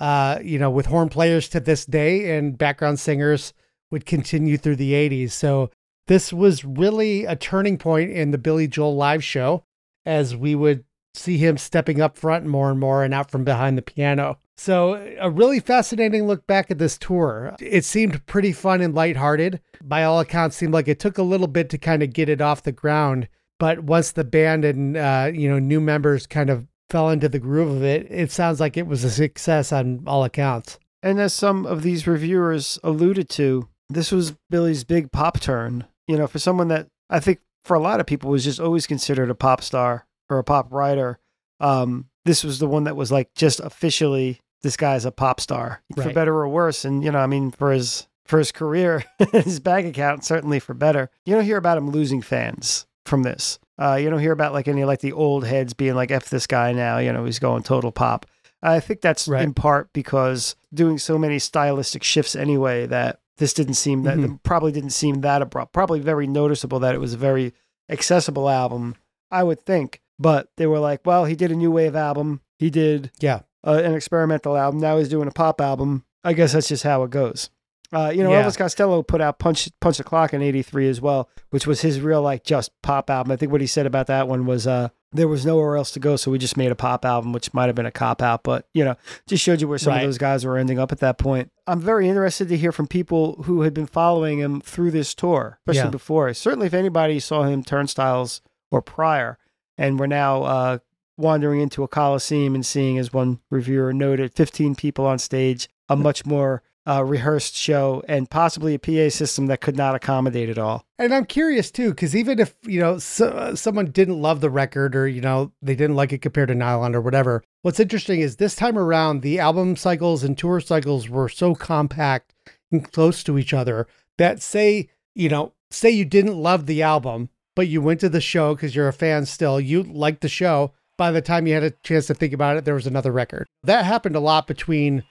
uh, 0.00 0.38
you 0.42 0.58
know, 0.58 0.70
with 0.70 0.86
horn 0.86 1.08
players 1.08 1.48
to 1.50 1.60
this 1.60 1.86
day, 1.86 2.36
and 2.36 2.58
background 2.58 3.00
singers 3.00 3.52
would 3.90 4.06
continue 4.06 4.56
through 4.56 4.76
the 4.76 4.92
80s. 4.92 5.30
So 5.30 5.70
this 6.06 6.32
was 6.32 6.64
really 6.64 7.24
a 7.24 7.36
turning 7.36 7.78
point 7.78 8.10
in 8.10 8.30
the 8.30 8.38
Billy 8.38 8.68
Joel 8.68 8.96
live 8.96 9.24
show 9.24 9.64
as 10.04 10.36
we 10.36 10.54
would 10.54 10.84
see 11.14 11.38
him 11.38 11.58
stepping 11.58 12.00
up 12.00 12.16
front 12.16 12.46
more 12.46 12.70
and 12.70 12.78
more 12.78 13.02
and 13.02 13.12
out 13.12 13.30
from 13.30 13.44
behind 13.44 13.76
the 13.76 13.82
piano. 13.82 14.38
So, 14.58 14.94
a 15.20 15.28
really 15.28 15.60
fascinating 15.60 16.26
look 16.26 16.46
back 16.46 16.70
at 16.70 16.78
this 16.78 16.96
tour. 16.96 17.54
It 17.60 17.84
seemed 17.84 18.24
pretty 18.24 18.52
fun 18.52 18.80
and 18.80 18.94
lighthearted. 18.94 19.60
By 19.82 20.04
all 20.04 20.18
accounts, 20.18 20.56
seemed 20.56 20.72
like 20.72 20.88
it 20.88 20.98
took 20.98 21.18
a 21.18 21.22
little 21.22 21.46
bit 21.46 21.68
to 21.70 21.78
kind 21.78 22.02
of 22.02 22.12
get 22.12 22.30
it 22.30 22.40
off 22.40 22.62
the 22.62 22.72
ground. 22.72 23.28
But 23.58 23.80
once 23.80 24.12
the 24.12 24.24
band 24.24 24.64
and 24.64 24.96
uh, 24.96 25.30
you 25.32 25.50
know 25.50 25.58
new 25.58 25.80
members 25.80 26.26
kind 26.26 26.48
of 26.48 26.66
fell 26.88 27.10
into 27.10 27.28
the 27.28 27.38
groove 27.38 27.76
of 27.76 27.82
it, 27.82 28.06
it 28.10 28.30
sounds 28.30 28.60
like 28.60 28.76
it 28.76 28.86
was 28.86 29.04
a 29.04 29.10
success 29.10 29.72
on 29.72 30.02
all 30.06 30.24
accounts. 30.24 30.78
And 31.02 31.20
as 31.20 31.32
some 31.32 31.66
of 31.66 31.82
these 31.82 32.06
reviewers 32.06 32.78
alluded 32.82 33.28
to, 33.30 33.68
this 33.88 34.10
was 34.10 34.34
Billy's 34.50 34.84
big 34.84 35.12
pop 35.12 35.40
turn. 35.40 35.84
You 36.08 36.16
know, 36.16 36.26
for 36.26 36.38
someone 36.38 36.68
that 36.68 36.88
I 37.10 37.20
think 37.20 37.40
for 37.64 37.74
a 37.74 37.80
lot 37.80 38.00
of 38.00 38.06
people 38.06 38.30
was 38.30 38.44
just 38.44 38.60
always 38.60 38.86
considered 38.86 39.30
a 39.30 39.34
pop 39.34 39.62
star 39.62 40.06
or 40.28 40.38
a 40.38 40.44
pop 40.44 40.72
writer. 40.72 41.18
Um, 41.60 42.06
this 42.24 42.44
was 42.44 42.58
the 42.58 42.66
one 42.66 42.84
that 42.84 42.96
was 42.96 43.12
like 43.12 43.34
just 43.34 43.60
officially 43.60 44.40
this 44.62 44.76
guy's 44.76 45.04
a 45.04 45.12
pop 45.12 45.40
star 45.40 45.82
for 45.94 46.12
better 46.12 46.34
or 46.34 46.48
worse. 46.48 46.84
And 46.84 47.04
you 47.04 47.10
know, 47.10 47.18
I 47.18 47.26
mean, 47.26 47.50
for 47.50 47.72
his 47.72 48.06
for 48.24 48.38
his 48.38 48.52
career, 48.52 49.04
his 49.32 49.60
bank 49.60 49.86
account 49.86 50.24
certainly 50.24 50.58
for 50.58 50.74
better. 50.74 51.10
You 51.24 51.34
don't 51.34 51.44
hear 51.44 51.56
about 51.56 51.78
him 51.78 51.90
losing 51.90 52.22
fans 52.22 52.86
from 53.04 53.22
this. 53.22 53.58
Uh, 53.78 53.94
you 54.00 54.08
don't 54.10 54.20
hear 54.20 54.32
about 54.32 54.52
like 54.52 54.68
any 54.68 54.84
like 54.84 55.00
the 55.00 55.12
old 55.12 55.44
heads 55.44 55.74
being 55.74 55.94
like 55.94 56.10
"f 56.10 56.30
this 56.30 56.46
guy" 56.46 56.72
now. 56.72 56.98
You 56.98 57.12
know, 57.12 57.24
he's 57.24 57.38
going 57.38 57.62
total 57.62 57.92
pop. 57.92 58.26
I 58.62 58.80
think 58.80 59.00
that's 59.02 59.28
Right. 59.28 59.42
in 59.44 59.52
part 59.54 59.92
because 59.92 60.56
doing 60.72 60.98
so 60.98 61.18
many 61.18 61.38
stylistic 61.38 62.02
shifts 62.02 62.34
anyway 62.34 62.86
that 62.86 63.20
this 63.38 63.52
didn't 63.52 63.74
seem 63.74 64.02
that 64.04 64.16
Mhm. 64.16 64.42
probably 64.42 64.72
didn't 64.72 64.90
seem 64.90 65.20
that 65.20 65.42
abrupt. 65.42 65.72
Probably 65.74 66.00
very 66.00 66.26
noticeable 66.26 66.78
that 66.80 66.94
it 66.94 66.98
was 67.00 67.12
a 67.12 67.18
very 67.18 67.52
accessible 67.90 68.48
album, 68.48 68.94
I 69.30 69.42
would 69.42 69.60
think. 69.60 70.00
But 70.18 70.48
they 70.56 70.66
were 70.66 70.78
like, 70.78 71.02
well, 71.04 71.26
he 71.26 71.34
did 71.36 71.52
a 71.52 71.56
new 71.56 71.70
wave 71.70 71.94
album. 71.94 72.40
He 72.58 72.70
did 72.70 73.10
Yeah. 73.20 73.40
uh, 73.66 73.82
an 73.84 73.94
experimental 73.94 74.56
album. 74.56 74.80
Now 74.80 74.96
he's 74.96 75.10
doing 75.10 75.28
a 75.28 75.32
pop 75.32 75.60
album. 75.60 76.04
I 76.24 76.32
guess 76.32 76.52
that's 76.54 76.68
just 76.68 76.82
how 76.82 77.02
it 77.02 77.10
goes. 77.10 77.50
Uh, 77.92 78.10
you 78.14 78.22
know, 78.22 78.30
Yeah. 78.32 78.42
Elvis 78.42 78.56
Costello 78.58 79.02
put 79.02 79.20
out 79.20 79.38
Punch 79.38 79.68
Punch 79.80 79.98
the 79.98 80.04
Clock 80.04 80.34
in 80.34 80.42
'83 80.42 80.88
as 80.88 81.00
well, 81.00 81.28
which 81.50 81.66
was 81.66 81.82
his 81.82 82.00
real 82.00 82.20
like 82.22 82.42
just 82.44 82.70
pop 82.82 83.08
album. 83.10 83.30
I 83.32 83.36
think 83.36 83.52
what 83.52 83.60
he 83.60 83.66
said 83.66 83.86
about 83.86 84.06
that 84.08 84.26
one 84.28 84.44
was 84.46 84.66
uh, 84.66 84.88
there 85.12 85.28
was 85.28 85.46
nowhere 85.46 85.76
else 85.76 85.92
to 85.92 86.00
go, 86.00 86.16
so 86.16 86.30
we 86.30 86.38
just 86.38 86.56
made 86.56 86.72
a 86.72 86.74
pop 86.74 87.04
album, 87.04 87.32
which 87.32 87.54
might 87.54 87.66
have 87.66 87.74
been 87.76 87.86
a 87.86 87.92
cop 87.92 88.20
out, 88.22 88.42
but 88.42 88.66
you 88.74 88.84
know, 88.84 88.96
just 89.28 89.42
showed 89.42 89.60
you 89.60 89.68
where 89.68 89.78
some 89.78 89.92
Right. 89.92 90.00
of 90.02 90.08
those 90.08 90.18
guys 90.18 90.44
were 90.44 90.58
ending 90.58 90.78
up 90.78 90.90
at 90.92 90.98
that 90.98 91.16
point. 91.16 91.50
I'm 91.66 91.80
very 91.80 92.08
interested 92.08 92.48
to 92.48 92.56
hear 92.56 92.72
from 92.72 92.86
people 92.88 93.42
who 93.44 93.62
had 93.62 93.72
been 93.72 93.86
following 93.86 94.38
him 94.40 94.60
through 94.60 94.90
this 94.90 95.14
tour, 95.14 95.58
especially 95.66 95.86
Yeah. 95.86 95.90
before. 95.90 96.34
Certainly, 96.34 96.66
if 96.66 96.74
anybody 96.74 97.20
saw 97.20 97.44
him 97.44 97.62
turnstiles 97.62 98.40
or 98.70 98.82
prior, 98.82 99.38
and 99.78 99.98
we're 100.00 100.06
now 100.08 100.42
uh, 100.42 100.78
wandering 101.16 101.60
into 101.60 101.82
a 101.84 101.88
coliseum 101.88 102.54
and 102.54 102.66
seeing, 102.66 102.98
as 102.98 103.12
one 103.12 103.38
reviewer 103.50 103.92
noted, 103.92 104.34
15 104.34 104.74
people 104.74 105.06
on 105.06 105.18
stage, 105.18 105.68
a 105.88 105.94
much 105.96 106.26
more 106.26 106.62
uh, 106.86 107.04
rehearsed 107.04 107.54
show 107.54 108.02
and 108.08 108.30
possibly 108.30 108.74
a 108.74 108.78
PA 108.78 109.10
system 109.10 109.46
that 109.46 109.60
could 109.60 109.76
not 109.76 109.94
accommodate 109.94 110.48
it 110.48 110.58
all. 110.58 110.84
And 110.98 111.12
I'm 111.12 111.24
curious 111.24 111.70
too, 111.70 111.90
because 111.90 112.14
even 112.14 112.38
if 112.38 112.54
you 112.62 112.80
know 112.80 112.98
so, 112.98 113.28
uh, 113.28 113.56
someone 113.56 113.86
didn't 113.86 114.22
love 114.22 114.40
the 114.40 114.50
record, 114.50 114.94
or 114.94 115.08
you 115.08 115.20
know 115.20 115.52
they 115.60 115.74
didn't 115.74 115.96
like 115.96 116.12
it 116.12 116.22
compared 116.22 116.48
to 116.48 116.54
Nylon 116.54 116.94
or 116.94 117.00
whatever, 117.00 117.42
what's 117.62 117.80
interesting 117.80 118.20
is 118.20 118.36
this 118.36 118.54
time 118.54 118.78
around 118.78 119.22
the 119.22 119.38
album 119.40 119.76
cycles 119.76 120.22
and 120.22 120.38
tour 120.38 120.60
cycles 120.60 121.08
were 121.08 121.28
so 121.28 121.54
compact 121.54 122.34
and 122.70 122.90
close 122.92 123.22
to 123.24 123.38
each 123.38 123.52
other 123.52 123.86
that 124.18 124.40
say 124.40 124.88
you 125.14 125.28
know 125.28 125.52
say 125.70 125.90
you 125.90 126.04
didn't 126.04 126.36
love 126.36 126.66
the 126.66 126.82
album, 126.82 127.28
but 127.56 127.68
you 127.68 127.82
went 127.82 128.00
to 128.00 128.08
the 128.08 128.20
show 128.20 128.54
because 128.54 128.76
you're 128.76 128.88
a 128.88 128.92
fan 128.92 129.26
still, 129.26 129.60
you 129.60 129.82
liked 129.82 130.20
the 130.20 130.28
show. 130.28 130.72
By 130.98 131.10
the 131.10 131.20
time 131.20 131.46
you 131.46 131.52
had 131.52 131.62
a 131.62 131.72
chance 131.82 132.06
to 132.06 132.14
think 132.14 132.32
about 132.32 132.56
it, 132.56 132.64
there 132.64 132.74
was 132.74 132.86
another 132.86 133.12
record. 133.12 133.46
That 133.64 133.84
happened 133.84 134.16
a 134.16 134.20
lot 134.20 134.46
between 134.46 135.02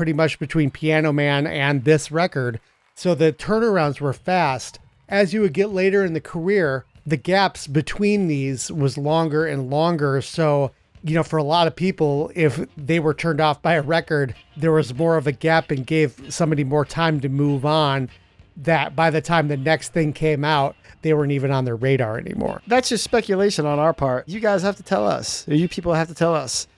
pretty 0.00 0.12
much 0.14 0.38
between 0.38 0.70
Piano 0.70 1.12
Man 1.12 1.46
and 1.46 1.84
this 1.84 2.10
record. 2.10 2.58
So 2.94 3.14
the 3.14 3.34
turnarounds 3.34 4.00
were 4.00 4.14
fast. 4.14 4.78
As 5.10 5.34
you 5.34 5.42
would 5.42 5.52
get 5.52 5.74
later 5.74 6.06
in 6.06 6.14
the 6.14 6.22
career, 6.22 6.86
the 7.04 7.18
gaps 7.18 7.66
between 7.66 8.26
these 8.26 8.72
was 8.72 8.96
longer 8.96 9.44
and 9.44 9.68
longer. 9.68 10.22
So, 10.22 10.70
you 11.04 11.14
know, 11.14 11.22
for 11.22 11.36
a 11.36 11.42
lot 11.42 11.66
of 11.66 11.76
people, 11.76 12.32
if 12.34 12.66
they 12.78 12.98
were 12.98 13.12
turned 13.12 13.42
off 13.42 13.60
by 13.60 13.74
a 13.74 13.82
record, 13.82 14.34
there 14.56 14.72
was 14.72 14.94
more 14.94 15.18
of 15.18 15.26
a 15.26 15.32
gap 15.32 15.70
and 15.70 15.86
gave 15.86 16.32
somebody 16.32 16.64
more 16.64 16.86
time 16.86 17.20
to 17.20 17.28
move 17.28 17.66
on. 17.66 18.08
That 18.56 18.96
by 18.96 19.10
the 19.10 19.20
time 19.20 19.48
the 19.48 19.58
next 19.58 19.92
thing 19.92 20.14
came 20.14 20.46
out, 20.46 20.76
they 21.02 21.12
weren't 21.12 21.32
even 21.32 21.50
on 21.50 21.66
their 21.66 21.76
radar 21.76 22.16
anymore. 22.16 22.62
That's 22.66 22.88
just 22.88 23.04
speculation 23.04 23.66
on 23.66 23.78
our 23.78 23.92
part. 23.92 24.26
You 24.30 24.40
guys 24.40 24.62
have 24.62 24.76
to 24.76 24.82
tell 24.82 25.06
us, 25.06 25.46
you 25.46 25.68
people 25.68 25.92
have 25.92 26.08
to 26.08 26.14
tell 26.14 26.34
us. 26.34 26.68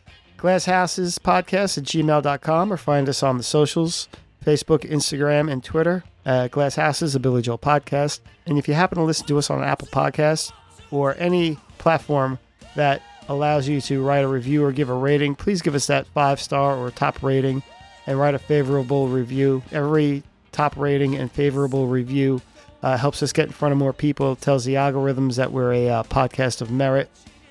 Glasshouses 0.42 1.20
podcast 1.20 1.78
at 1.78 1.84
gmail.com 1.84 2.72
or 2.72 2.76
find 2.76 3.08
us 3.08 3.22
on 3.22 3.36
the 3.36 3.44
socials 3.44 4.08
Facebook, 4.44 4.80
Instagram, 4.90 5.48
and 5.48 5.62
Twitter 5.62 6.02
at 6.26 6.50
Glasshouses, 6.50 7.14
a 7.14 7.20
Billy 7.20 7.42
Joel 7.42 7.58
podcast. 7.58 8.18
And 8.44 8.58
if 8.58 8.66
you 8.66 8.74
happen 8.74 8.98
to 8.98 9.04
listen 9.04 9.24
to 9.28 9.38
us 9.38 9.50
on 9.50 9.62
Apple 9.62 9.86
Podcasts 9.92 10.50
or 10.90 11.14
any 11.16 11.58
platform 11.78 12.40
that 12.74 13.02
allows 13.28 13.68
you 13.68 13.80
to 13.82 14.02
write 14.02 14.24
a 14.24 14.28
review 14.28 14.64
or 14.64 14.72
give 14.72 14.88
a 14.88 14.94
rating, 14.94 15.36
please 15.36 15.62
give 15.62 15.76
us 15.76 15.86
that 15.86 16.08
five 16.08 16.40
star 16.40 16.76
or 16.76 16.90
top 16.90 17.22
rating 17.22 17.62
and 18.08 18.18
write 18.18 18.34
a 18.34 18.40
favorable 18.40 19.06
review. 19.06 19.62
Every 19.70 20.24
top 20.50 20.76
rating 20.76 21.14
and 21.14 21.30
favorable 21.30 21.86
review 21.86 22.42
uh, 22.82 22.96
helps 22.96 23.22
us 23.22 23.32
get 23.32 23.46
in 23.46 23.52
front 23.52 23.70
of 23.70 23.78
more 23.78 23.92
people, 23.92 24.34
tells 24.34 24.64
the 24.64 24.74
algorithms 24.74 25.36
that 25.36 25.52
we're 25.52 25.72
a 25.72 25.88
uh, 25.88 26.02
podcast 26.02 26.60
of 26.60 26.72
merit, 26.72 27.08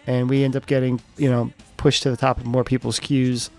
and 0.08 0.30
we 0.30 0.44
end 0.44 0.58
up 0.58 0.66
getting, 0.66 1.00
you 1.16 1.32
know, 1.32 1.54
pushed 1.82 2.04
to 2.04 2.12
the 2.12 2.18
top 2.18 2.38
of 2.38 2.46
more 2.46 2.64
people's 2.64 3.00
queues. 3.00 3.50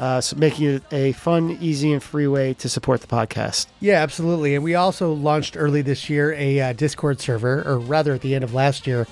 Uh, 0.00 0.20
so 0.20 0.34
making 0.36 0.66
it 0.66 0.82
a 0.90 1.12
fun, 1.12 1.56
easy, 1.60 1.92
and 1.92 2.02
free 2.02 2.26
way 2.26 2.52
to 2.54 2.68
support 2.68 3.00
the 3.00 3.06
podcast. 3.06 3.68
Yeah, 3.78 4.02
absolutely. 4.02 4.56
And 4.56 4.64
we 4.64 4.74
also 4.74 5.12
launched 5.12 5.56
early 5.56 5.80
this 5.80 6.10
year 6.10 6.32
a 6.32 6.60
uh, 6.60 6.72
Discord 6.72 7.20
server, 7.20 7.62
or 7.62 7.78
rather 7.78 8.12
at 8.12 8.22
the 8.22 8.34
end 8.34 8.42
of 8.42 8.52
last 8.52 8.88
year. 8.88 9.06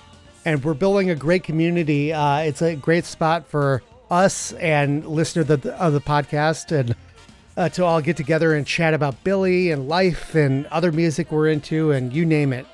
And 0.44 0.64
we're 0.64 0.74
building 0.74 1.08
a 1.08 1.14
great 1.14 1.44
community. 1.44 2.12
Uh, 2.12 2.38
it's 2.38 2.60
a 2.60 2.74
great 2.74 3.04
spot 3.04 3.46
for 3.46 3.82
us 4.10 4.52
and 4.54 5.06
listeners 5.06 5.48
of 5.50 5.62
the, 5.62 5.74
of 5.76 5.92
the 5.92 6.00
podcast 6.00 6.72
and 6.72 6.96
uh, 7.56 7.68
to 7.68 7.84
all 7.84 8.00
get 8.00 8.16
together 8.16 8.54
and 8.54 8.66
chat 8.66 8.92
about 8.92 9.22
Billy 9.22 9.70
and 9.70 9.88
life 9.88 10.34
and 10.34 10.66
other 10.66 10.90
music 10.90 11.30
we're 11.30 11.48
into 11.48 11.92
and 11.92 12.12
you 12.12 12.24
name 12.24 12.52
it. 12.52 12.66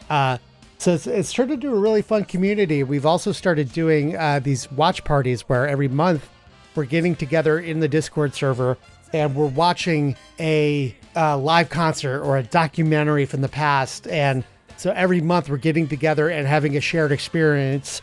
So 0.79 0.95
it's, 0.95 1.07
it's 1.07 1.33
turned 1.33 1.51
into 1.51 1.75
a 1.75 1.79
really 1.79 2.03
fun 2.03 2.25
community. 2.25 2.83
We've 2.83 3.07
also 3.07 3.33
started 3.33 3.72
doing 3.72 4.16
uh, 4.16 4.41
these 4.41 4.70
watch 4.72 5.03
parties 5.05 5.43
where 5.43 5.66
every 5.66 5.89
month 5.89 6.29
we're 6.75 6.85
getting 6.85 7.14
together 7.14 7.59
in 7.59 7.81
the 7.81 7.89
Discord 7.89 8.35
server 8.35 8.77
and 9.12 9.35
we're 9.35 9.47
watching 9.47 10.16
a 10.41 10.95
uh, 11.16 11.39
live 11.39 11.70
concert 11.70 12.20
or 12.22 12.37
a 12.37 12.43
documentary 12.43 13.27
from 13.27 13.41
the 13.41 13.49
past. 13.49 14.09
And 14.09 14.45
so 14.77 14.91
every 14.91 15.20
month 15.20 15.49
we're 15.49 15.57
getting 15.57 15.87
together 15.87 16.29
and 16.29 16.47
having 16.47 16.77
a 16.77 16.81
shared 16.81 17.12
experience, 17.12 18.03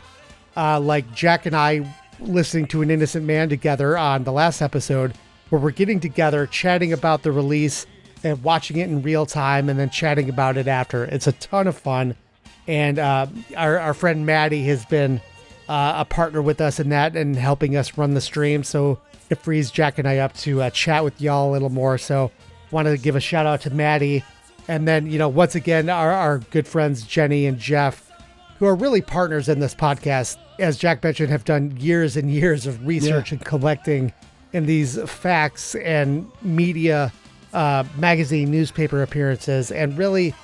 uh, 0.55 0.79
like 0.79 1.13
Jack 1.13 1.45
and 1.45 1.55
I 1.55 1.85
listening 2.19 2.67
to 2.67 2.81
An 2.81 2.89
Innocent 2.89 3.25
Man 3.25 3.49
together 3.49 3.97
on 3.97 4.23
the 4.23 4.31
last 4.31 4.61
episode, 4.61 5.13
where 5.49 5.59
we're 5.59 5.71
getting 5.71 5.99
together, 5.99 6.47
chatting 6.47 6.93
about 6.93 7.23
the 7.23 7.31
release 7.31 7.85
and 8.23 8.41
watching 8.43 8.77
it 8.77 8.89
in 8.89 9.01
real 9.01 9.25
time 9.25 9.67
and 9.69 9.77
then 9.77 9.89
chatting 9.89 10.29
about 10.29 10.55
it 10.55 10.67
after. 10.67 11.03
It's 11.05 11.27
a 11.27 11.33
ton 11.33 11.67
of 11.67 11.77
fun. 11.77 12.15
And 12.67 12.99
uh, 12.99 13.27
our, 13.57 13.79
our 13.79 13.93
friend 13.93 14.25
Maddie 14.25 14.63
has 14.65 14.85
been 14.85 15.19
uh, 15.67 15.93
a 15.97 16.05
partner 16.05 16.41
with 16.41 16.61
us 16.61 16.79
in 16.79 16.89
that 16.89 17.15
and 17.15 17.35
helping 17.35 17.75
us 17.75 17.97
run 17.97 18.13
the 18.13 18.21
stream. 18.21 18.63
So 18.63 18.99
it 19.29 19.39
frees 19.39 19.71
Jack 19.71 19.97
and 19.97 20.07
I 20.07 20.17
up 20.17 20.33
to 20.37 20.61
uh, 20.61 20.69
chat 20.69 21.03
with 21.03 21.19
y'all 21.21 21.49
a 21.49 21.53
little 21.53 21.69
more. 21.69 21.97
So 21.97 22.31
wanted 22.71 22.91
to 22.91 22.97
give 22.97 23.15
a 23.15 23.19
shout 23.19 23.45
out 23.45 23.61
to 23.61 23.69
Maddie. 23.69 24.23
And 24.67 24.87
then, 24.87 25.07
you 25.07 25.17
know, 25.17 25.29
once 25.29 25.55
again, 25.55 25.89
our, 25.89 26.11
our 26.11 26.39
good 26.39 26.67
friends 26.67 27.03
Jenny 27.03 27.45
and 27.45 27.57
Jeff, 27.57 28.09
who 28.59 28.65
are 28.65 28.75
really 28.75 29.01
partners 29.01 29.49
in 29.49 29.59
this 29.59 29.73
podcast, 29.73 30.37
as 30.59 30.77
Jack 30.77 31.03
mentioned, 31.03 31.29
have 31.29 31.45
done 31.45 31.75
years 31.77 32.15
and 32.15 32.31
years 32.31 32.67
of 32.67 32.85
research 32.85 33.31
and 33.31 33.43
collecting 33.43 34.13
in 34.53 34.65
these 34.65 35.01
facts 35.09 35.75
and 35.75 36.29
media, 36.41 37.11
uh, 37.53 37.83
magazine, 37.97 38.51
newspaper 38.51 39.01
appearances, 39.01 39.71
and 39.71 39.97
really 39.97 40.35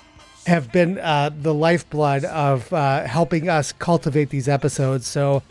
have 0.48 0.72
been 0.72 0.98
uh, 1.00 1.30
the 1.42 1.54
lifeblood 1.54 2.24
of 2.26 2.72
uh, 2.72 3.06
helping 3.06 3.50
us 3.50 3.74
cultivate 3.74 4.30
these 4.30 4.48
episodes. 4.48 5.06
So, 5.06 5.44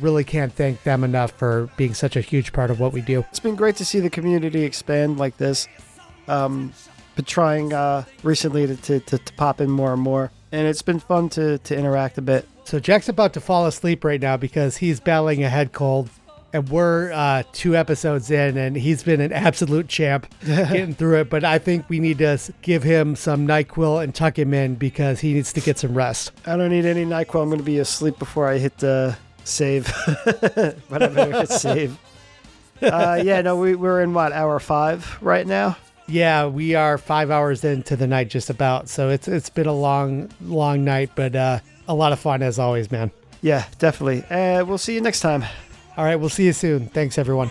really 0.00 0.24
can't 0.24 0.52
thank 0.52 0.82
them 0.82 1.04
enough 1.04 1.30
for 1.30 1.70
being 1.78 1.94
such 1.94 2.16
a 2.16 2.20
huge 2.20 2.52
part 2.52 2.70
of 2.70 2.78
what 2.78 2.92
we 2.92 3.00
do. 3.00 3.24
It's 3.30 3.40
been 3.40 3.56
great 3.56 3.76
to 3.76 3.84
see 3.84 4.00
the 4.00 4.10
community 4.10 4.62
expand 4.62 5.18
like 5.18 5.38
this. 5.38 5.68
Um, 6.28 6.74
been 7.14 7.24
trying 7.24 7.72
uh, 7.72 8.04
recently 8.22 8.66
to, 8.66 8.76
to, 8.76 9.00
to, 9.00 9.18
to 9.18 9.32
pop 9.34 9.60
in 9.62 9.70
more 9.70 9.94
and 9.94 10.02
more, 10.02 10.30
and 10.52 10.66
it's 10.66 10.82
been 10.82 11.00
fun 11.00 11.30
to, 11.30 11.56
to 11.58 11.76
interact 11.78 12.18
a 12.18 12.22
bit. 12.22 12.46
So, 12.64 12.80
Jack's 12.80 13.08
about 13.08 13.32
to 13.34 13.40
fall 13.40 13.66
asleep 13.66 14.04
right 14.04 14.20
now 14.20 14.36
because 14.36 14.78
he's 14.78 15.00
battling 15.00 15.44
a 15.44 15.48
head 15.48 15.72
cold. 15.72 16.10
And 16.56 16.70
we're 16.70 17.12
uh, 17.12 17.42
two 17.52 17.76
episodes 17.76 18.30
in, 18.30 18.56
and 18.56 18.74
he's 18.74 19.02
been 19.02 19.20
an 19.20 19.30
absolute 19.30 19.88
champ 19.88 20.26
getting 20.46 20.94
through 20.94 21.20
it. 21.20 21.28
But 21.28 21.44
I 21.44 21.58
think 21.58 21.86
we 21.90 22.00
need 22.00 22.16
to 22.18 22.38
give 22.62 22.82
him 22.82 23.14
some 23.14 23.46
NyQuil 23.46 24.02
and 24.02 24.14
tuck 24.14 24.38
him 24.38 24.54
in 24.54 24.76
because 24.76 25.20
he 25.20 25.34
needs 25.34 25.52
to 25.52 25.60
get 25.60 25.78
some 25.78 25.92
rest. 25.92 26.32
I 26.46 26.56
don't 26.56 26.70
need 26.70 26.86
any 26.86 27.04
NyQuil. 27.04 27.42
I'm 27.42 27.50
going 27.50 27.58
to 27.58 27.62
be 27.62 27.78
asleep 27.78 28.18
before 28.18 28.48
I 28.48 28.56
hit 28.56 28.78
the 28.78 29.18
save. 29.44 29.84
but 30.24 31.02
I 31.02 31.08
better 31.08 31.40
hit 31.40 31.50
save. 31.50 31.98
Uh, 32.82 33.18
yeah, 33.24 33.40
no, 33.40 33.56
we, 33.56 33.74
we're 33.74 34.02
in 34.02 34.12
what, 34.12 34.32
hour 34.32 34.60
five 34.60 35.16
right 35.22 35.46
now? 35.46 35.78
Yeah, 36.08 36.44
we 36.44 36.74
are 36.74 36.98
five 36.98 37.30
hours 37.30 37.64
into 37.64 37.96
the 37.96 38.06
night 38.06 38.28
just 38.28 38.50
about. 38.50 38.90
So 38.90 39.08
it's 39.08 39.28
it's 39.28 39.48
been 39.48 39.66
a 39.66 39.72
long, 39.72 40.28
long 40.42 40.84
night, 40.84 41.12
but 41.14 41.34
uh, 41.34 41.60
a 41.88 41.94
lot 41.94 42.12
of 42.12 42.20
fun 42.20 42.42
as 42.42 42.58
always, 42.58 42.90
man. 42.90 43.10
Yeah, 43.40 43.64
definitely. 43.78 44.24
Uh, 44.24 44.62
we'll 44.66 44.76
see 44.76 44.92
you 44.92 45.00
next 45.00 45.20
time. 45.20 45.46
All 45.96 46.04
right, 46.04 46.16
we'll 46.16 46.28
see 46.28 46.44
you 46.44 46.52
soon. 46.52 46.86
Thanks, 46.86 47.18
everyone. 47.18 47.50